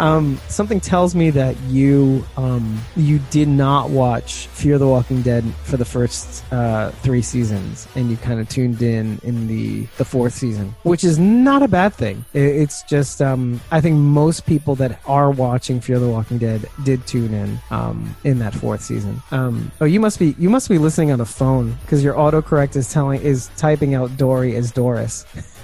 Um, 0.00 0.40
something 0.48 0.80
tells 0.80 1.14
me 1.14 1.28
that 1.30 1.60
you 1.68 2.24
um, 2.38 2.80
you 2.96 3.18
did 3.30 3.48
not 3.48 3.90
watch 3.90 4.46
Fear 4.46 4.78
the 4.78 4.88
Walking 4.88 5.20
Dead 5.20 5.44
for 5.64 5.76
the 5.76 5.84
first 5.84 6.42
uh, 6.50 6.90
three 7.02 7.20
seasons, 7.20 7.86
and 7.94 8.10
you 8.10 8.16
kind 8.16 8.40
of 8.40 8.48
tuned 8.48 8.80
in 8.80 9.20
in 9.22 9.46
the 9.46 9.86
the 9.98 10.04
fourth 10.06 10.32
season, 10.32 10.74
which 10.84 11.04
is 11.04 11.18
not 11.18 11.62
a 11.62 11.68
bad 11.68 11.92
thing. 11.92 12.24
it's 12.32 12.82
just 12.84 13.20
um, 13.20 13.60
I 13.70 13.82
think 13.82 13.96
most 13.96 14.46
people 14.46 14.74
that 14.76 15.00
are 15.06 15.30
watching 15.30 15.82
Fear 15.82 15.98
the 15.98 16.08
Walking 16.08 16.38
Dead 16.38 16.66
did 16.82 17.06
tune 17.06 17.34
in 17.34 17.58
um, 17.70 18.16
in 18.24 18.38
that 18.38 18.54
fourth 18.54 18.80
season. 18.80 19.22
Um, 19.30 19.70
oh, 19.82 19.84
you 19.84 20.00
must 20.00 20.18
be 20.18 20.34
you 20.38 20.48
must 20.48 20.70
be 20.70 20.78
listening 20.78 21.12
on 21.12 21.20
a 21.20 21.26
phone 21.26 21.76
because 21.82 22.02
your 22.02 22.14
autocorrect 22.14 22.74
is 22.74 22.90
telling 22.90 23.20
is 23.20 23.50
typing 23.58 23.94
out 23.94 24.16
Dorie 24.16 24.56
as 24.56 24.72
Doris. 24.72 25.26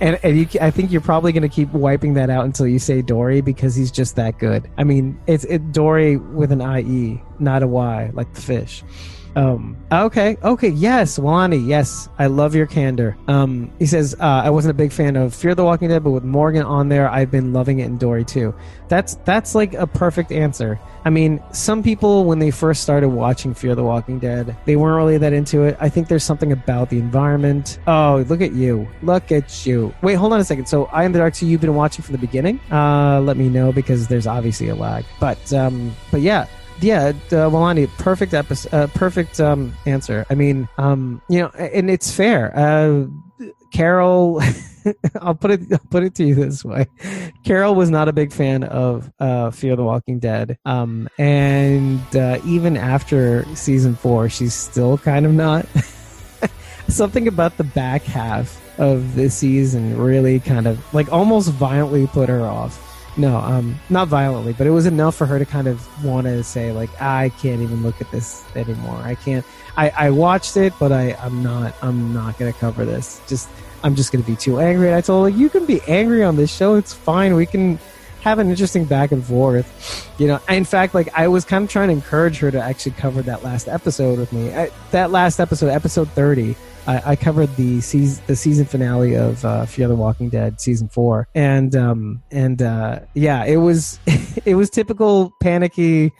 and 0.00 0.18
and 0.22 0.38
you, 0.38 0.46
I 0.60 0.70
think 0.70 0.90
you're 0.90 1.00
probably 1.00 1.32
going 1.32 1.42
to 1.42 1.48
keep 1.48 1.70
wiping 1.72 2.14
that 2.14 2.30
out 2.30 2.44
until 2.44 2.66
you 2.66 2.78
say 2.78 3.02
Dorie 3.02 3.40
because 3.40 3.74
he's 3.74 3.90
just 3.90 4.16
that 4.16 4.38
good. 4.38 4.70
I 4.76 4.84
mean, 4.84 5.20
it's 5.26 5.44
it 5.44 5.72
Dorie 5.72 6.16
with 6.16 6.52
an 6.52 6.60
I 6.60 6.80
E, 6.80 7.22
not 7.38 7.62
a 7.62 7.66
Y, 7.66 8.10
like 8.14 8.32
the 8.34 8.40
fish. 8.40 8.82
Um, 9.34 9.76
okay, 9.90 10.36
okay, 10.42 10.68
yes, 10.68 11.18
Wani, 11.18 11.56
yes, 11.56 12.08
I 12.18 12.26
love 12.26 12.54
your 12.54 12.66
candor. 12.66 13.16
Um, 13.28 13.72
he 13.78 13.86
says, 13.86 14.14
uh, 14.20 14.42
I 14.44 14.50
wasn't 14.50 14.72
a 14.72 14.74
big 14.74 14.92
fan 14.92 15.16
of 15.16 15.34
Fear 15.34 15.54
the 15.54 15.64
Walking 15.64 15.88
Dead, 15.88 16.04
but 16.04 16.10
with 16.10 16.24
Morgan 16.24 16.62
on 16.62 16.88
there, 16.88 17.08
I've 17.08 17.30
been 17.30 17.52
loving 17.52 17.80
it 17.80 17.86
in 17.86 17.98
Dorie 17.98 18.24
too. 18.24 18.54
That's 18.88 19.14
that's 19.24 19.54
like 19.54 19.72
a 19.74 19.86
perfect 19.86 20.32
answer. 20.32 20.78
I 21.04 21.10
mean, 21.10 21.42
some 21.52 21.82
people 21.82 22.24
when 22.24 22.38
they 22.38 22.50
first 22.50 22.82
started 22.82 23.08
watching 23.08 23.54
Fear 23.54 23.74
the 23.74 23.82
Walking 23.82 24.18
Dead, 24.18 24.54
they 24.66 24.76
weren't 24.76 24.96
really 24.96 25.18
that 25.18 25.32
into 25.32 25.62
it. 25.62 25.76
I 25.80 25.88
think 25.88 26.08
there's 26.08 26.24
something 26.24 26.52
about 26.52 26.90
the 26.90 26.98
environment. 26.98 27.78
Oh, 27.86 28.24
look 28.28 28.42
at 28.42 28.52
you, 28.52 28.86
look 29.02 29.32
at 29.32 29.64
you. 29.64 29.94
Wait, 30.02 30.14
hold 30.14 30.32
on 30.32 30.40
a 30.40 30.44
second. 30.44 30.66
So, 30.66 30.86
I 30.86 31.04
am 31.04 31.12
the 31.12 31.18
Dark. 31.18 31.34
So 31.34 31.46
you've 31.46 31.60
been 31.60 31.74
watching 31.74 32.04
from 32.04 32.12
the 32.12 32.18
beginning? 32.18 32.60
Uh, 32.70 33.20
let 33.20 33.36
me 33.36 33.48
know 33.48 33.72
because 33.72 34.08
there's 34.08 34.26
obviously 34.26 34.68
a 34.68 34.74
lag. 34.74 35.04
But 35.18 35.52
um, 35.52 35.94
but 36.10 36.20
yeah 36.20 36.46
yeah, 36.82 37.08
uh, 37.08 37.48
Walani, 37.48 37.88
perfect 37.98 38.34
episode, 38.34 38.74
uh, 38.74 38.86
perfect 38.88 39.40
um, 39.40 39.72
answer. 39.86 40.26
I 40.30 40.34
mean, 40.34 40.68
um, 40.78 41.22
you 41.28 41.40
know, 41.40 41.48
and 41.50 41.90
it's 41.90 42.12
fair. 42.12 42.52
Uh, 42.56 43.06
Carol, 43.72 44.42
I'll 45.20 45.34
put 45.34 45.52
it 45.52 45.60
I'll 45.72 45.78
put 45.90 46.02
it 46.02 46.14
to 46.16 46.24
you 46.24 46.34
this 46.34 46.64
way: 46.64 46.86
Carol 47.44 47.74
was 47.74 47.90
not 47.90 48.08
a 48.08 48.12
big 48.12 48.32
fan 48.32 48.64
of 48.64 49.10
uh, 49.18 49.50
Fear 49.50 49.76
the 49.76 49.84
Walking 49.84 50.18
Dead, 50.18 50.58
um, 50.64 51.08
and 51.18 52.16
uh, 52.16 52.38
even 52.44 52.76
after 52.76 53.44
season 53.54 53.94
four, 53.94 54.28
she's 54.28 54.54
still 54.54 54.98
kind 54.98 55.24
of 55.26 55.32
not. 55.32 55.66
Something 56.88 57.28
about 57.28 57.56
the 57.56 57.64
back 57.64 58.02
half 58.02 58.60
of 58.78 59.14
this 59.14 59.36
season 59.36 59.96
really 59.96 60.40
kind 60.40 60.66
of 60.66 60.94
like 60.94 61.10
almost 61.12 61.50
violently 61.52 62.06
put 62.08 62.28
her 62.28 62.42
off. 62.42 62.91
No, 63.16 63.36
um, 63.36 63.78
not 63.90 64.08
violently, 64.08 64.54
but 64.54 64.66
it 64.66 64.70
was 64.70 64.86
enough 64.86 65.14
for 65.14 65.26
her 65.26 65.38
to 65.38 65.44
kind 65.44 65.66
of 65.66 66.04
want 66.04 66.26
to 66.26 66.42
say 66.42 66.72
like, 66.72 66.90
I 67.00 67.28
can't 67.40 67.60
even 67.60 67.82
look 67.82 68.00
at 68.00 68.10
this 68.10 68.44
anymore. 68.56 68.96
I 68.96 69.14
can't. 69.16 69.44
I, 69.76 69.90
I 69.90 70.10
watched 70.10 70.56
it, 70.56 70.72
but 70.78 70.92
I 70.92 71.12
I'm 71.20 71.42
not 71.42 71.74
I'm 71.82 72.14
not 72.14 72.38
gonna 72.38 72.52
cover 72.52 72.84
this. 72.84 73.20
Just 73.28 73.48
I'm 73.82 73.94
just 73.94 74.12
gonna 74.12 74.24
be 74.24 74.36
too 74.36 74.60
angry. 74.60 74.88
And 74.88 74.96
I 74.96 75.02
told 75.02 75.30
her, 75.30 75.38
you 75.38 75.50
can 75.50 75.66
be 75.66 75.80
angry 75.86 76.24
on 76.24 76.36
this 76.36 76.54
show. 76.54 76.74
It's 76.76 76.94
fine. 76.94 77.34
We 77.34 77.46
can 77.46 77.78
have 78.22 78.38
an 78.38 78.48
interesting 78.48 78.84
back 78.84 79.12
and 79.12 79.24
forth. 79.24 80.10
You 80.18 80.28
know, 80.28 80.40
in 80.48 80.64
fact, 80.64 80.94
like 80.94 81.08
I 81.14 81.28
was 81.28 81.44
kind 81.44 81.64
of 81.64 81.70
trying 81.70 81.88
to 81.88 81.94
encourage 81.94 82.38
her 82.38 82.50
to 82.50 82.60
actually 82.60 82.92
cover 82.92 83.20
that 83.22 83.42
last 83.42 83.68
episode 83.68 84.18
with 84.18 84.32
me. 84.32 84.54
I, 84.54 84.70
that 84.92 85.10
last 85.10 85.38
episode, 85.38 85.68
episode 85.68 86.08
thirty 86.10 86.56
I, 86.86 87.12
I 87.12 87.16
covered 87.16 87.54
the 87.56 87.80
season 87.80 88.22
the 88.26 88.36
season 88.36 88.64
finale 88.64 89.14
of 89.14 89.44
uh, 89.44 89.66
Fear 89.66 89.88
the 89.88 89.96
Walking 89.96 90.28
Dead 90.28 90.60
season 90.60 90.88
four, 90.88 91.28
and 91.34 91.74
um, 91.76 92.22
and 92.30 92.60
uh, 92.60 93.00
yeah, 93.14 93.44
it 93.44 93.56
was 93.58 94.00
it 94.44 94.54
was 94.54 94.70
typical 94.70 95.32
panicky. 95.40 96.12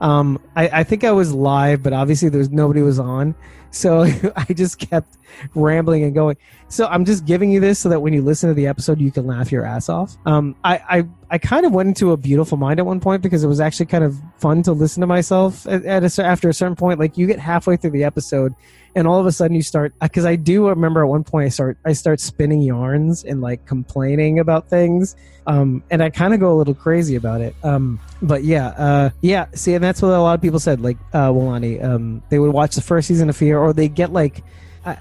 Um, 0.00 0.38
I, 0.54 0.68
I 0.68 0.84
think 0.84 1.04
I 1.04 1.12
was 1.12 1.32
live, 1.32 1.82
but 1.82 1.92
obviously 1.92 2.28
there 2.28 2.38
was 2.38 2.50
nobody 2.50 2.82
was 2.82 2.98
on, 2.98 3.34
so 3.70 4.02
I 4.36 4.52
just 4.52 4.78
kept 4.78 5.16
rambling 5.54 6.04
and 6.04 6.14
going. 6.14 6.36
So 6.68 6.86
I'm 6.86 7.04
just 7.04 7.24
giving 7.26 7.50
you 7.50 7.60
this 7.60 7.78
so 7.78 7.88
that 7.88 8.00
when 8.00 8.12
you 8.12 8.22
listen 8.22 8.48
to 8.48 8.54
the 8.54 8.66
episode, 8.66 9.00
you 9.00 9.12
can 9.12 9.26
laugh 9.26 9.52
your 9.52 9.64
ass 9.64 9.88
off. 9.88 10.16
Um, 10.26 10.56
I, 10.64 10.76
I, 10.88 11.04
I 11.30 11.38
kind 11.38 11.64
of 11.64 11.72
went 11.72 11.88
into 11.88 12.12
a 12.12 12.16
beautiful 12.16 12.58
mind 12.58 12.80
at 12.80 12.86
one 12.86 13.00
point 13.00 13.22
because 13.22 13.44
it 13.44 13.46
was 13.46 13.60
actually 13.60 13.86
kind 13.86 14.02
of 14.02 14.16
fun 14.38 14.62
to 14.64 14.72
listen 14.72 15.00
to 15.02 15.06
myself 15.06 15.66
at, 15.68 15.84
at 15.84 16.18
a, 16.18 16.24
after 16.24 16.48
a 16.48 16.54
certain 16.54 16.76
point. 16.76 16.98
Like 16.98 17.16
you 17.16 17.26
get 17.26 17.38
halfway 17.38 17.76
through 17.76 17.92
the 17.92 18.04
episode 18.04 18.52
and 18.96 19.06
all 19.06 19.20
of 19.20 19.26
a 19.26 19.32
sudden 19.32 19.54
you 19.54 19.62
start 19.62 19.92
because 20.00 20.24
I 20.24 20.36
do 20.36 20.68
remember 20.68 21.02
at 21.02 21.08
one 21.08 21.22
point 21.22 21.46
I 21.46 21.48
start 21.50 21.76
I 21.84 21.92
start 21.92 22.18
spinning 22.18 22.62
yarns 22.62 23.22
and 23.22 23.42
like 23.42 23.64
complaining 23.66 24.38
about 24.38 24.68
things, 24.68 25.14
um, 25.46 25.84
and 25.90 26.02
I 26.02 26.08
kind 26.08 26.32
of 26.32 26.40
go 26.40 26.52
a 26.52 26.56
little 26.56 26.74
crazy 26.74 27.14
about 27.14 27.42
it. 27.42 27.54
Um, 27.62 28.00
but 28.22 28.42
yeah, 28.42 28.68
uh, 28.68 29.10
yeah. 29.20 29.46
See, 29.54 29.74
and 29.74 29.84
that's 29.84 30.00
what 30.00 30.12
a 30.12 30.18
lot 30.18 30.34
of 30.34 30.40
people 30.40 30.58
said. 30.58 30.80
Like 30.80 30.96
uh, 31.12 31.30
Walani, 31.30 31.84
um, 31.84 32.22
they 32.30 32.38
would 32.38 32.52
watch 32.52 32.74
the 32.74 32.80
first 32.80 33.06
season 33.06 33.28
of 33.28 33.36
Fear, 33.36 33.58
or 33.58 33.74
they 33.74 33.88
get 33.88 34.12
like 34.14 34.42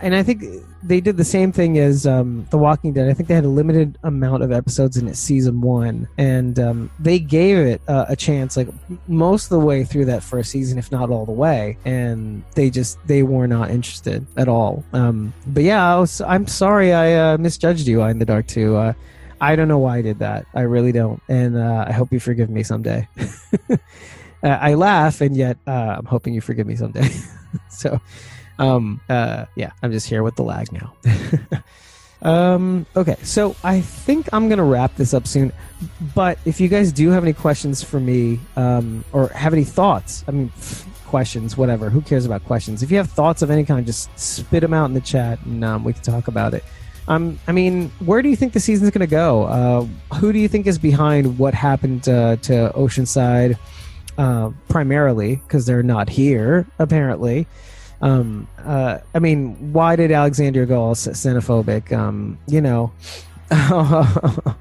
and 0.02 0.16
I 0.16 0.24
think 0.24 0.44
they 0.82 1.00
did 1.00 1.18
the 1.18 1.24
same 1.24 1.52
thing 1.52 1.78
as 1.78 2.08
um, 2.08 2.48
The 2.50 2.58
Walking 2.58 2.94
Dead. 2.94 3.08
I 3.08 3.14
think 3.14 3.30
they 3.30 3.36
had 3.36 3.46
a 3.46 3.50
limited 3.50 4.00
amount 4.04 4.42
of 4.42 4.52
episodes 4.52 4.98
in 4.98 5.08
it, 5.08 5.16
season 5.16 5.62
one, 5.62 6.08
and 6.18 6.60
um, 6.60 6.92
they 7.00 7.20
gave 7.20 7.58
it 7.58 7.82
uh, 7.88 8.06
a 8.10 8.16
chance, 8.16 8.58
like 8.58 8.68
most 9.08 9.46
of 9.46 9.50
the 9.52 9.60
way 9.60 9.84
through 9.84 10.06
that 10.06 10.24
first 10.24 10.50
season, 10.50 10.80
if 10.80 10.92
not 10.92 11.12
all 11.12 11.26
the 11.26 11.32
way. 11.32 11.78
And 11.86 12.44
they 12.56 12.70
just 12.72 12.98
they 13.08 13.22
were 13.22 13.48
not 13.48 13.70
interested 13.70 14.26
at 14.38 14.48
all. 14.48 14.84
Um, 14.92 15.34
but 15.48 15.64
yeah, 15.64 15.96
I 15.96 16.06
I'm 16.26 16.48
sorry 16.48 16.92
I 16.92 17.34
uh, 17.34 17.38
misjudged 17.38 17.88
you 17.88 18.02
I 18.02 18.10
in 18.10 18.18
the 18.18 18.26
dark 18.26 18.48
too. 18.48 18.76
Uh, 18.76 18.94
I 19.40 19.56
don't 19.56 19.68
know 19.68 19.80
why 19.80 19.98
I 19.98 20.02
did 20.02 20.20
that. 20.20 20.48
I 20.56 20.62
really 20.62 20.94
don't, 20.94 21.22
and 21.30 21.58
uh, 21.58 21.86
I 21.88 21.92
hope 21.92 22.12
you 22.12 22.20
forgive 22.20 22.50
me 22.50 22.64
someday. 22.64 23.08
I 24.44 24.74
laugh, 24.74 25.22
and 25.22 25.36
yet 25.36 25.58
uh, 25.68 25.96
I'm 26.00 26.06
hoping 26.06 26.34
you 26.34 26.42
forgive 26.42 26.66
me 26.66 26.76
someday. 26.76 27.10
so. 27.70 28.02
Um, 28.58 29.02
uh, 29.10 29.46
yeah, 29.56 29.72
I'm 29.82 29.92
just 29.92 30.08
here 30.08 30.24
with 30.24 30.36
the 30.36 30.44
lag 30.44 30.72
now. 30.72 30.94
um, 32.22 32.86
okay, 32.96 33.18
so 33.24 33.56
I 33.64 33.82
think 33.82 34.30
I'm 34.34 34.50
gonna 34.50 34.64
wrap 34.64 34.96
this 34.96 35.14
up 35.14 35.28
soon. 35.28 35.52
But 36.14 36.40
if 36.46 36.60
you 36.60 36.68
guys 36.68 36.92
do 36.92 37.10
have 37.10 37.24
any 37.24 37.34
questions 37.34 37.84
for 37.84 38.00
me, 38.00 38.40
um, 38.56 39.04
or 39.12 39.28
have 39.30 39.54
any 39.54 39.64
thoughts, 39.64 40.24
I 40.28 40.32
mean, 40.32 40.52
questions, 41.06 41.58
whatever. 41.58 41.90
Who 41.90 42.02
cares 42.02 42.26
about 42.26 42.44
questions? 42.46 42.82
If 42.82 42.92
you 42.92 42.98
have 42.98 43.10
thoughts 43.10 43.42
of 43.42 43.52
any 43.52 43.64
kind, 43.66 43.86
just 43.86 44.10
spit 44.18 44.62
them 44.62 44.74
out 44.74 44.86
in 44.86 44.94
the 44.94 45.02
chat, 45.02 45.40
and 45.46 45.64
um, 45.64 45.84
we 45.84 45.94
can 45.94 46.02
talk 46.02 46.28
about 46.28 46.54
it. 46.54 46.64
Um, 47.08 47.40
I 47.48 47.52
mean, 47.52 47.92
where 48.00 48.22
do 48.22 48.30
you 48.30 48.36
think 48.36 48.54
the 48.54 48.60
season's 48.60 48.90
going 48.90 49.02
to 49.02 49.08
go? 49.08 49.44
Uh, 49.44 50.16
who 50.16 50.34
do 50.34 50.40
you 50.40 50.48
think 50.48 50.66
is 50.66 50.80
behind 50.80 51.38
what 51.38 51.54
happened 51.54 52.10
uh, 52.10 52.38
to 52.38 52.72
Oceanside? 52.76 53.58
Uh, 54.18 54.52
primarily 54.70 55.36
because 55.36 55.66
they're 55.66 55.84
not 55.84 56.08
here, 56.10 56.66
apparently. 56.80 57.46
Um, 58.06 58.48
uh, 58.64 59.00
I 59.16 59.20
mean, 59.20 59.74
why 59.74 59.96
did 59.96 60.12
Alexandria 60.12 60.68
go 60.68 60.80
all 60.80 60.94
xenophobic? 60.94 61.92
Um, 61.92 62.38
you 62.48 62.62
know, 62.62 62.92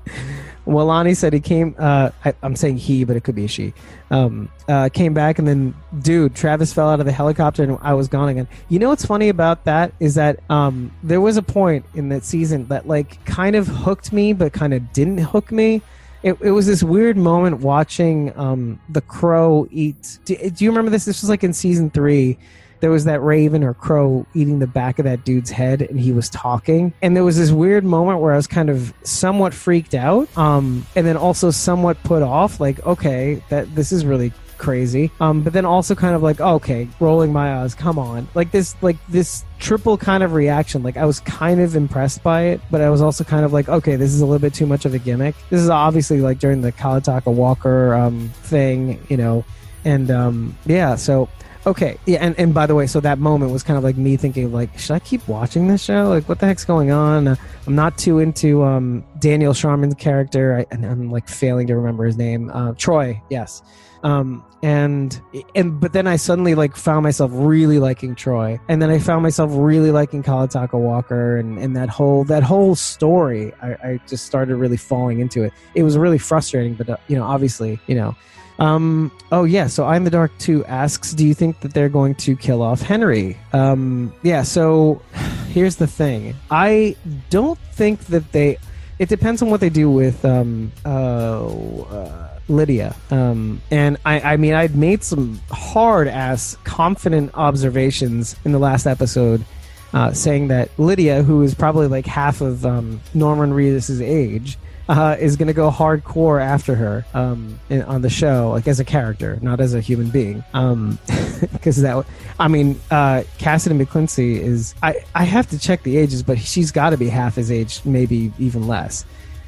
Lonnie 0.67 1.13
said 1.13 1.35
he 1.35 1.41
came. 1.41 1.75
Uh, 1.79 2.11
I, 2.25 2.33
am 2.43 2.57
saying 2.57 2.79
he, 2.79 3.05
but 3.05 3.17
it 3.17 3.25
could 3.25 3.35
be 3.35 3.45
a 3.45 3.49
she. 3.49 3.75
Um, 4.11 4.49
uh, 4.67 4.89
came 4.89 5.13
back 5.13 5.39
and 5.39 5.47
then, 5.47 5.75
dude, 6.01 6.35
Travis 6.35 6.73
fell 6.73 6.89
out 6.89 7.01
of 7.01 7.07
the 7.07 7.13
helicopter 7.13 7.63
and 7.63 7.77
I 7.83 7.93
was 7.93 8.09
gone 8.09 8.31
again. 8.31 8.49
You 8.71 8.79
know 8.79 8.89
what's 8.89 9.05
funny 9.05 9.29
about 9.29 9.65
that 9.65 9.93
is 10.01 10.15
that 10.15 10.41
um, 10.49 10.91
there 11.03 11.21
was 11.21 11.37
a 11.37 11.43
point 11.43 11.85
in 11.95 12.09
that 12.09 12.25
season 12.25 12.67
that 12.69 12.89
like 12.89 13.23
kind 13.27 13.57
of 13.57 13.67
hooked 13.67 14.11
me, 14.11 14.33
but 14.33 14.55
kind 14.55 14.73
of 14.73 14.91
didn't 14.95 15.19
hook 15.19 15.53
me 15.53 15.83
it, 16.23 16.41
it 16.41 16.53
was 16.53 16.67
this 16.67 16.83
weird 16.83 17.19
moment 17.19 17.61
watching 17.61 18.35
um, 18.39 18.81
the 18.89 19.03
crow 19.03 19.69
eat. 19.71 20.19
Do, 20.25 20.35
do 20.35 20.65
you 20.65 20.71
remember 20.71 20.91
this? 20.91 21.05
This 21.05 21.21
was 21.21 21.29
like 21.29 21.45
in 21.45 21.53
season 21.53 21.91
three 21.91 22.39
there 22.85 22.91
was 22.91 23.07
that 23.07 23.23
raven 23.23 23.65
or 23.65 23.73
crow 23.73 24.27
eating 24.35 24.59
the 24.59 24.67
back 24.67 24.99
of 24.99 25.07
that 25.07 25.25
dude's 25.25 25.49
head 25.49 25.81
and 25.81 25.99
he 25.99 26.13
was 26.13 26.29
talking 26.29 26.93
and 27.01 27.17
there 27.17 27.25
was 27.25 27.39
this 27.39 27.51
weird 27.51 27.83
moment 27.83 28.21
where 28.21 28.35
i 28.35 28.37
was 28.37 28.47
kind 28.47 28.69
of 28.69 28.93
somewhat 29.05 29.55
freaked 29.55 29.95
out 29.95 30.29
um, 30.37 30.87
and 30.95 31.07
then 31.07 31.17
also 31.17 31.51
somewhat 31.51 31.97
put 32.03 32.23
off 32.23 32.61
like 32.61 32.85
okay 32.85 33.43
that 33.49 33.75
this 33.75 33.91
is 33.91 34.05
really 34.05 34.35
crazy. 34.59 35.11
Um, 35.21 35.43
but 35.43 35.53
then 35.53 35.65
also 35.65 35.95
kind 35.95 36.15
of 36.15 36.23
like, 36.23 36.41
okay, 36.41 36.89
rolling 37.01 37.33
my 37.33 37.57
eyes, 37.57 37.75
come 37.75 37.99
on, 37.99 38.29
like 38.35 38.51
this, 38.51 38.77
like 38.83 38.97
this 39.09 39.45
triple 39.59 39.99
kind 39.99 40.23
of 40.23 40.33
reaction. 40.33 40.83
Like 40.83 40.97
I 40.97 41.05
was 41.05 41.21
kind 41.21 41.61
of 41.61 41.75
impressed 41.77 42.23
by 42.23 42.43
it, 42.45 42.61
but 42.71 42.81
I 42.81 42.89
was 42.89 43.03
also 43.03 43.25
kind 43.25 43.45
of 43.45 43.53
like, 43.53 43.69
okay, 43.69 43.97
this 43.97 44.15
is 44.15 44.21
a 44.21 44.27
little 44.27 44.39
bit 44.39 44.55
too 44.55 44.67
much 44.67 44.85
of 44.85 44.95
a 44.95 44.99
gimmick. 44.99 45.35
This 45.51 45.61
is 45.61 45.69
obviously 45.69 46.21
like 46.21 46.39
during 46.39 46.61
the 46.61 46.73
Qaletaqa 46.73 47.33
Walker 47.33 47.95
um, 47.95 48.31
thing, 48.43 49.05
you 49.09 49.17
know, 49.17 49.45
and 49.85 50.11
um, 50.11 50.57
yeah, 50.67 50.95
so 50.95 51.29
okay 51.67 51.99
yeah 52.07 52.19
and, 52.21 52.39
and 52.39 52.53
by 52.55 52.67
the 52.67 52.75
way 52.75 52.87
so 52.87 53.01
that 53.01 53.19
moment 53.19 53.51
was 53.51 53.63
kind 53.63 53.77
of 53.77 53.85
like 53.85 53.97
me 53.97 54.17
thinking 54.17 54.53
like 54.53 54.77
should 54.79 54.95
i 54.95 54.99
keep 54.99 55.27
watching 55.29 55.69
this 55.69 55.83
show 55.83 56.09
like 56.09 56.29
what 56.29 56.39
the 56.39 56.47
heck's 56.47 56.65
going 56.65 56.91
on 56.91 57.29
uh, 57.29 57.37
i'm 57.67 57.75
not 57.75 57.97
too 57.97 58.19
into 58.19 58.63
um, 58.63 59.05
daniel 59.19 59.53
sharman's 59.53 59.95
character 59.95 60.59
I, 60.59 60.67
and 60.75 60.85
i'm 60.85 61.11
like 61.11 61.29
failing 61.29 61.67
to 61.69 61.77
remember 61.77 62.05
his 62.05 62.17
name 62.17 62.51
uh, 62.51 62.73
troy 62.77 63.21
yes 63.31 63.63
um, 64.05 64.45
and 64.63 65.19
and 65.55 65.81
but 65.81 65.95
then 65.95 66.07
I 66.07 66.17
suddenly 66.17 66.55
like 66.55 66.77
found 66.77 67.03
myself 67.03 67.31
really 67.35 67.79
liking 67.79 68.15
Troy, 68.15 68.61
and 68.69 68.81
then 68.81 68.91
I 68.91 68.99
found 68.99 69.23
myself 69.23 69.51
really 69.55 69.91
liking 69.91 70.23
Qaletaqa 70.23 70.79
Walker, 70.79 71.39
and, 71.39 71.59
and 71.59 71.75
that 71.75 71.89
whole 71.89 72.25
that 72.25 72.43
whole 72.43 72.75
story. 72.75 73.53
I, 73.63 73.73
I 73.73 74.01
just 74.07 74.27
started 74.27 74.57
really 74.57 74.77
falling 74.77 75.21
into 75.21 75.43
it. 75.43 75.55
It 75.75 75.85
was 75.85 75.97
really 75.97 76.19
frustrating, 76.19 76.75
but 76.75 76.89
uh, 76.91 76.97
you 77.09 77.17
know, 77.17 77.25
obviously, 77.25 77.81
you 77.87 77.95
know. 77.95 78.15
Um, 78.59 79.11
oh 79.33 79.45
yeah, 79.45 79.67
so 79.67 79.85
I'm 79.85 80.05
the 80.05 80.11
Dark 80.11 80.37
Two 80.39 80.65
asks, 80.67 81.13
do 81.13 81.27
you 81.27 81.35
think 81.35 81.61
that 81.61 81.75
they're 81.75 81.89
going 81.89 82.15
to 82.17 82.37
kill 82.37 82.63
off 82.63 82.81
Henry? 82.81 83.37
Um, 83.53 84.13
yeah. 84.23 84.43
So 84.43 85.03
here's 85.49 85.77
the 85.77 85.87
thing. 85.87 86.35
I 86.51 86.97
don't 87.31 87.59
think 87.73 88.01
that 88.07 88.33
they. 88.33 88.59
It 88.99 89.09
depends 89.09 89.43
on 89.43 89.51
what 89.51 89.61
they 89.61 89.71
do 89.71 89.91
with 89.91 90.25
um, 90.25 90.71
uh, 90.85 91.47
uh 91.47 92.39
Lydia. 92.49 92.95
Um, 93.11 93.61
and 93.71 93.97
I, 94.05 94.21
I 94.21 94.37
mean, 94.37 94.55
I'd 94.55 94.77
made 94.77 95.03
some 95.03 95.41
hard 95.51 96.07
ass 96.07 96.57
confident 96.65 97.33
observations 97.35 98.37
in 98.45 98.53
the 98.53 98.59
last 98.59 98.87
episode. 98.87 99.45
Uh, 99.93 100.13
saying 100.13 100.49
that 100.49 100.69
Lydia, 100.77 101.23
who 101.23 101.41
is 101.43 101.55
probably 101.55 101.87
like 101.87 102.05
half 102.05 102.41
of 102.41 102.67
um, 102.67 103.01
Norman 103.15 103.53
Reedus's 103.53 104.01
age, 104.03 104.59
uh, 104.89 105.17
is 105.19 105.37
going 105.37 105.49
to 105.49 105.55
go 105.55 105.71
hardcore 105.71 106.43
after 106.43 106.75
her 106.75 107.05
um, 107.15 107.59
in, 107.69 107.83
on 107.83 108.03
the 108.03 108.11
show, 108.11 108.51
like 108.51 108.69
as 108.69 108.81
a 108.81 108.85
character, 108.85 109.39
not 109.41 109.61
as 109.61 109.75
a 109.75 109.81
human 109.81 110.11
being. 110.11 110.45
Because 110.53 111.79
um, 111.79 111.83
that, 111.83 112.07
I 112.39 112.49
mean, 112.49 112.81
uh, 112.91 113.23
Cassady 113.39 113.83
McClincy 113.83 114.39
is. 114.39 114.75
I 114.83 115.05
I 115.15 115.25
have 115.25 115.49
to 115.51 115.59
check 115.59 115.83
the 115.83 115.97
ages, 115.97 116.23
but 116.23 116.39
she's 116.39 116.71
got 116.71 116.91
to 116.91 116.97
be 116.97 117.09
half 117.09 117.37
his 117.37 117.51
age, 117.51 117.81
maybe 117.85 118.33
even 118.39 118.67
less. 118.67 119.05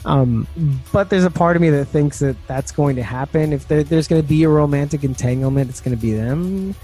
Um, 0.06 0.46
but 0.92 1.10
there's 1.10 1.24
a 1.24 1.30
part 1.30 1.56
of 1.56 1.62
me 1.62 1.68
that 1.70 1.86
thinks 1.86 2.20
that 2.20 2.36
that's 2.46 2.70
going 2.70 2.94
to 2.96 3.02
happen. 3.02 3.52
If 3.52 3.66
there, 3.66 3.82
there's 3.82 4.06
going 4.06 4.22
to 4.22 4.28
be 4.28 4.44
a 4.44 4.48
romantic 4.48 5.02
entanglement, 5.02 5.68
it's 5.68 5.80
going 5.80 5.96
to 5.96 6.00
be 6.00 6.12
them. 6.12 6.76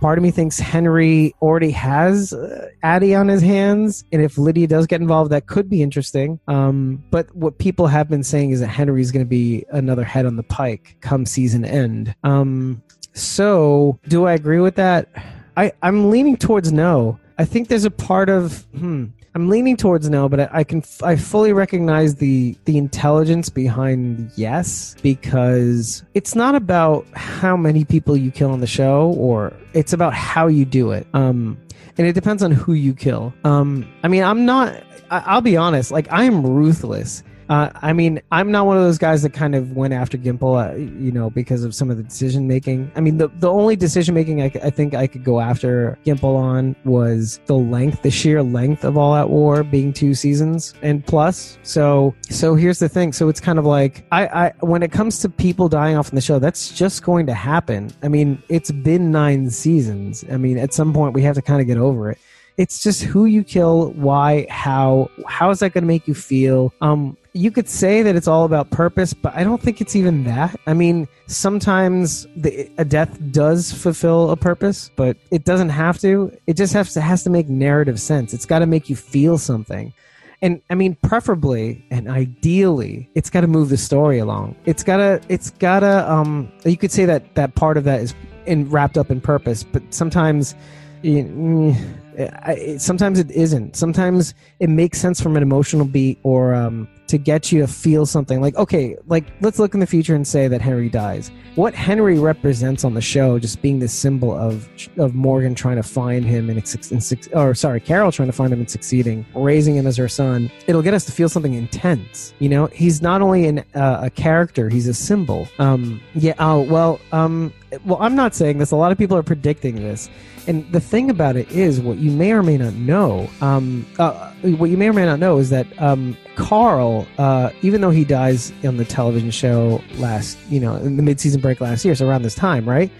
Part 0.00 0.18
of 0.18 0.22
me 0.22 0.30
thinks 0.30 0.58
Henry 0.58 1.34
already 1.40 1.70
has 1.70 2.32
uh, 2.32 2.68
Addie 2.82 3.14
on 3.14 3.28
his 3.28 3.40
hands, 3.40 4.04
and 4.12 4.20
if 4.20 4.36
Lydia 4.36 4.66
does 4.66 4.86
get 4.86 5.00
involved, 5.00 5.32
that 5.32 5.46
could 5.46 5.70
be 5.70 5.82
interesting. 5.82 6.38
Um, 6.48 7.02
but 7.10 7.34
what 7.34 7.58
people 7.58 7.86
have 7.86 8.08
been 8.08 8.22
saying 8.22 8.50
is 8.50 8.60
that 8.60 8.68
Henry 8.68 9.00
is 9.00 9.10
going 9.10 9.24
to 9.24 9.28
be 9.28 9.64
another 9.70 10.04
head 10.04 10.26
on 10.26 10.36
the 10.36 10.42
pike 10.42 10.96
come 11.00 11.24
season 11.24 11.64
end. 11.64 12.14
Um, 12.24 12.82
so, 13.14 13.98
do 14.08 14.26
I 14.26 14.34
agree 14.34 14.60
with 14.60 14.74
that? 14.74 15.08
I, 15.56 15.72
I'm 15.82 16.10
leaning 16.10 16.36
towards 16.36 16.70
no. 16.70 17.18
I 17.38 17.46
think 17.46 17.68
there's 17.68 17.86
a 17.86 17.90
part 17.90 18.28
of 18.28 18.66
hmm, 18.76 19.06
I'm 19.36 19.50
leaning 19.50 19.76
towards 19.76 20.08
no, 20.08 20.30
but 20.30 20.40
I, 20.40 20.48
I, 20.50 20.64
can 20.64 20.82
I 21.02 21.14
fully 21.14 21.52
recognize 21.52 22.14
the 22.14 22.56
the 22.64 22.78
intelligence 22.78 23.50
behind 23.50 24.32
yes 24.34 24.96
because 25.02 26.02
it's 26.14 26.34
not 26.34 26.54
about 26.54 27.06
how 27.12 27.54
many 27.54 27.84
people 27.84 28.16
you 28.16 28.30
kill 28.30 28.50
on 28.50 28.60
the 28.60 28.66
show, 28.66 29.12
or 29.18 29.52
it's 29.74 29.92
about 29.92 30.14
how 30.14 30.46
you 30.46 30.64
do 30.64 30.90
it. 30.90 31.06
Um, 31.12 31.58
and 31.98 32.06
it 32.06 32.14
depends 32.14 32.42
on 32.42 32.50
who 32.50 32.72
you 32.72 32.94
kill. 32.94 33.34
Um, 33.44 33.86
I 34.02 34.08
mean, 34.08 34.22
I'm 34.22 34.46
not. 34.46 34.82
I, 35.10 35.18
I'll 35.26 35.42
be 35.42 35.58
honest. 35.58 35.90
Like 35.90 36.10
I 36.10 36.24
am 36.24 36.42
ruthless 36.42 37.22
uh, 37.48 37.70
I 37.82 37.92
mean, 37.92 38.20
I'm 38.32 38.50
not 38.50 38.66
one 38.66 38.76
of 38.76 38.82
those 38.82 38.98
guys 38.98 39.22
that 39.22 39.32
kind 39.32 39.54
of 39.54 39.76
went 39.76 39.94
after 39.94 40.18
Gimple, 40.18 40.72
uh, 40.72 40.76
you 40.76 41.12
know, 41.12 41.30
because 41.30 41.64
of 41.64 41.74
some 41.74 41.90
of 41.90 41.96
the 41.96 42.02
decision 42.02 42.48
making. 42.48 42.90
I 42.96 43.00
mean, 43.00 43.18
the 43.18 43.28
the 43.28 43.50
only 43.50 43.76
decision 43.76 44.14
making 44.14 44.42
I, 44.42 44.46
I, 44.62 44.70
think 44.70 44.94
I 44.94 45.06
could 45.06 45.24
go 45.24 45.40
after 45.40 45.98
Gimple 46.04 46.36
on 46.36 46.74
was 46.84 47.40
the 47.46 47.54
length, 47.54 48.02
the 48.02 48.10
sheer 48.10 48.42
length 48.42 48.84
of 48.84 48.98
All 48.98 49.14
Out 49.14 49.30
War 49.30 49.62
being 49.62 49.92
two 49.92 50.14
seasons 50.14 50.74
and 50.82 51.04
plus. 51.06 51.58
So, 51.62 52.14
so 52.28 52.54
here's 52.54 52.78
the 52.78 52.88
thing. 52.88 53.12
So 53.12 53.28
it's 53.28 53.40
kind 53.40 53.58
of 53.58 53.64
like 53.64 54.04
I, 54.10 54.26
I 54.26 54.52
when 54.60 54.82
it 54.82 54.90
comes 54.90 55.20
to 55.20 55.28
people 55.28 55.68
dying 55.68 55.96
off 55.96 56.08
in 56.08 56.16
the 56.16 56.20
show, 56.20 56.38
that's 56.38 56.72
just 56.72 57.02
going 57.04 57.26
to 57.26 57.34
happen. 57.34 57.92
I 58.02 58.08
mean, 58.08 58.42
it's 58.48 58.72
been 58.72 59.10
nine 59.10 59.50
seasons. 59.50 60.24
I 60.30 60.36
mean, 60.36 60.58
at 60.58 60.74
some 60.74 60.92
point 60.92 61.14
we 61.14 61.22
have 61.22 61.36
to 61.36 61.42
kind 61.42 61.60
of 61.60 61.66
get 61.66 61.78
over 61.78 62.10
it 62.10 62.18
it's 62.56 62.82
just 62.82 63.02
who 63.02 63.26
you 63.26 63.44
kill 63.44 63.90
why 63.92 64.46
how 64.48 65.10
how 65.26 65.50
is 65.50 65.58
that 65.60 65.72
going 65.72 65.82
to 65.82 65.88
make 65.88 66.08
you 66.08 66.14
feel 66.14 66.72
um 66.80 67.16
you 67.36 67.50
could 67.50 67.68
say 67.68 68.02
that 68.02 68.16
it's 68.16 68.26
all 68.26 68.44
about 68.44 68.70
purpose, 68.70 69.12
but 69.12 69.34
I 69.36 69.44
don't 69.44 69.60
think 69.60 69.82
it's 69.82 69.94
even 69.94 70.24
that. 70.24 70.58
I 70.66 70.72
mean, 70.72 71.06
sometimes 71.26 72.26
the, 72.34 72.70
a 72.78 72.84
death 72.84 73.18
does 73.30 73.72
fulfill 73.72 74.30
a 74.30 74.36
purpose, 74.36 74.90
but 74.96 75.18
it 75.30 75.44
doesn't 75.44 75.68
have 75.68 75.98
to. 76.00 76.32
It 76.46 76.56
just 76.56 76.72
has 76.72 76.94
to 76.94 77.02
has 77.02 77.24
to 77.24 77.30
make 77.30 77.48
narrative 77.48 78.00
sense. 78.00 78.32
It's 78.32 78.46
got 78.46 78.60
to 78.60 78.66
make 78.66 78.88
you 78.88 78.96
feel 78.96 79.36
something. 79.36 79.92
And 80.40 80.62
I 80.70 80.74
mean, 80.74 80.96
preferably 81.02 81.84
and 81.90 82.08
ideally, 82.08 83.10
it's 83.14 83.28
got 83.28 83.42
to 83.42 83.46
move 83.46 83.68
the 83.68 83.76
story 83.76 84.18
along. 84.18 84.56
It's 84.64 84.82
gotta, 84.82 85.20
it's 85.28 85.50
gotta. 85.50 86.10
Um, 86.10 86.50
you 86.64 86.78
could 86.78 86.90
say 86.90 87.04
that 87.04 87.34
that 87.34 87.54
part 87.54 87.76
of 87.76 87.84
that 87.84 88.00
is 88.00 88.14
in 88.46 88.70
wrapped 88.70 88.96
up 88.96 89.10
in 89.10 89.20
purpose, 89.20 89.62
but 89.62 89.82
sometimes. 89.92 90.54
You, 91.02 91.24
mm, 91.24 91.98
I, 92.18 92.76
sometimes 92.78 93.18
it 93.18 93.30
isn't. 93.30 93.76
Sometimes 93.76 94.34
it 94.58 94.68
makes 94.68 94.98
sense 94.98 95.20
from 95.20 95.36
an 95.36 95.42
emotional 95.42 95.84
beat 95.84 96.18
or 96.22 96.54
um, 96.54 96.88
to 97.08 97.18
get 97.18 97.52
you 97.52 97.60
to 97.60 97.66
feel 97.66 98.06
something. 98.06 98.40
Like 98.40 98.56
okay 98.56 98.96
like 99.06 99.24
let's 99.40 99.58
look 99.58 99.74
in 99.74 99.80
the 99.80 99.86
future 99.86 100.14
and 100.14 100.26
say 100.26 100.48
that 100.48 100.60
henry 100.60 100.88
dies. 100.88 101.30
What 101.54 101.74
henry 101.74 102.18
represents 102.18 102.84
on 102.84 102.94
the 102.94 103.00
show 103.00 103.38
just 103.38 103.62
being 103.62 103.78
this 103.78 103.92
symbol 103.92 104.36
of 104.36 104.68
of 104.98 105.14
morgan 105.14 105.54
trying 105.54 105.76
to 105.76 105.82
find 105.82 106.24
him 106.24 106.50
and, 106.50 106.58
and 106.90 107.28
or 107.32 107.54
sorry 107.54 107.80
carol 107.80 108.12
trying 108.12 108.28
to 108.28 108.32
find 108.32 108.52
him 108.52 108.60
and 108.60 108.70
succeeding 108.70 109.24
raising 109.34 109.76
him 109.76 109.86
as 109.86 109.96
her 109.96 110.08
son. 110.08 110.50
It'll 110.66 110.82
get 110.82 110.94
us 110.94 111.04
to 111.06 111.12
feel 111.12 111.28
something 111.28 111.54
intense 111.54 112.34
you 112.38 112.48
know? 112.48 112.66
He's 112.66 113.00
not 113.02 113.22
only 113.22 113.46
an, 113.46 113.58
uh, 113.74 114.00
a 114.02 114.10
character 114.10 114.68
he's 114.68 114.88
a 114.88 114.94
symbol. 114.94 115.48
Um 115.58 116.00
yeah 116.14 116.34
oh 116.38 116.62
well 116.62 117.00
um 117.12 117.52
well 117.84 117.98
i'm 118.00 118.14
not 118.14 118.34
saying 118.34 118.58
this. 118.58 118.70
A 118.70 118.76
lot 118.76 118.92
of 118.92 118.98
people 118.98 119.16
are 119.16 119.22
predicting 119.22 119.76
this. 119.76 120.08
And 120.46 120.70
the 120.70 120.80
thing 120.80 121.10
about 121.10 121.36
it 121.36 121.50
is, 121.50 121.80
what 121.80 121.98
you 121.98 122.10
may 122.12 122.32
or 122.32 122.42
may 122.42 122.56
not 122.56 122.74
know, 122.74 123.28
um, 123.40 123.84
uh, 123.98 124.32
what 124.54 124.70
you 124.70 124.76
may 124.76 124.88
or 124.88 124.92
may 124.92 125.04
not 125.04 125.18
know 125.18 125.38
is 125.38 125.50
that 125.50 125.66
um, 125.80 126.16
Carl, 126.34 127.06
uh, 127.18 127.50
even 127.62 127.80
though 127.80 127.90
he 127.90 128.04
dies 128.04 128.52
on 128.64 128.76
the 128.76 128.84
television 128.84 129.30
show 129.30 129.82
last, 129.94 130.38
you 130.48 130.60
know, 130.60 130.76
in 130.76 130.96
the 130.96 131.02
midseason 131.02 131.40
break 131.40 131.60
last 131.60 131.84
year, 131.84 131.94
so 131.94 132.08
around 132.08 132.22
this 132.22 132.34
time, 132.34 132.68
right? 132.68 132.90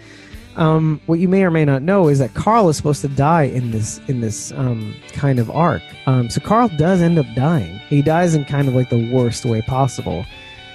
Um, 0.56 1.00
what 1.04 1.18
you 1.18 1.28
may 1.28 1.44
or 1.44 1.50
may 1.50 1.64
not 1.64 1.82
know 1.82 2.08
is 2.08 2.18
that 2.18 2.32
Carl 2.32 2.68
is 2.70 2.76
supposed 2.78 3.02
to 3.02 3.08
die 3.08 3.42
in 3.42 3.72
this 3.72 4.00
in 4.08 4.22
this 4.22 4.52
um, 4.52 4.94
kind 5.12 5.38
of 5.38 5.50
arc. 5.50 5.82
Um, 6.06 6.30
so 6.30 6.40
Carl 6.40 6.68
does 6.78 7.02
end 7.02 7.18
up 7.18 7.26
dying. 7.34 7.78
He 7.88 8.00
dies 8.00 8.34
in 8.34 8.46
kind 8.46 8.66
of 8.66 8.74
like 8.74 8.88
the 8.88 9.12
worst 9.12 9.44
way 9.44 9.60
possible. 9.62 10.24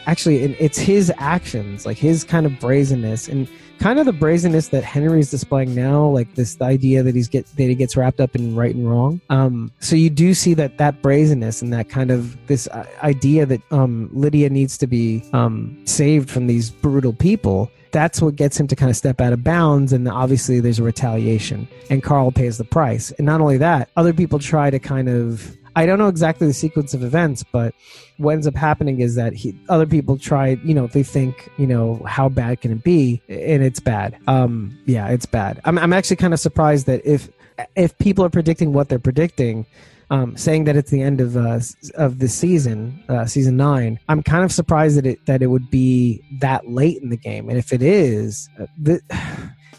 Actually, 0.05 0.43
it's 0.59 0.77
his 0.77 1.11
actions, 1.17 1.85
like 1.85 1.97
his 1.97 2.23
kind 2.23 2.45
of 2.45 2.59
brazenness, 2.59 3.27
and 3.27 3.47
kind 3.81 3.97
of 3.97 4.05
the 4.05 4.13
brazenness 4.13 4.67
that 4.67 4.83
Henry's 4.83 5.31
displaying 5.31 5.73
now, 5.73 6.05
like 6.05 6.35
this 6.35 6.61
idea 6.61 7.01
that 7.01 7.15
he's 7.15 7.27
get 7.27 7.47
that 7.47 7.63
he 7.63 7.73
gets 7.73 7.97
wrapped 7.97 8.19
up 8.19 8.35
in 8.35 8.55
right 8.55 8.75
and 8.75 8.89
wrong. 8.89 9.19
Um, 9.29 9.71
so 9.79 9.95
you 9.95 10.11
do 10.11 10.35
see 10.35 10.53
that 10.53 10.77
that 10.77 11.01
brazenness 11.01 11.63
and 11.63 11.73
that 11.73 11.89
kind 11.89 12.11
of 12.11 12.37
this 12.45 12.67
uh, 12.67 12.85
idea 13.01 13.45
that 13.47 13.61
um, 13.71 14.09
Lydia 14.13 14.49
needs 14.49 14.77
to 14.77 14.87
be 14.87 15.23
um, 15.33 15.81
saved 15.85 16.29
from 16.29 16.47
these 16.47 16.69
brutal 16.69 17.13
people 17.13 17.71
that's 17.91 18.21
what 18.21 18.37
gets 18.37 18.57
him 18.57 18.67
to 18.67 18.75
kind 18.75 18.89
of 18.89 18.95
step 18.95 19.19
out 19.19 19.33
of 19.33 19.43
bounds 19.43 19.91
and 19.91 20.07
obviously 20.07 20.61
there's 20.61 20.79
a 20.79 20.83
retaliation 20.83 21.67
and 21.89 22.01
carl 22.01 22.31
pays 22.31 22.57
the 22.57 22.63
price 22.63 23.11
and 23.17 23.25
not 23.25 23.41
only 23.41 23.57
that 23.57 23.89
other 23.97 24.13
people 24.13 24.39
try 24.39 24.69
to 24.69 24.79
kind 24.79 25.09
of 25.09 25.57
i 25.75 25.85
don't 25.85 25.99
know 25.99 26.07
exactly 26.07 26.47
the 26.47 26.53
sequence 26.53 26.93
of 26.93 27.03
events 27.03 27.43
but 27.51 27.73
what 28.21 28.33
ends 28.33 28.47
up 28.47 28.55
happening 28.55 29.01
is 29.01 29.15
that 29.15 29.33
he, 29.33 29.57
other 29.69 29.85
people 29.85 30.17
try 30.17 30.59
you 30.63 30.73
know 30.73 30.87
they 30.87 31.03
think 31.03 31.49
you 31.57 31.67
know 31.67 32.01
how 32.05 32.29
bad 32.29 32.61
can 32.61 32.71
it 32.71 32.83
be? 32.83 33.21
And 33.27 33.63
it's 33.63 33.79
bad. 33.79 34.17
Um 34.27 34.77
yeah 34.85 35.09
it's 35.09 35.25
bad. 35.25 35.59
I'm, 35.65 35.77
I'm 35.77 35.93
actually 35.93 36.17
kind 36.17 36.33
of 36.33 36.39
surprised 36.39 36.85
that 36.85 37.01
if 37.05 37.29
if 37.75 37.97
people 37.97 38.23
are 38.23 38.29
predicting 38.29 38.73
what 38.73 38.89
they're 38.89 38.99
predicting 38.99 39.65
um, 40.09 40.35
saying 40.35 40.65
that 40.65 40.75
it's 40.75 40.91
the 40.91 41.01
end 41.01 41.21
of 41.21 41.37
uh, 41.37 41.61
of 41.95 42.19
the 42.19 42.27
season, 42.27 43.01
uh, 43.07 43.25
season 43.25 43.55
nine. 43.55 43.97
I'm 44.09 44.21
kind 44.21 44.43
of 44.43 44.51
surprised 44.51 44.97
that 44.97 45.05
it 45.05 45.25
that 45.25 45.41
it 45.41 45.47
would 45.47 45.71
be 45.71 46.21
that 46.41 46.67
late 46.67 47.01
in 47.01 47.11
the 47.11 47.15
game, 47.15 47.47
and 47.47 47.57
if 47.57 47.71
it 47.71 47.81
is, 47.81 48.49
uh, 48.59 48.65
the, 48.77 48.99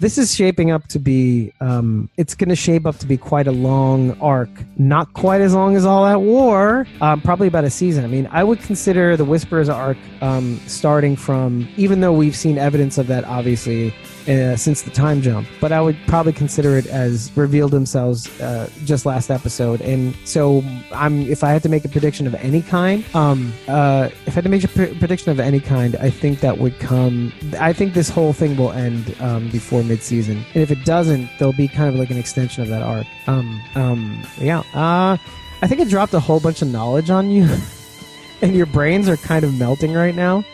this 0.03 0.19
is 0.19 0.35
shaping 0.35 0.73
up 0.73 0.89
to 0.89 0.99
be 0.99 1.53
um, 1.61 2.11
it's 2.17 2.35
going 2.35 2.49
to 2.49 2.57
shape 2.57 2.87
up 2.87 2.99
to 2.99 3.07
be 3.07 3.17
quite 3.17 3.47
a 3.47 3.53
long 3.53 4.21
arc. 4.21 4.51
Not 4.77 5.13
quite 5.13 5.41
as 5.41 5.55
long 5.55 5.77
as 5.77 5.85
all 5.87 6.05
out 6.05 6.23
war 6.23 6.89
um, 7.01 7.21
probably 7.21 7.47
about 7.47 7.63
a 7.63 7.71
season. 7.71 8.05
I 8.05 8.09
mean 8.09 8.29
i 8.33 8.43
would 8.43 8.59
consider 8.61 9.17
the 9.17 9.25
whisperers 9.25 9.69
arc 9.69 9.97
um, 10.21 10.61
starting 10.67 11.15
from 11.15 11.69
even 11.77 12.01
though 12.01 12.13
we've 12.13 12.37
seen 12.37 12.59
evidence 12.59 12.99
of 12.99 13.07
that 13.07 13.25
obviously 13.25 13.95
uh, 14.29 14.57
since 14.57 14.83
the 14.83 14.91
time 14.91 15.23
jump, 15.23 15.49
but 15.61 15.73
I 15.73 15.81
would 15.81 15.97
probably 16.07 16.33
consider 16.33 16.77
it 16.77 16.87
as 16.87 17.31
revealed 17.37 17.73
themselves 17.73 18.29
uh, 18.41 18.69
just 18.85 19.07
last 19.07 19.31
episode. 19.31 19.81
And 19.81 20.15
so, 20.25 20.63
I'm 20.93 21.23
if 21.23 21.45
I 21.45 21.51
had 21.51 21.63
to 21.65 21.69
make 21.69 21.85
a 21.85 21.89
prediction 21.89 22.27
of 22.27 22.35
any 22.37 22.63
kind, 22.63 23.05
um, 23.15 23.53
uh, 23.69 24.11
if 24.27 24.29
I 24.29 24.33
had 24.33 24.45
to 24.45 24.51
make 24.51 24.65
a 24.65 24.69
pre- 24.69 24.99
prediction 24.99 25.31
of 25.31 25.41
any 25.41 25.61
kind, 25.61 25.97
I 25.97 26.11
think 26.11 26.41
that 26.41 26.59
would 26.59 26.79
come. 26.79 27.33
I 27.59 27.73
think 27.73 27.95
this 27.95 28.09
whole 28.09 28.33
thing 28.33 28.57
will 28.57 28.73
end 28.73 29.15
um, 29.21 29.49
before 29.51 29.83
mid-season, 29.83 30.45
and 30.55 30.63
if 30.63 30.71
it 30.71 30.85
doesn't, 30.85 31.29
there'll 31.39 31.53
be 31.53 31.69
kind 31.69 31.89
of 31.89 31.97
like 31.97 32.11
an 32.11 32.19
extension 32.19 32.63
of 32.63 32.69
that 32.69 32.83
arc. 32.83 33.07
Um, 33.27 33.63
um, 33.75 34.23
yeah. 34.39 34.61
Uh, 34.75 35.17
I 35.63 35.67
think 35.69 35.81
it 35.81 35.89
dropped 35.89 36.13
a 36.15 36.21
whole 36.21 36.41
bunch 36.41 36.61
of 36.63 36.69
knowledge 36.69 37.11
on 37.11 37.31
you, 37.31 37.49
and 38.43 38.55
your 38.55 38.67
brains 38.67 39.09
are 39.09 39.17
kind 39.17 39.45
of 39.45 39.55
melting 39.55 39.93
right 39.93 40.15
now. 40.15 40.45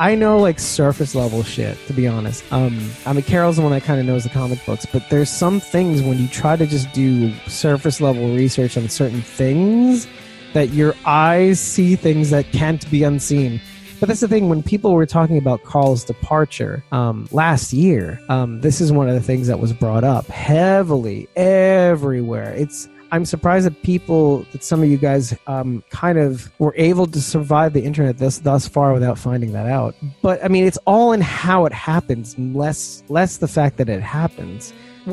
I 0.00 0.14
know 0.14 0.38
like 0.38 0.60
surface 0.60 1.14
level 1.16 1.42
shit, 1.42 1.76
to 1.88 1.92
be 1.92 2.06
honest. 2.06 2.44
Um, 2.52 2.90
I 3.04 3.12
mean, 3.12 3.24
Carol's 3.24 3.56
the 3.56 3.62
one 3.62 3.72
that 3.72 3.82
kind 3.82 3.98
of 3.98 4.06
knows 4.06 4.22
the 4.22 4.30
comic 4.30 4.64
books, 4.64 4.86
but 4.86 5.08
there's 5.10 5.28
some 5.28 5.58
things 5.58 6.02
when 6.02 6.18
you 6.18 6.28
try 6.28 6.54
to 6.54 6.66
just 6.66 6.92
do 6.92 7.34
surface 7.48 8.00
level 8.00 8.34
research 8.34 8.76
on 8.76 8.88
certain 8.88 9.22
things 9.22 10.06
that 10.52 10.70
your 10.70 10.94
eyes 11.04 11.58
see 11.58 11.96
things 11.96 12.30
that 12.30 12.50
can't 12.52 12.88
be 12.90 13.02
unseen. 13.02 13.60
But 13.98 14.06
that's 14.06 14.20
the 14.20 14.28
thing 14.28 14.48
when 14.48 14.62
people 14.62 14.92
were 14.92 15.06
talking 15.06 15.36
about 15.36 15.64
Carl's 15.64 16.04
departure 16.04 16.84
um, 16.92 17.28
last 17.32 17.72
year. 17.72 18.20
Um, 18.28 18.60
this 18.60 18.80
is 18.80 18.92
one 18.92 19.08
of 19.08 19.14
the 19.14 19.20
things 19.20 19.48
that 19.48 19.58
was 19.58 19.72
brought 19.72 20.04
up 20.04 20.28
heavily 20.28 21.28
everywhere. 21.34 22.54
It's 22.54 22.88
I'm 23.10 23.24
surprised 23.24 23.66
that 23.66 23.82
people, 23.82 24.44
that 24.52 24.62
some 24.62 24.82
of 24.82 24.88
you 24.88 24.98
guys, 24.98 25.36
um, 25.46 25.82
kind 25.90 26.18
of 26.18 26.50
were 26.58 26.74
able 26.76 27.06
to 27.06 27.20
survive 27.20 27.72
the 27.72 27.82
internet 27.82 28.18
this 28.18 28.38
thus 28.38 28.68
far 28.68 28.92
without 28.92 29.18
finding 29.18 29.52
that 29.52 29.66
out. 29.66 29.94
But 30.22 30.44
I 30.44 30.48
mean, 30.48 30.64
it's 30.64 30.78
all 30.86 31.12
in 31.12 31.20
how 31.20 31.66
it 31.66 31.72
happens, 31.72 32.38
less 32.38 33.02
less 33.08 33.38
the 33.38 33.48
fact 33.48 33.76
that 33.78 33.88
it 33.88 34.02
happens 34.02 34.72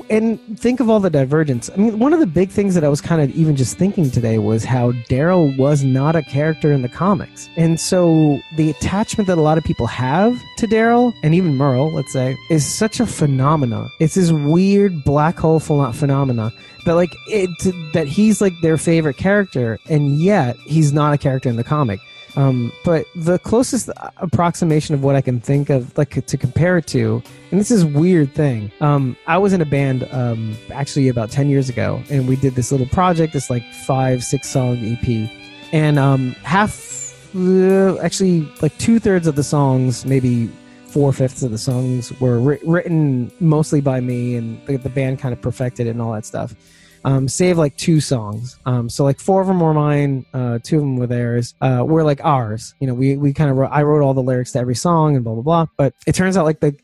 and 0.09 0.39
think 0.59 0.79
of 0.79 0.89
all 0.89 0.99
the 0.99 1.09
divergence. 1.09 1.69
I 1.69 1.77
mean, 1.77 1.99
one 1.99 2.13
of 2.13 2.19
the 2.19 2.27
big 2.27 2.49
things 2.49 2.75
that 2.75 2.83
I 2.83 2.89
was 2.89 3.01
kind 3.01 3.21
of 3.21 3.35
even 3.35 3.55
just 3.55 3.77
thinking 3.77 4.09
today 4.11 4.37
was 4.37 4.63
how 4.63 4.91
Daryl 5.09 5.55
was 5.57 5.83
not 5.83 6.15
a 6.15 6.21
character 6.23 6.71
in 6.71 6.81
the 6.81 6.89
comics. 6.89 7.49
And 7.55 7.79
so 7.79 8.39
the 8.57 8.69
attachment 8.69 9.27
that 9.27 9.37
a 9.37 9.41
lot 9.41 9.57
of 9.57 9.63
people 9.63 9.87
have 9.87 10.39
to 10.57 10.67
Daryl 10.67 11.13
and 11.23 11.33
even 11.33 11.55
Merle, 11.55 11.91
let's 11.93 12.11
say, 12.11 12.35
is 12.49 12.65
such 12.65 12.99
a 12.99 13.05
phenomena. 13.05 13.87
It's 13.99 14.15
this 14.15 14.31
weird 14.31 15.03
black 15.03 15.37
hole 15.37 15.59
phenomena 15.59 16.51
that 16.85 16.95
like 16.95 17.15
it 17.27 17.49
that 17.93 18.07
he's 18.07 18.41
like 18.41 18.53
their 18.61 18.77
favorite 18.77 19.17
character 19.17 19.79
and 19.89 20.19
yet 20.19 20.55
he's 20.57 20.93
not 20.93 21.13
a 21.13 21.17
character 21.17 21.49
in 21.49 21.55
the 21.55 21.63
comic. 21.63 21.99
Um, 22.37 22.71
but 22.83 23.05
the 23.15 23.39
closest 23.39 23.89
approximation 24.17 24.93
of 24.93 25.03
what 25.03 25.15
I 25.15 25.21
can 25.21 25.39
think 25.39 25.69
of, 25.69 25.97
like 25.97 26.25
to 26.25 26.37
compare 26.37 26.77
it 26.77 26.87
to, 26.87 27.23
and 27.51 27.59
this 27.59 27.71
is 27.71 27.85
weird 27.85 28.33
thing. 28.33 28.71
Um, 28.81 29.15
I 29.25 29.37
was 29.37 29.53
in 29.53 29.61
a 29.61 29.65
band 29.65 30.07
um, 30.11 30.57
actually 30.73 31.07
about 31.07 31.31
ten 31.31 31.49
years 31.49 31.69
ago, 31.69 32.03
and 32.09 32.27
we 32.27 32.35
did 32.35 32.55
this 32.55 32.71
little 32.73 32.87
project, 32.87 33.33
this 33.33 33.49
like 33.49 33.63
five, 33.85 34.21
six 34.21 34.49
song 34.49 34.77
EP, 34.83 35.29
and 35.71 35.97
um, 35.97 36.31
half, 36.43 37.15
uh, 37.35 37.97
actually, 37.99 38.41
like 38.61 38.77
two 38.79 38.99
thirds 38.99 39.27
of 39.27 39.35
the 39.35 39.43
songs, 39.43 40.05
maybe 40.05 40.49
four 40.95 41.11
fifths 41.11 41.43
of 41.43 41.51
the 41.51 41.57
songs, 41.57 42.17
were 42.21 42.39
ri- 42.39 42.59
written 42.65 43.29
mostly 43.41 43.81
by 43.81 43.99
me, 43.99 44.37
and 44.37 44.65
the, 44.65 44.77
the 44.77 44.89
band 44.89 45.19
kind 45.19 45.33
of 45.33 45.41
perfected 45.41 45.87
it 45.87 45.89
and 45.89 46.01
all 46.01 46.13
that 46.13 46.25
stuff 46.25 46.55
um, 47.05 47.27
save 47.27 47.57
like 47.57 47.77
two 47.77 48.01
songs. 48.01 48.57
Um, 48.65 48.89
so 48.89 49.03
like 49.03 49.19
four 49.19 49.39
of 49.39 49.47
them 49.47 49.59
were 49.59 49.75
mine, 49.75 50.25
uh, 50.33 50.57
two 50.63 50.77
of 50.77 50.81
them 50.81 50.97
were 50.97 51.05
theirs. 51.05 51.53
Uh, 51.61 51.83
were 51.87 52.03
like 52.03 52.19
ours. 52.23 52.73
You 52.79 52.87
know, 52.87 52.95
we 52.95 53.15
we 53.15 53.31
kind 53.31 53.51
of 53.51 53.57
wrote. 53.57 53.69
I 53.71 53.83
wrote 53.83 54.03
all 54.03 54.15
the 54.15 54.23
lyrics 54.23 54.53
to 54.53 54.59
every 54.59 54.75
song 54.75 55.15
and 55.15 55.23
blah 55.23 55.35
blah 55.35 55.43
blah. 55.43 55.65
But 55.77 55.93
it 56.07 56.15
turns 56.15 56.35
out 56.35 56.45
like 56.45 56.59
the 56.61 56.75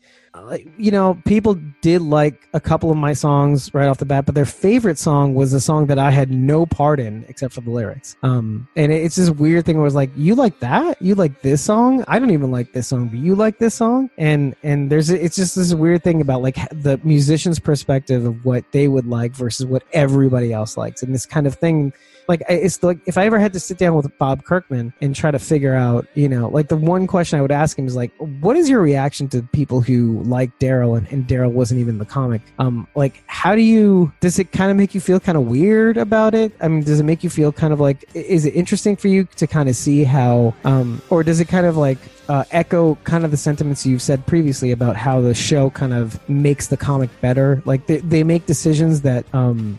you 0.78 0.90
know, 0.90 1.20
people 1.26 1.54
did 1.82 2.00
like 2.02 2.48
a 2.54 2.60
couple 2.60 2.90
of 2.90 2.96
my 2.96 3.12
songs 3.12 3.72
right 3.74 3.86
off 3.86 3.98
the 3.98 4.04
bat, 4.04 4.24
but 4.24 4.34
their 4.34 4.46
favorite 4.46 4.98
song 4.98 5.34
was 5.34 5.52
a 5.52 5.60
song 5.60 5.86
that 5.86 5.98
I 5.98 6.10
had 6.10 6.30
no 6.30 6.64
part 6.64 7.00
in 7.00 7.24
except 7.28 7.54
for 7.54 7.60
the 7.60 7.70
lyrics. 7.70 8.16
Um, 8.22 8.66
and 8.74 8.92
it's 8.92 9.16
this 9.16 9.30
weird 9.30 9.66
thing 9.66 9.76
where 9.76 9.86
it's 9.86 9.94
like, 9.94 10.10
you 10.16 10.34
like 10.34 10.58
that? 10.60 11.00
You 11.02 11.14
like 11.14 11.42
this 11.42 11.62
song? 11.62 12.04
I 12.08 12.18
don't 12.18 12.30
even 12.30 12.50
like 12.50 12.72
this 12.72 12.88
song, 12.88 13.08
but 13.08 13.18
you 13.18 13.34
like 13.34 13.58
this 13.58 13.74
song? 13.74 14.10
And 14.16 14.54
and 14.62 14.90
there's 14.90 15.10
it's 15.10 15.36
just 15.36 15.56
this 15.56 15.74
weird 15.74 16.02
thing 16.02 16.20
about 16.20 16.42
like 16.42 16.56
the 16.70 16.98
musician's 17.04 17.58
perspective 17.58 18.24
of 18.24 18.44
what 18.44 18.64
they 18.72 18.88
would 18.88 19.06
like 19.06 19.32
versus 19.32 19.66
what 19.66 19.82
everybody 19.92 20.52
else 20.52 20.76
likes, 20.76 21.02
and 21.02 21.14
this 21.14 21.26
kind 21.26 21.46
of 21.46 21.54
thing 21.56 21.92
like 22.28 22.42
it's 22.48 22.82
like 22.82 22.98
if 23.06 23.18
I 23.18 23.26
ever 23.26 23.38
had 23.38 23.52
to 23.52 23.60
sit 23.60 23.78
down 23.78 23.94
with 23.94 24.16
Bob 24.18 24.44
Kirkman 24.44 24.92
and 25.00 25.14
try 25.14 25.30
to 25.30 25.38
figure 25.38 25.74
out, 25.74 26.06
you 26.14 26.28
know, 26.28 26.48
like 26.48 26.68
the 26.68 26.76
one 26.76 27.06
question 27.06 27.38
I 27.38 27.42
would 27.42 27.52
ask 27.52 27.78
him 27.78 27.86
is 27.86 27.96
like, 27.96 28.12
what 28.16 28.56
is 28.56 28.68
your 28.68 28.80
reaction 28.80 29.28
to 29.28 29.42
people 29.42 29.80
who 29.80 30.21
like 30.24 30.58
Daryl 30.58 30.96
and, 30.96 31.06
and 31.08 31.26
Daryl 31.26 31.50
wasn't 31.50 31.80
even 31.80 31.98
the 31.98 32.04
comic? 32.04 32.42
Um, 32.58 32.86
like 32.94 33.22
how 33.26 33.54
do 33.54 33.62
you 33.62 34.12
does 34.20 34.38
it 34.38 34.52
kind 34.52 34.70
of 34.70 34.76
make 34.76 34.94
you 34.94 35.00
feel 35.00 35.20
kind 35.20 35.36
of 35.36 35.44
weird 35.44 35.96
about 35.96 36.34
it? 36.34 36.52
I 36.60 36.68
mean, 36.68 36.82
does 36.82 37.00
it 37.00 37.04
make 37.04 37.24
you 37.24 37.30
feel 37.30 37.52
kind 37.52 37.72
of 37.72 37.80
like 37.80 38.08
is 38.14 38.44
it 38.44 38.54
interesting 38.54 38.96
for 38.96 39.08
you 39.08 39.24
to 39.36 39.46
kind 39.46 39.68
of 39.68 39.76
see 39.76 40.04
how, 40.04 40.54
um, 40.64 41.02
or 41.10 41.22
does 41.22 41.40
it 41.40 41.48
kind 41.48 41.66
of 41.66 41.76
like 41.76 41.98
uh, 42.28 42.44
echo 42.50 42.94
kind 43.04 43.24
of 43.24 43.30
the 43.30 43.36
sentiments 43.36 43.84
you've 43.84 44.02
said 44.02 44.24
previously 44.26 44.70
about 44.70 44.96
how 44.96 45.20
the 45.20 45.34
show 45.34 45.70
kind 45.70 45.92
of 45.92 46.18
makes 46.28 46.68
the 46.68 46.76
comic 46.76 47.10
better. 47.20 47.62
Like 47.64 47.86
they, 47.86 47.98
they 47.98 48.22
make 48.22 48.46
decisions 48.46 49.02
that 49.02 49.26
um, 49.34 49.78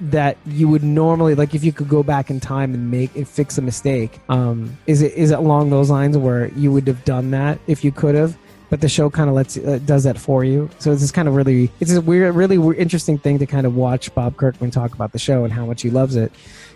that 0.00 0.36
you 0.46 0.68
would 0.68 0.82
normally 0.82 1.34
like 1.34 1.54
if 1.54 1.64
you 1.64 1.72
could 1.72 1.88
go 1.88 2.02
back 2.02 2.30
in 2.30 2.40
time 2.40 2.74
and 2.74 2.90
make 2.90 3.14
and 3.16 3.26
fix 3.26 3.56
a 3.58 3.62
mistake. 3.62 4.20
Um, 4.28 4.76
is 4.86 5.02
it 5.02 5.12
is 5.14 5.30
it 5.30 5.38
along 5.38 5.70
those 5.70 5.90
lines 5.90 6.18
where 6.18 6.48
you 6.48 6.72
would 6.72 6.86
have 6.86 7.04
done 7.04 7.30
that 7.30 7.58
if 7.66 7.84
you 7.84 7.92
could 7.92 8.14
have? 8.14 8.36
But 8.68 8.80
the 8.80 8.88
show 8.88 9.10
kind 9.10 9.28
of 9.28 9.36
lets 9.36 9.56
uh, 9.56 9.78
does 9.84 10.04
that 10.04 10.18
for 10.18 10.44
you. 10.44 10.68
So 10.78 10.90
it's 10.92 11.00
just 11.00 11.14
kind 11.14 11.28
of 11.28 11.34
really 11.34 11.70
it's 11.80 11.92
a 11.92 12.00
weird, 12.00 12.34
really 12.34 12.58
weird, 12.58 12.78
interesting 12.78 13.18
thing 13.18 13.38
to 13.38 13.46
kind 13.46 13.66
of 13.66 13.76
watch 13.76 14.12
Bob 14.14 14.36
Kirkman 14.36 14.70
talk 14.70 14.92
about 14.92 15.12
the 15.12 15.18
show 15.18 15.44
and 15.44 15.52
how 15.52 15.64
much 15.66 15.82
he 15.82 15.90
loves 15.90 16.16
it. 16.16 16.32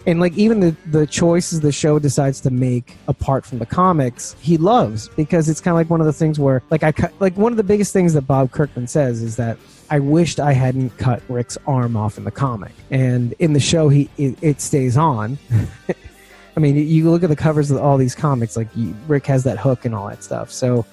And 0.06 0.18
like 0.18 0.36
even 0.36 0.60
the 0.60 0.76
the 0.86 1.06
choices 1.06 1.60
the 1.60 1.72
show 1.72 1.98
decides 1.98 2.40
to 2.42 2.50
make 2.50 2.96
apart 3.06 3.44
from 3.44 3.58
the 3.58 3.66
comics 3.66 4.34
he 4.40 4.56
loves 4.56 5.08
because 5.10 5.48
it's 5.48 5.60
kind 5.60 5.72
of 5.72 5.76
like 5.76 5.90
one 5.90 6.00
of 6.00 6.06
the 6.06 6.12
things 6.12 6.38
where 6.38 6.62
like 6.70 6.82
i 6.82 6.92
like 7.18 7.36
one 7.36 7.52
of 7.52 7.58
the 7.58 7.62
biggest 7.62 7.92
things 7.92 8.14
that 8.14 8.22
bob 8.22 8.50
kirkman 8.50 8.86
says 8.86 9.22
is 9.22 9.36
that 9.36 9.58
i 9.90 9.98
wished 9.98 10.40
i 10.40 10.52
hadn't 10.52 10.96
cut 10.96 11.22
rick's 11.28 11.58
arm 11.66 11.96
off 11.96 12.16
in 12.16 12.24
the 12.24 12.30
comic. 12.30 12.72
And 12.90 13.34
in 13.38 13.52
the 13.52 13.60
show 13.60 13.88
he 13.88 14.08
it, 14.16 14.38
it 14.40 14.60
stays 14.60 14.96
on. 14.96 15.38
I 16.56 16.60
mean 16.60 16.76
you 16.76 17.10
look 17.10 17.22
at 17.22 17.28
the 17.28 17.36
covers 17.36 17.70
of 17.70 17.78
all 17.78 17.98
these 17.98 18.14
comics 18.14 18.56
like 18.56 18.68
rick 19.06 19.26
has 19.26 19.44
that 19.44 19.58
hook 19.58 19.84
and 19.84 19.94
all 19.94 20.08
that 20.08 20.24
stuff. 20.24 20.50
So 20.50 20.86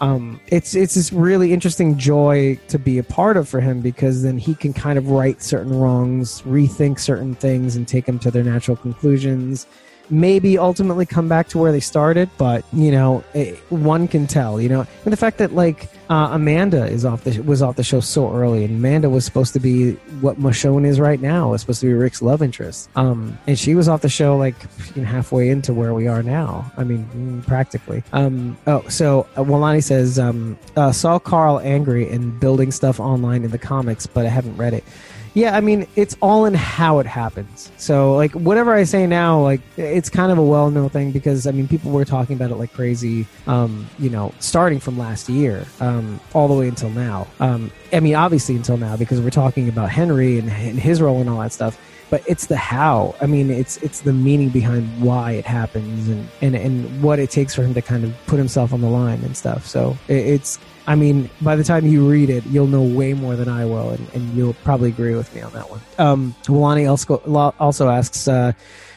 um, 0.00 0.40
it's 0.46 0.74
it's 0.74 0.94
this 0.94 1.12
really 1.12 1.52
interesting 1.52 1.98
joy 1.98 2.58
to 2.68 2.78
be 2.78 2.98
a 2.98 3.02
part 3.02 3.36
of 3.36 3.48
for 3.48 3.60
him 3.60 3.80
because 3.80 4.22
then 4.22 4.38
he 4.38 4.54
can 4.54 4.72
kind 4.72 4.98
of 4.98 5.10
right 5.10 5.40
certain 5.42 5.78
wrongs, 5.78 6.42
rethink 6.42 7.00
certain 7.00 7.34
things, 7.34 7.76
and 7.76 7.86
take 7.86 8.06
them 8.06 8.18
to 8.20 8.30
their 8.30 8.44
natural 8.44 8.76
conclusions. 8.76 9.66
Maybe 10.10 10.58
ultimately 10.58 11.06
come 11.06 11.28
back 11.28 11.48
to 11.48 11.58
where 11.58 11.72
they 11.72 11.80
started, 11.80 12.28
but 12.38 12.64
you 12.72 12.90
know, 12.90 13.24
it, 13.34 13.56
one 13.70 14.08
can 14.08 14.26
tell. 14.26 14.60
You 14.60 14.68
know, 14.68 14.86
and 15.04 15.12
the 15.12 15.16
fact 15.16 15.38
that 15.38 15.54
like 15.54 15.88
uh, 16.10 16.30
Amanda 16.32 16.86
is 16.86 17.04
off 17.04 17.24
the 17.24 17.40
was 17.40 17.62
off 17.62 17.76
the 17.76 17.84
show 17.84 18.00
so 18.00 18.32
early, 18.32 18.64
and 18.64 18.76
Amanda 18.76 19.10
was 19.10 19.24
supposed 19.24 19.52
to 19.52 19.60
be 19.60 19.92
what 20.20 20.38
Michonne 20.38 20.86
is 20.86 21.00
right 21.00 21.20
now. 21.20 21.50
Was 21.50 21.60
supposed 21.60 21.80
to 21.80 21.86
be 21.86 21.92
Rick's 21.92 22.22
love 22.22 22.42
interest, 22.42 22.88
um, 22.96 23.38
and 23.46 23.58
she 23.58 23.74
was 23.74 23.88
off 23.88 24.02
the 24.02 24.08
show 24.08 24.36
like 24.36 24.56
you 24.94 25.02
know, 25.02 25.08
halfway 25.08 25.48
into 25.48 25.74
where 25.74 25.94
we 25.94 26.08
are 26.08 26.22
now. 26.22 26.70
I 26.76 26.84
mean, 26.84 27.08
mm, 27.14 27.46
practically. 27.46 28.02
Um, 28.12 28.56
oh, 28.66 28.86
so 28.88 29.26
uh, 29.36 29.42
Walani 29.42 29.82
says 29.82 30.18
um, 30.18 30.58
uh, 30.76 30.92
saw 30.92 31.18
Carl 31.18 31.60
angry 31.60 32.08
and 32.10 32.38
building 32.40 32.70
stuff 32.72 33.00
online 33.00 33.44
in 33.44 33.50
the 33.50 33.58
comics, 33.58 34.06
but 34.06 34.26
I 34.26 34.30
haven't 34.30 34.56
read 34.56 34.74
it. 34.74 34.84
Yeah, 35.38 35.56
I 35.56 35.60
mean, 35.60 35.86
it's 35.94 36.16
all 36.20 36.46
in 36.46 36.54
how 36.54 36.98
it 36.98 37.06
happens. 37.06 37.70
So, 37.76 38.16
like, 38.16 38.32
whatever 38.32 38.74
I 38.74 38.82
say 38.82 39.06
now, 39.06 39.40
like, 39.40 39.60
it's 39.76 40.10
kind 40.10 40.32
of 40.32 40.38
a 40.38 40.42
well 40.42 40.68
known 40.68 40.88
thing 40.88 41.12
because, 41.12 41.46
I 41.46 41.52
mean, 41.52 41.68
people 41.68 41.92
were 41.92 42.04
talking 42.04 42.34
about 42.34 42.50
it 42.50 42.56
like 42.56 42.72
crazy, 42.72 43.24
um, 43.46 43.88
you 44.00 44.10
know, 44.10 44.34
starting 44.40 44.80
from 44.80 44.98
last 44.98 45.28
year 45.28 45.64
um, 45.78 46.18
all 46.34 46.48
the 46.48 46.54
way 46.54 46.66
until 46.66 46.90
now. 46.90 47.28
Um, 47.38 47.70
I 47.92 48.00
mean, 48.00 48.16
obviously 48.16 48.56
until 48.56 48.78
now 48.78 48.96
because 48.96 49.20
we're 49.20 49.30
talking 49.30 49.68
about 49.68 49.90
Henry 49.90 50.40
and, 50.40 50.50
and 50.50 50.76
his 50.76 51.00
role 51.00 51.20
and 51.20 51.30
all 51.30 51.38
that 51.38 51.52
stuff 51.52 51.78
but 52.10 52.22
it's 52.26 52.46
the 52.46 52.56
how. 52.56 53.14
I 53.20 53.26
mean, 53.26 53.50
it's 53.50 53.76
it's 53.78 54.00
the 54.00 54.14
meaning 54.14 54.48
behind 54.48 55.02
why 55.02 55.32
it 55.32 55.44
happens 55.44 56.08
and 56.08 56.26
and 56.40 56.54
and 56.54 57.02
what 57.02 57.18
it 57.18 57.30
takes 57.30 57.54
for 57.54 57.62
him 57.62 57.74
to 57.74 57.82
kind 57.82 58.02
of 58.02 58.14
put 58.26 58.38
himself 58.38 58.72
on 58.72 58.80
the 58.80 58.88
line 58.88 59.22
and 59.24 59.36
stuff. 59.36 59.66
So 59.66 59.96
it, 60.08 60.16
it's. 60.16 60.58
I 60.88 60.94
mean, 60.94 61.28
by 61.42 61.54
the 61.54 61.62
time 61.62 61.86
you 61.86 62.08
read 62.08 62.30
it, 62.30 62.46
you'll 62.46 62.66
know 62.66 62.82
way 62.82 63.12
more 63.12 63.36
than 63.36 63.46
I 63.46 63.66
will, 63.66 63.90
and, 63.90 64.08
and 64.14 64.34
you'll 64.34 64.54
probably 64.54 64.88
agree 64.88 65.14
with 65.14 65.32
me 65.34 65.42
on 65.42 65.52
that 65.52 65.68
one. 65.68 65.80
Um, 65.98 66.34
Walani 66.44 66.88
also 67.60 67.88
asks. 67.90 68.26
Uh, 68.26 68.52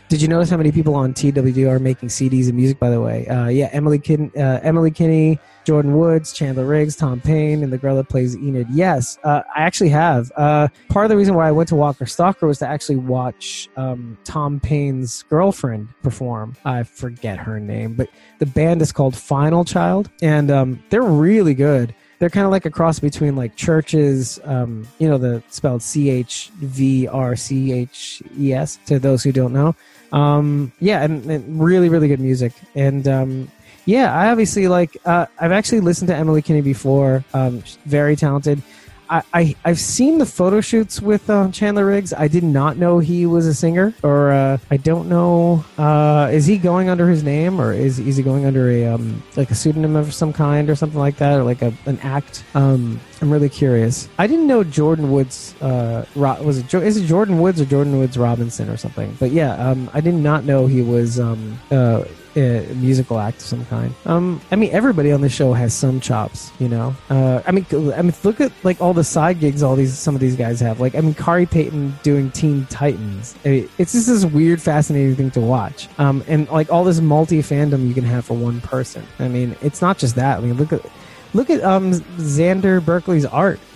did 0.08 0.22
you 0.22 0.30
notice 0.30 0.50
how 0.50 0.58
many 0.58 0.72
people 0.72 0.96
on 0.96 1.14
TWD 1.14 1.70
are 1.70 1.80
making 1.80 2.08
CDs 2.08 2.46
and 2.48 2.56
music? 2.56 2.80
By 2.80 2.89
the 2.89 3.02
way, 3.02 3.28
uh, 3.28 3.50
yeah, 3.50 3.70
Emily 3.74 4.00
Kin- 4.00 4.32
uh, 4.38 4.62
Emily 4.64 4.92
Kinney, 4.92 5.38
Jordan 5.66 5.97
Woods, 5.97 6.34
Chandler 6.34 6.66
Riggs, 6.66 6.95
Tom 6.95 7.22
Payne, 7.22 7.64
and 7.64 7.72
the 7.72 7.78
girl 7.78 7.95
that 7.95 8.09
plays 8.09 8.36
Enid. 8.36 8.68
Yes, 8.72 9.18
uh, 9.24 9.41
I 9.55 9.62
actually 9.62 9.89
have. 9.89 10.32
Uh, 10.36 10.68
part 10.89 11.05
of 11.05 11.09
the 11.09 11.18
reason 11.18 11.36
why 11.36 11.47
I 11.47 11.51
went 11.51 11.70
to 11.70 11.76
Walker 11.76 12.05
Stalker 12.05 12.47
was 12.47 12.59
to 12.59 12.68
actually 12.68 12.97
watch 12.97 13.70
um, 13.78 14.18
Tom 14.24 14.59
Payne's 14.59 15.24
girlfriend 15.24 15.89
perform. 16.03 16.55
I 16.66 16.84
forget 16.84 17.38
her 17.38 17.59
name, 17.59 17.93
but 17.93 18.09
the 18.39 18.45
band 18.45 18.82
is 18.82 18.91
called 18.91 19.16
Final 19.16 19.64
Child, 19.66 20.09
and 20.22 20.49
um, 20.51 20.84
they're 20.89 21.01
really 21.01 21.53
good 21.53 21.93
they're 22.22 22.30
kind 22.30 22.45
of 22.45 22.51
like 22.51 22.68
a 22.68 22.70
cross 22.70 22.99
between 22.99 23.36
like 23.36 23.55
CHVRCHES, 23.55 24.47
um, 24.47 24.88
you 24.99 25.09
know, 25.09 25.18
the 25.18 25.41
spelled 25.49 25.82
C 25.82 26.12
H 26.12 26.51
V 26.57 27.07
R 27.07 27.36
C 27.36 27.72
H 27.72 28.22
E 28.38 28.53
S 28.53 28.78
to 28.86 28.99
those 28.99 29.24
who 29.24 29.32
don't 29.32 29.51
know. 29.51 29.76
Um, 30.12 30.72
yeah, 30.80 31.01
and, 31.01 31.26
and, 31.26 31.59
really, 31.59 31.89
really 31.89 32.07
good 32.07 32.20
music. 32.20 32.53
And 32.76 33.07
um, 33.07 33.51
yeah, 33.86 34.14
I 34.14 34.30
obviously 34.30 34.68
like. 34.68 34.98
Uh, 35.06 35.26
I've 35.40 35.52
actually 35.52 35.82
listened 35.82 36.10
to 36.10 36.16
Emily 36.16 36.42
Kinney 36.42 36.62
before. 36.62 37.24
Um, 37.34 37.64
very 37.86 38.16
talented. 38.16 38.62
I, 39.12 39.24
I 39.34 39.56
have 39.66 39.78
seen 39.78 40.20
the 40.20 40.26
photo 40.26 40.62
shoots 40.62 41.02
with 41.02 41.30
uh, 41.30 41.52
Chandler 41.52 41.86
Riggs. 41.86 42.14
I 42.14 42.30
did 42.30 42.46
not 42.46 42.78
know 42.78 43.00
he 43.00 43.26
was 43.26 43.46
a 43.46 43.54
singer, 43.54 43.94
or 44.04 44.32
uh, 44.32 44.58
I 44.72 44.78
don't 44.78 45.10
know. 45.10 45.66
Uh, 45.78 46.30
is 46.32 46.46
he 46.46 46.58
going 46.58 46.88
under 46.88 47.10
his 47.10 47.22
name, 47.22 47.60
or 47.60 47.74
is 47.74 48.00
is 48.00 48.16
he 48.16 48.24
going 48.24 48.46
under 48.46 48.72
a 48.72 48.86
um, 48.86 49.22
like 49.36 49.52
a 49.52 49.56
pseudonym 49.56 49.98
of 49.98 50.14
some 50.14 50.32
kind, 50.32 50.70
or 50.70 50.76
something 50.76 51.00
like 51.00 51.18
that, 51.18 51.38
or 51.38 51.44
like 51.44 51.62
a, 51.62 51.74
an 51.88 52.00
act? 52.00 52.46
Um, 52.56 53.02
I'm 53.22 53.30
really 53.30 53.50
curious. 53.50 54.08
I 54.18 54.28
didn't 54.28 54.48
know 54.48 54.64
Jordan 54.64 55.12
Woods 55.12 55.56
uh, 55.62 56.06
was 56.16 56.60
it 56.60 56.74
is 56.74 56.96
it 56.96 57.06
Jordan 57.06 57.40
Woods 57.40 57.60
or 57.60 57.66
Jordan 57.66 58.00
Woods 58.00 58.18
Robinson 58.18 58.70
or 58.70 58.78
something. 58.78 59.16
But 59.20 59.32
yeah, 59.32 59.56
um, 59.56 59.90
I 59.94 60.00
did 60.00 60.16
not 60.16 60.46
know 60.46 60.68
he 60.68 60.82
was 60.82 61.20
um, 61.20 61.60
uh, 62.36 62.40
a 62.40 62.76
musical 62.76 63.20
act 63.20 63.38
of 63.38 63.44
some 63.44 63.66
kind. 63.66 63.94
Um, 64.06 64.42
I 64.52 64.56
mean, 64.56 64.72
everybody 64.72 65.12
on 65.12 65.22
the 65.22 65.30
show 65.30 65.54
has 65.54 65.74
some 65.74 66.00
chops, 66.00 66.52
you 66.60 66.68
know. 66.70 66.96
Uh, 67.10 67.42
I 67.46 67.52
mean, 67.52 67.66
I 67.72 68.02
mean, 68.02 68.14
look 68.24 68.40
at 68.42 68.52
like 68.64 68.82
all 68.82 68.94
the 68.94 69.04
side 69.04 69.40
gigs 69.40 69.64
all 69.64 69.76
these 69.76 69.98
some 69.98 70.16
of 70.16 70.22
these 70.22 70.36
guys 70.36 70.60
have. 70.60 70.80
Like, 70.80 70.96
I 70.96 71.02
mean, 71.02 71.14
Khary 71.14 71.46
Payton 71.46 71.94
doing 72.04 72.32
Teen 72.32 72.66
Titans. 72.68 73.36
I 73.46 73.50
mean, 73.50 73.70
it's 73.78 73.94
just 73.94 74.08
this 74.08 74.26
weird, 74.26 74.62
fascinating 74.62 75.16
thing 75.16 75.32
to 75.32 75.42
watch. 75.42 75.90
Um, 75.98 76.24
and 76.28 76.48
like 76.50 76.72
all 76.72 76.84
this 76.84 77.02
multi 77.02 77.40
fandom 77.40 77.88
you 77.88 77.94
can 77.94 78.04
have 78.06 78.26
for 78.26 78.36
one 78.36 78.62
person. 78.62 79.06
I 79.20 79.28
mean, 79.28 79.56
it's 79.62 79.82
not 79.82 79.98
just 79.98 80.16
that. 80.16 80.38
I 80.38 80.42
mean, 80.42 80.56
look 80.56 80.74
at 80.74 80.82
look 81.34 81.50
at 81.50 81.64
um 81.64 81.92
Xander 81.92 82.84
Berkeley's 82.84 83.26
art. 83.26 83.60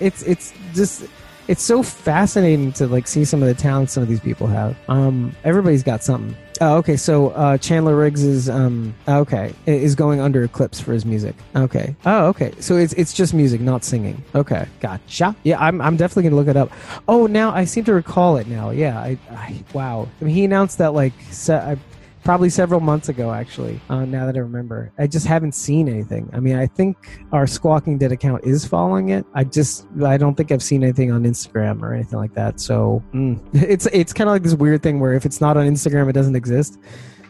it's 0.00 0.22
it's 0.22 0.52
just 0.74 1.04
it's 1.48 1.62
so 1.62 1.82
fascinating 1.82 2.72
to 2.72 2.86
like 2.86 3.06
see 3.06 3.24
some 3.24 3.42
of 3.42 3.48
the 3.48 3.54
talents 3.54 3.92
some 3.92 4.02
of 4.02 4.08
these 4.08 4.20
people 4.20 4.46
have. 4.46 4.76
Um, 4.88 5.34
everybody's 5.44 5.82
got 5.82 6.02
something. 6.02 6.36
Oh, 6.60 6.76
okay. 6.76 6.96
So 6.96 7.30
uh, 7.30 7.58
Chandler 7.58 7.96
Riggs 7.96 8.22
is 8.22 8.48
um, 8.48 8.94
okay 9.08 9.54
is 9.66 9.94
going 9.94 10.20
under 10.20 10.44
Eclipse 10.44 10.80
for 10.80 10.92
his 10.92 11.04
music. 11.04 11.34
Okay. 11.56 11.96
Oh, 12.04 12.26
okay. 12.26 12.52
So 12.60 12.76
it's 12.76 12.92
it's 12.94 13.12
just 13.12 13.34
music, 13.34 13.60
not 13.60 13.84
singing. 13.84 14.22
Okay, 14.34 14.66
gotcha. 14.80 15.34
Yeah, 15.42 15.58
I'm 15.60 15.80
I'm 15.80 15.96
definitely 15.96 16.24
gonna 16.24 16.36
look 16.36 16.48
it 16.48 16.56
up. 16.56 16.70
Oh, 17.08 17.26
now 17.26 17.52
I 17.52 17.64
seem 17.64 17.84
to 17.84 17.94
recall 17.94 18.36
it 18.36 18.46
now. 18.46 18.70
Yeah. 18.70 18.98
I, 18.98 19.18
I 19.30 19.64
wow. 19.72 20.08
I 20.20 20.24
mean, 20.24 20.34
he 20.34 20.44
announced 20.44 20.78
that 20.78 20.94
like 20.94 21.14
se- 21.30 21.78
probably 22.24 22.50
several 22.50 22.80
months 22.80 23.08
ago 23.08 23.32
actually 23.32 23.80
uh, 23.90 24.04
now 24.04 24.26
that 24.26 24.36
i 24.36 24.38
remember. 24.38 24.92
I 24.98 25.06
just 25.06 25.26
haven't 25.26 25.52
seen 25.52 25.88
anything. 25.88 26.30
I 26.32 26.40
mean 26.40 26.56
i 26.56 26.66
think 26.66 26.96
our 27.32 27.46
squawking 27.46 27.98
dead 27.98 28.12
account 28.12 28.44
is 28.44 28.64
following 28.64 29.10
it. 29.10 29.26
I 29.34 29.44
just 29.44 29.86
i 30.04 30.16
don't 30.16 30.34
think 30.34 30.52
i've 30.52 30.62
seen 30.62 30.82
anything 30.82 31.10
on 31.10 31.24
instagram 31.24 31.82
or 31.82 31.94
anything 31.94 32.18
like 32.18 32.34
that. 32.34 32.60
So 32.60 33.02
mm, 33.12 33.40
it's 33.54 33.86
it's 33.86 34.12
kind 34.12 34.28
of 34.28 34.34
like 34.34 34.42
this 34.42 34.54
weird 34.54 34.82
thing 34.82 35.00
where 35.00 35.14
if 35.14 35.26
it's 35.26 35.40
not 35.40 35.56
on 35.56 35.66
instagram 35.66 36.08
it 36.08 36.12
doesn't 36.12 36.36
exist. 36.36 36.78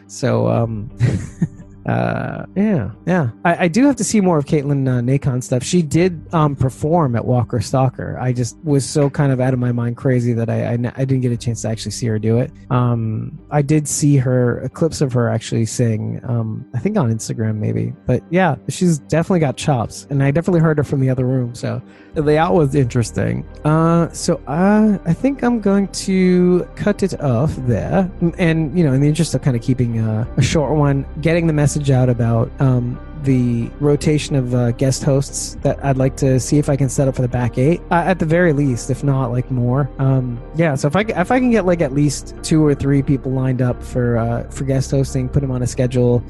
So 0.07 0.47
um 0.47 0.91
uh, 1.85 2.45
yeah, 2.55 2.91
yeah. 3.05 3.29
I, 3.43 3.65
I, 3.65 3.67
do 3.67 3.85
have 3.85 3.97
to 3.97 4.05
see 4.05 4.21
more 4.21 4.37
of 4.37 4.45
Katelyn 4.45 4.87
uh, 4.87 5.01
Nacon 5.01 5.43
stuff. 5.43 5.63
She 5.63 5.81
did 5.81 6.33
um, 6.33 6.55
perform 6.55 7.13
at 7.17 7.25
Walker 7.25 7.59
Stalker. 7.59 8.17
I 8.19 8.31
just 8.31 8.57
was 8.63 8.85
so 8.85 9.09
kind 9.09 9.33
of 9.33 9.41
out 9.41 9.53
of 9.53 9.59
my 9.59 9.73
mind 9.73 9.97
crazy 9.97 10.31
that 10.31 10.49
I, 10.49 10.63
I, 10.65 10.73
I 10.73 11.05
didn't 11.05 11.19
get 11.19 11.33
a 11.33 11.37
chance 11.37 11.63
to 11.63 11.67
actually 11.67 11.91
see 11.91 12.07
her 12.07 12.17
do 12.17 12.39
it. 12.39 12.51
Um, 12.69 13.37
I 13.51 13.61
did 13.61 13.85
see 13.87 14.15
her 14.15 14.69
clips 14.73 15.01
of 15.01 15.11
her 15.11 15.29
actually 15.29 15.65
sing. 15.65 16.21
Um, 16.23 16.65
I 16.73 16.79
think 16.79 16.97
on 16.97 17.13
Instagram 17.13 17.57
maybe, 17.57 17.93
but 18.05 18.23
yeah, 18.29 18.55
she's 18.69 18.99
definitely 18.99 19.41
got 19.41 19.57
chops, 19.57 20.07
and 20.09 20.23
I 20.23 20.31
definitely 20.31 20.61
heard 20.61 20.77
her 20.77 20.85
from 20.85 21.01
the 21.01 21.09
other 21.09 21.25
room. 21.25 21.53
So 21.53 21.81
the 22.13 22.21
layout 22.21 22.53
was 22.53 22.75
interesting. 22.75 23.45
Uh, 23.65 24.09
so 24.13 24.41
uh, 24.47 24.97
I 25.05 25.13
think 25.13 25.43
I'm 25.43 25.59
going 25.59 25.89
to 25.89 26.65
cut 26.75 27.03
it 27.03 27.19
off 27.19 27.53
there, 27.67 28.09
and 28.37 28.77
you 28.77 28.85
know, 28.85 28.93
in 28.93 29.01
the 29.01 29.07
interest 29.09 29.35
of 29.35 29.41
kind 29.41 29.57
of 29.57 29.61
keeping 29.61 29.99
a, 29.99 30.25
a 30.37 30.41
short 30.41 30.77
one, 30.77 31.05
getting 31.19 31.45
the 31.47 31.53
message 31.53 31.72
message 31.73 31.89
out 31.89 32.07
about 32.07 32.51
um, 32.61 32.99
the 33.23 33.67
rotation 33.79 34.35
of 34.35 34.53
uh, 34.53 34.69
guest 34.73 35.03
hosts 35.03 35.55
that 35.63 35.83
I'd 35.83 35.97
like 35.97 36.15
to 36.17 36.39
see 36.39 36.59
if 36.59 36.69
I 36.69 36.75
can 36.75 36.87
set 36.87 37.07
up 37.07 37.15
for 37.15 37.23
the 37.23 37.27
back 37.27 37.57
eight 37.57 37.81
uh, 37.89 38.03
at 38.05 38.19
the 38.19 38.27
very 38.27 38.53
least, 38.53 38.91
if 38.91 39.03
not 39.03 39.31
like 39.31 39.49
more. 39.49 39.89
Um, 39.97 40.39
yeah, 40.55 40.75
so 40.75 40.87
if 40.87 40.95
I 40.95 41.01
if 41.01 41.31
I 41.31 41.39
can 41.39 41.49
get 41.49 41.65
like 41.65 41.81
at 41.81 41.91
least 41.91 42.35
two 42.43 42.63
or 42.63 42.75
three 42.75 43.01
people 43.01 43.31
lined 43.31 43.59
up 43.59 43.81
for 43.81 44.17
uh, 44.17 44.43
for 44.51 44.65
guest 44.65 44.91
hosting, 44.91 45.27
put 45.27 45.39
them 45.39 45.49
on 45.49 45.63
a 45.63 45.67
schedule. 45.67 46.23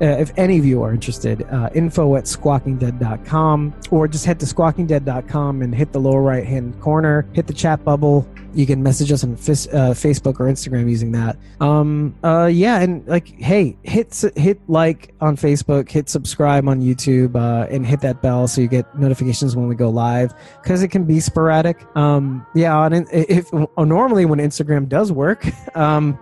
Uh, 0.00 0.16
if 0.18 0.32
any 0.36 0.58
of 0.58 0.64
you 0.64 0.82
are 0.82 0.92
interested, 0.92 1.42
uh, 1.50 1.68
info 1.74 2.16
at 2.16 2.24
squawkingdead.com 2.24 3.74
or 3.90 4.08
just 4.08 4.24
head 4.24 4.40
to 4.40 4.46
squawkingdead.com 4.46 5.62
and 5.62 5.74
hit 5.74 5.92
the 5.92 6.00
lower 6.00 6.22
right 6.22 6.46
hand 6.46 6.80
corner, 6.80 7.26
hit 7.32 7.46
the 7.46 7.52
chat 7.52 7.84
bubble, 7.84 8.26
you 8.54 8.66
can 8.66 8.82
message 8.82 9.12
us 9.12 9.22
on 9.22 9.32
uh, 9.32 9.36
Facebook 9.36 10.40
or 10.40 10.46
Instagram 10.46 10.88
using 10.88 11.12
that. 11.12 11.36
Um, 11.60 12.14
uh, 12.24 12.46
yeah, 12.46 12.80
and 12.80 13.06
like, 13.06 13.28
hey, 13.40 13.76
hit 13.82 14.24
hit 14.36 14.60
like 14.68 15.14
on 15.20 15.36
Facebook, 15.36 15.90
hit 15.90 16.08
subscribe 16.08 16.68
on 16.68 16.80
YouTube, 16.80 17.36
uh, 17.36 17.68
and 17.70 17.86
hit 17.86 18.00
that 18.00 18.22
bell 18.22 18.48
so 18.48 18.60
you 18.60 18.68
get 18.68 18.98
notifications 18.98 19.54
when 19.54 19.68
we 19.68 19.74
go 19.74 19.90
live 19.90 20.34
because 20.62 20.82
it 20.82 20.88
can 20.88 21.04
be 21.04 21.20
sporadic. 21.20 21.84
Um, 21.96 22.46
yeah, 22.54 22.84
and 22.86 23.06
if 23.12 23.52
normally 23.52 24.24
when 24.24 24.38
Instagram 24.38 24.88
does 24.88 25.12
work, 25.12 25.46
um, 25.76 26.18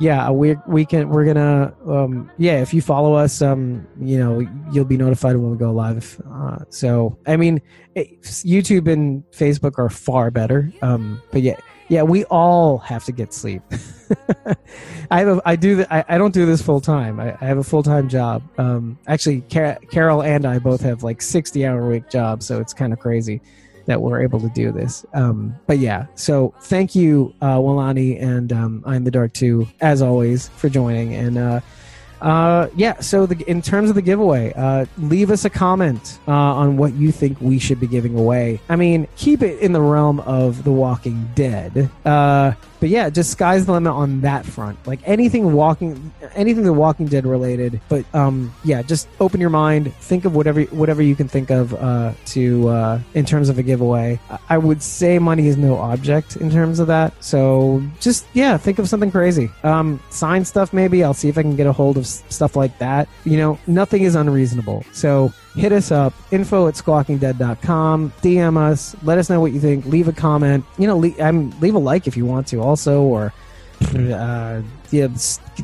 yeah, 0.00 0.30
we 0.30 0.56
we 0.66 0.86
can 0.86 1.10
we're 1.10 1.26
gonna 1.26 1.74
um, 1.86 2.30
yeah. 2.38 2.62
If 2.62 2.72
you 2.72 2.80
follow 2.80 3.12
us, 3.12 3.42
um, 3.42 3.86
you 4.00 4.18
know 4.18 4.40
you'll 4.72 4.86
be 4.86 4.96
notified 4.96 5.36
when 5.36 5.50
we 5.50 5.58
go 5.58 5.70
live. 5.70 6.20
Uh, 6.32 6.58
so 6.70 7.18
I 7.26 7.36
mean, 7.36 7.60
it, 7.94 8.22
YouTube 8.22 8.90
and 8.90 9.22
Facebook 9.30 9.78
are 9.78 9.90
far 9.90 10.30
better. 10.30 10.72
Um, 10.80 11.22
but 11.30 11.42
yeah, 11.42 11.60
yeah, 11.88 12.02
we 12.02 12.24
all 12.24 12.78
have 12.78 13.04
to 13.04 13.12
get 13.12 13.34
sleep. 13.34 13.62
I 15.10 15.18
have 15.20 15.28
a, 15.28 15.42
I 15.44 15.54
do 15.54 15.76
the, 15.76 15.94
I, 15.94 16.04
I 16.08 16.18
don't 16.18 16.32
do 16.32 16.46
this 16.46 16.62
full 16.62 16.80
time. 16.80 17.20
I, 17.20 17.36
I 17.38 17.44
have 17.44 17.58
a 17.58 17.64
full 17.64 17.82
time 17.82 18.08
job. 18.08 18.42
Um, 18.56 18.98
actually, 19.06 19.42
Car- 19.42 19.78
Carol 19.90 20.22
and 20.22 20.46
I 20.46 20.58
both 20.58 20.80
have 20.80 21.02
like 21.02 21.20
sixty 21.20 21.66
hour 21.66 21.86
week 21.86 22.08
jobs, 22.08 22.46
so 22.46 22.58
it's 22.58 22.72
kind 22.72 22.94
of 22.94 22.98
crazy 22.98 23.42
that 23.90 24.00
we're 24.00 24.22
able 24.22 24.40
to 24.40 24.48
do 24.50 24.72
this. 24.72 25.04
Um, 25.14 25.54
but 25.66 25.78
yeah, 25.78 26.06
so 26.14 26.54
thank 26.62 26.94
you, 26.94 27.34
uh, 27.42 27.58
Walani 27.58 28.22
and 28.22 28.52
um, 28.52 28.82
I'm 28.86 29.04
the 29.04 29.10
Dark 29.10 29.32
too, 29.32 29.66
as 29.80 30.00
always, 30.00 30.48
for 30.48 30.68
joining. 30.68 31.14
And 31.14 31.36
uh, 31.36 31.60
uh, 32.20 32.68
yeah. 32.76 33.00
So 33.00 33.26
the, 33.26 33.42
in 33.48 33.62
terms 33.62 33.88
of 33.88 33.96
the 33.96 34.02
giveaway, 34.02 34.52
uh, 34.54 34.86
leave 34.98 35.30
us 35.30 35.44
a 35.44 35.50
comment 35.50 36.18
uh, 36.28 36.32
on 36.32 36.76
what 36.76 36.94
you 36.94 37.10
think 37.10 37.40
we 37.40 37.58
should 37.58 37.80
be 37.80 37.86
giving 37.86 38.16
away. 38.18 38.60
I 38.68 38.76
mean, 38.76 39.08
keep 39.16 39.42
it 39.42 39.58
in 39.60 39.72
the 39.72 39.80
realm 39.80 40.20
of 40.20 40.64
The 40.64 40.72
Walking 40.72 41.28
Dead. 41.34 41.90
But 42.80 42.88
yeah, 42.88 43.10
just 43.10 43.30
sky's 43.30 43.66
the 43.66 43.72
limit 43.72 43.92
on 43.92 44.22
that 44.22 44.44
front. 44.46 44.78
Like 44.86 45.00
anything 45.06 45.52
walking, 45.52 46.12
anything 46.34 46.64
The 46.64 46.72
Walking 46.72 47.06
Dead 47.06 47.26
related. 47.26 47.80
But 47.88 48.04
um, 48.14 48.52
yeah, 48.64 48.82
just 48.82 49.06
open 49.20 49.40
your 49.40 49.50
mind. 49.50 49.94
Think 49.96 50.24
of 50.24 50.34
whatever 50.34 50.62
whatever 50.62 51.02
you 51.02 51.14
can 51.14 51.28
think 51.28 51.50
of 51.50 51.74
uh, 51.74 52.12
to 52.26 52.68
uh, 52.68 53.00
in 53.14 53.24
terms 53.24 53.48
of 53.48 53.58
a 53.58 53.62
giveaway. 53.62 54.18
I 54.48 54.58
would 54.58 54.82
say 54.82 55.18
money 55.18 55.46
is 55.46 55.56
no 55.56 55.76
object 55.76 56.36
in 56.36 56.50
terms 56.50 56.80
of 56.80 56.86
that. 56.86 57.12
So 57.22 57.82
just 58.00 58.26
yeah, 58.32 58.56
think 58.56 58.78
of 58.78 58.88
something 58.88 59.10
crazy. 59.10 59.50
Um, 59.62 60.00
sign 60.10 60.44
stuff 60.44 60.72
maybe. 60.72 61.04
I'll 61.04 61.14
see 61.14 61.28
if 61.28 61.36
I 61.36 61.42
can 61.42 61.56
get 61.56 61.66
a 61.66 61.72
hold 61.72 61.98
of 61.98 62.06
stuff 62.06 62.56
like 62.56 62.78
that. 62.78 63.08
You 63.24 63.36
know, 63.36 63.58
nothing 63.66 64.02
is 64.02 64.14
unreasonable. 64.14 64.84
So 64.92 65.32
hit 65.54 65.72
us 65.72 65.90
up 65.90 66.12
info 66.30 66.68
at 66.68 66.74
squawkingdead.com 66.74 68.12
dm 68.22 68.56
us. 68.56 68.96
Let 69.02 69.18
us 69.18 69.28
know 69.28 69.40
what 69.40 69.52
you 69.52 69.60
think. 69.60 69.86
Leave 69.86 70.08
a 70.08 70.12
comment. 70.12 70.64
You 70.78 70.86
know 70.86 70.96
leave, 70.96 71.18
um, 71.20 71.58
leave 71.60 71.74
a 71.74 71.78
like 71.78 72.06
if 72.06 72.16
you 72.16 72.26
want 72.26 72.46
to 72.48 72.60
also 72.60 73.02
or 73.02 73.32
uh, 73.94 74.62
yeah, 74.90 75.08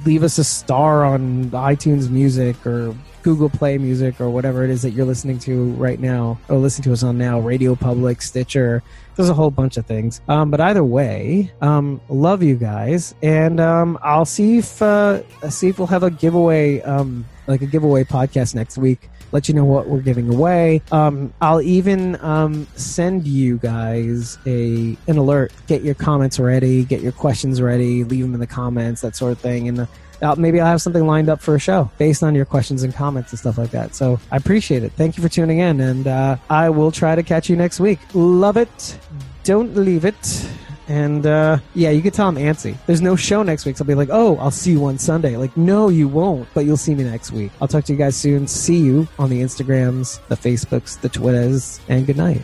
leave 0.05 0.23
us 0.23 0.39
a 0.39 0.45
star 0.45 1.05
on 1.05 1.51
itunes 1.51 2.09
music 2.09 2.67
or 2.67 2.95
google 3.23 3.51
play 3.51 3.77
music 3.77 4.21
or 4.21 4.31
whatever 4.31 4.65
it 4.65 4.71
is 4.71 4.83
that 4.83 4.91
you're 4.91 5.05
listening 5.05 5.39
to 5.39 5.73
right 5.73 5.99
now 5.99 6.39
or 6.49 6.57
listen 6.57 6.83
to 6.83 6.93
us 6.93 7.03
on 7.03 7.19
now 7.19 7.41
radio 7.41 7.75
public 7.75 8.23
stitcher. 8.23 8.83
There's 9.17 9.29
a 9.29 9.35
whole 9.35 9.51
bunch 9.51 9.77
of 9.77 9.87
things. 9.87 10.21
Um, 10.29 10.51
but 10.51 10.61
either 10.61 10.85
way 10.85 11.53
um, 11.61 12.01
love 12.09 12.43
you 12.43 12.55
guys 12.57 13.15
and 13.23 13.61
um, 13.61 13.99
i'll 14.03 14.25
see 14.25 14.59
if 14.59 14.81
uh, 14.81 15.23
see 15.51 15.69
if 15.69 15.79
we'll 15.79 15.89
have 15.89 16.03
a 16.03 16.11
giveaway 16.11 16.81
um, 16.83 17.27
like 17.47 17.63
a 17.63 17.67
giveaway 17.67 18.05
podcast 18.05 18.55
next 18.55 18.79
week 18.79 19.11
let 19.33 19.49
you 19.49 19.55
know 19.55 19.65
what 19.65 19.89
we're 19.89 20.01
giving 20.01 20.33
away. 20.33 20.83
Um, 20.93 21.33
I'll 21.41 21.63
even 21.63 22.23
um, 22.25 22.67
send 22.77 23.27
you 23.27 23.59
guys 23.59 24.39
a 24.47 24.97
an 25.07 25.19
alert. 25.19 25.53
Get 25.67 25.83
your 25.83 25.95
comments 25.95 26.39
ready. 26.39 26.85
Get 26.85 27.01
your 27.01 27.13
questions 27.13 27.61
ready. 27.61 28.05
Leave 28.05 28.23
them 28.23 28.35
in 28.35 28.41
the 28.41 28.47
comments, 28.47 29.01
that 29.03 29.17
sort 29.17 29.33
of 29.33 29.39
thing. 29.39 29.69
And 29.69 29.89
uh, 30.23 30.35
maybe 30.37 30.61
I'll 30.61 30.67
have 30.67 30.83
something 30.83 31.07
lined 31.07 31.29
up 31.29 31.41
for 31.41 31.55
a 31.55 31.59
show 31.59 31.91
based 31.99 32.23
on 32.23 32.35
your 32.35 32.45
questions 32.45 32.83
and 32.83 32.95
comments 32.95 33.33
and 33.33 33.39
stuff 33.39 33.59
like 33.59 33.71
that. 33.71 33.95
So 33.95 34.19
I 34.31 34.37
appreciate 34.37 34.83
it. 34.83 34.93
Thank 34.93 35.17
you 35.17 35.23
for 35.23 35.29
tuning 35.29 35.59
in, 35.59 35.81
and 35.81 36.07
uh, 36.07 36.37
I 36.49 36.71
will 36.71 36.93
try 36.93 37.15
to 37.15 37.23
catch 37.23 37.51
you 37.51 37.57
next 37.57 37.81
week. 37.81 37.99
Love 38.15 38.57
it. 38.57 38.99
Don't 39.45 39.75
leave 39.77 40.05
it. 40.05 40.49
And 40.89 41.27
uh, 41.27 41.59
yeah, 41.75 41.91
you 41.91 42.03
could 42.03 42.15
tell 42.15 42.29
I'm 42.29 42.37
antsy. 42.37 42.77
There's 42.87 43.03
no 43.03 43.17
show 43.17 43.43
next 43.43 43.65
week, 43.65 43.77
so 43.77 43.83
I'll 43.83 43.87
be 43.87 43.95
like, 43.95 44.09
oh, 44.13 44.37
I'll 44.37 44.51
see 44.51 44.73
you 44.73 44.85
on 44.85 44.99
Sunday. 44.99 45.37
Like, 45.37 45.57
no, 45.57 45.89
you 45.89 46.09
won't, 46.09 46.49
but 46.55 46.65
you'll 46.65 46.77
see 46.77 46.95
me 46.95 47.05
next 47.05 47.33
week. 47.33 47.51
I'll 47.61 47.69
talk 47.69 47.85
to 47.85 47.93
you 47.93 47.99
guys 47.99 48.17
soon. 48.17 48.47
See 48.47 48.79
you 48.79 49.09
on 49.19 49.31
the 49.31 49.43
Instagrams, 49.43 50.21
the 50.29 50.37
Facebooks, 50.37 51.01
the 51.01 51.09
Twitters, 51.09 51.81
and 51.89 52.07
good 52.07 52.17
night. 52.17 52.43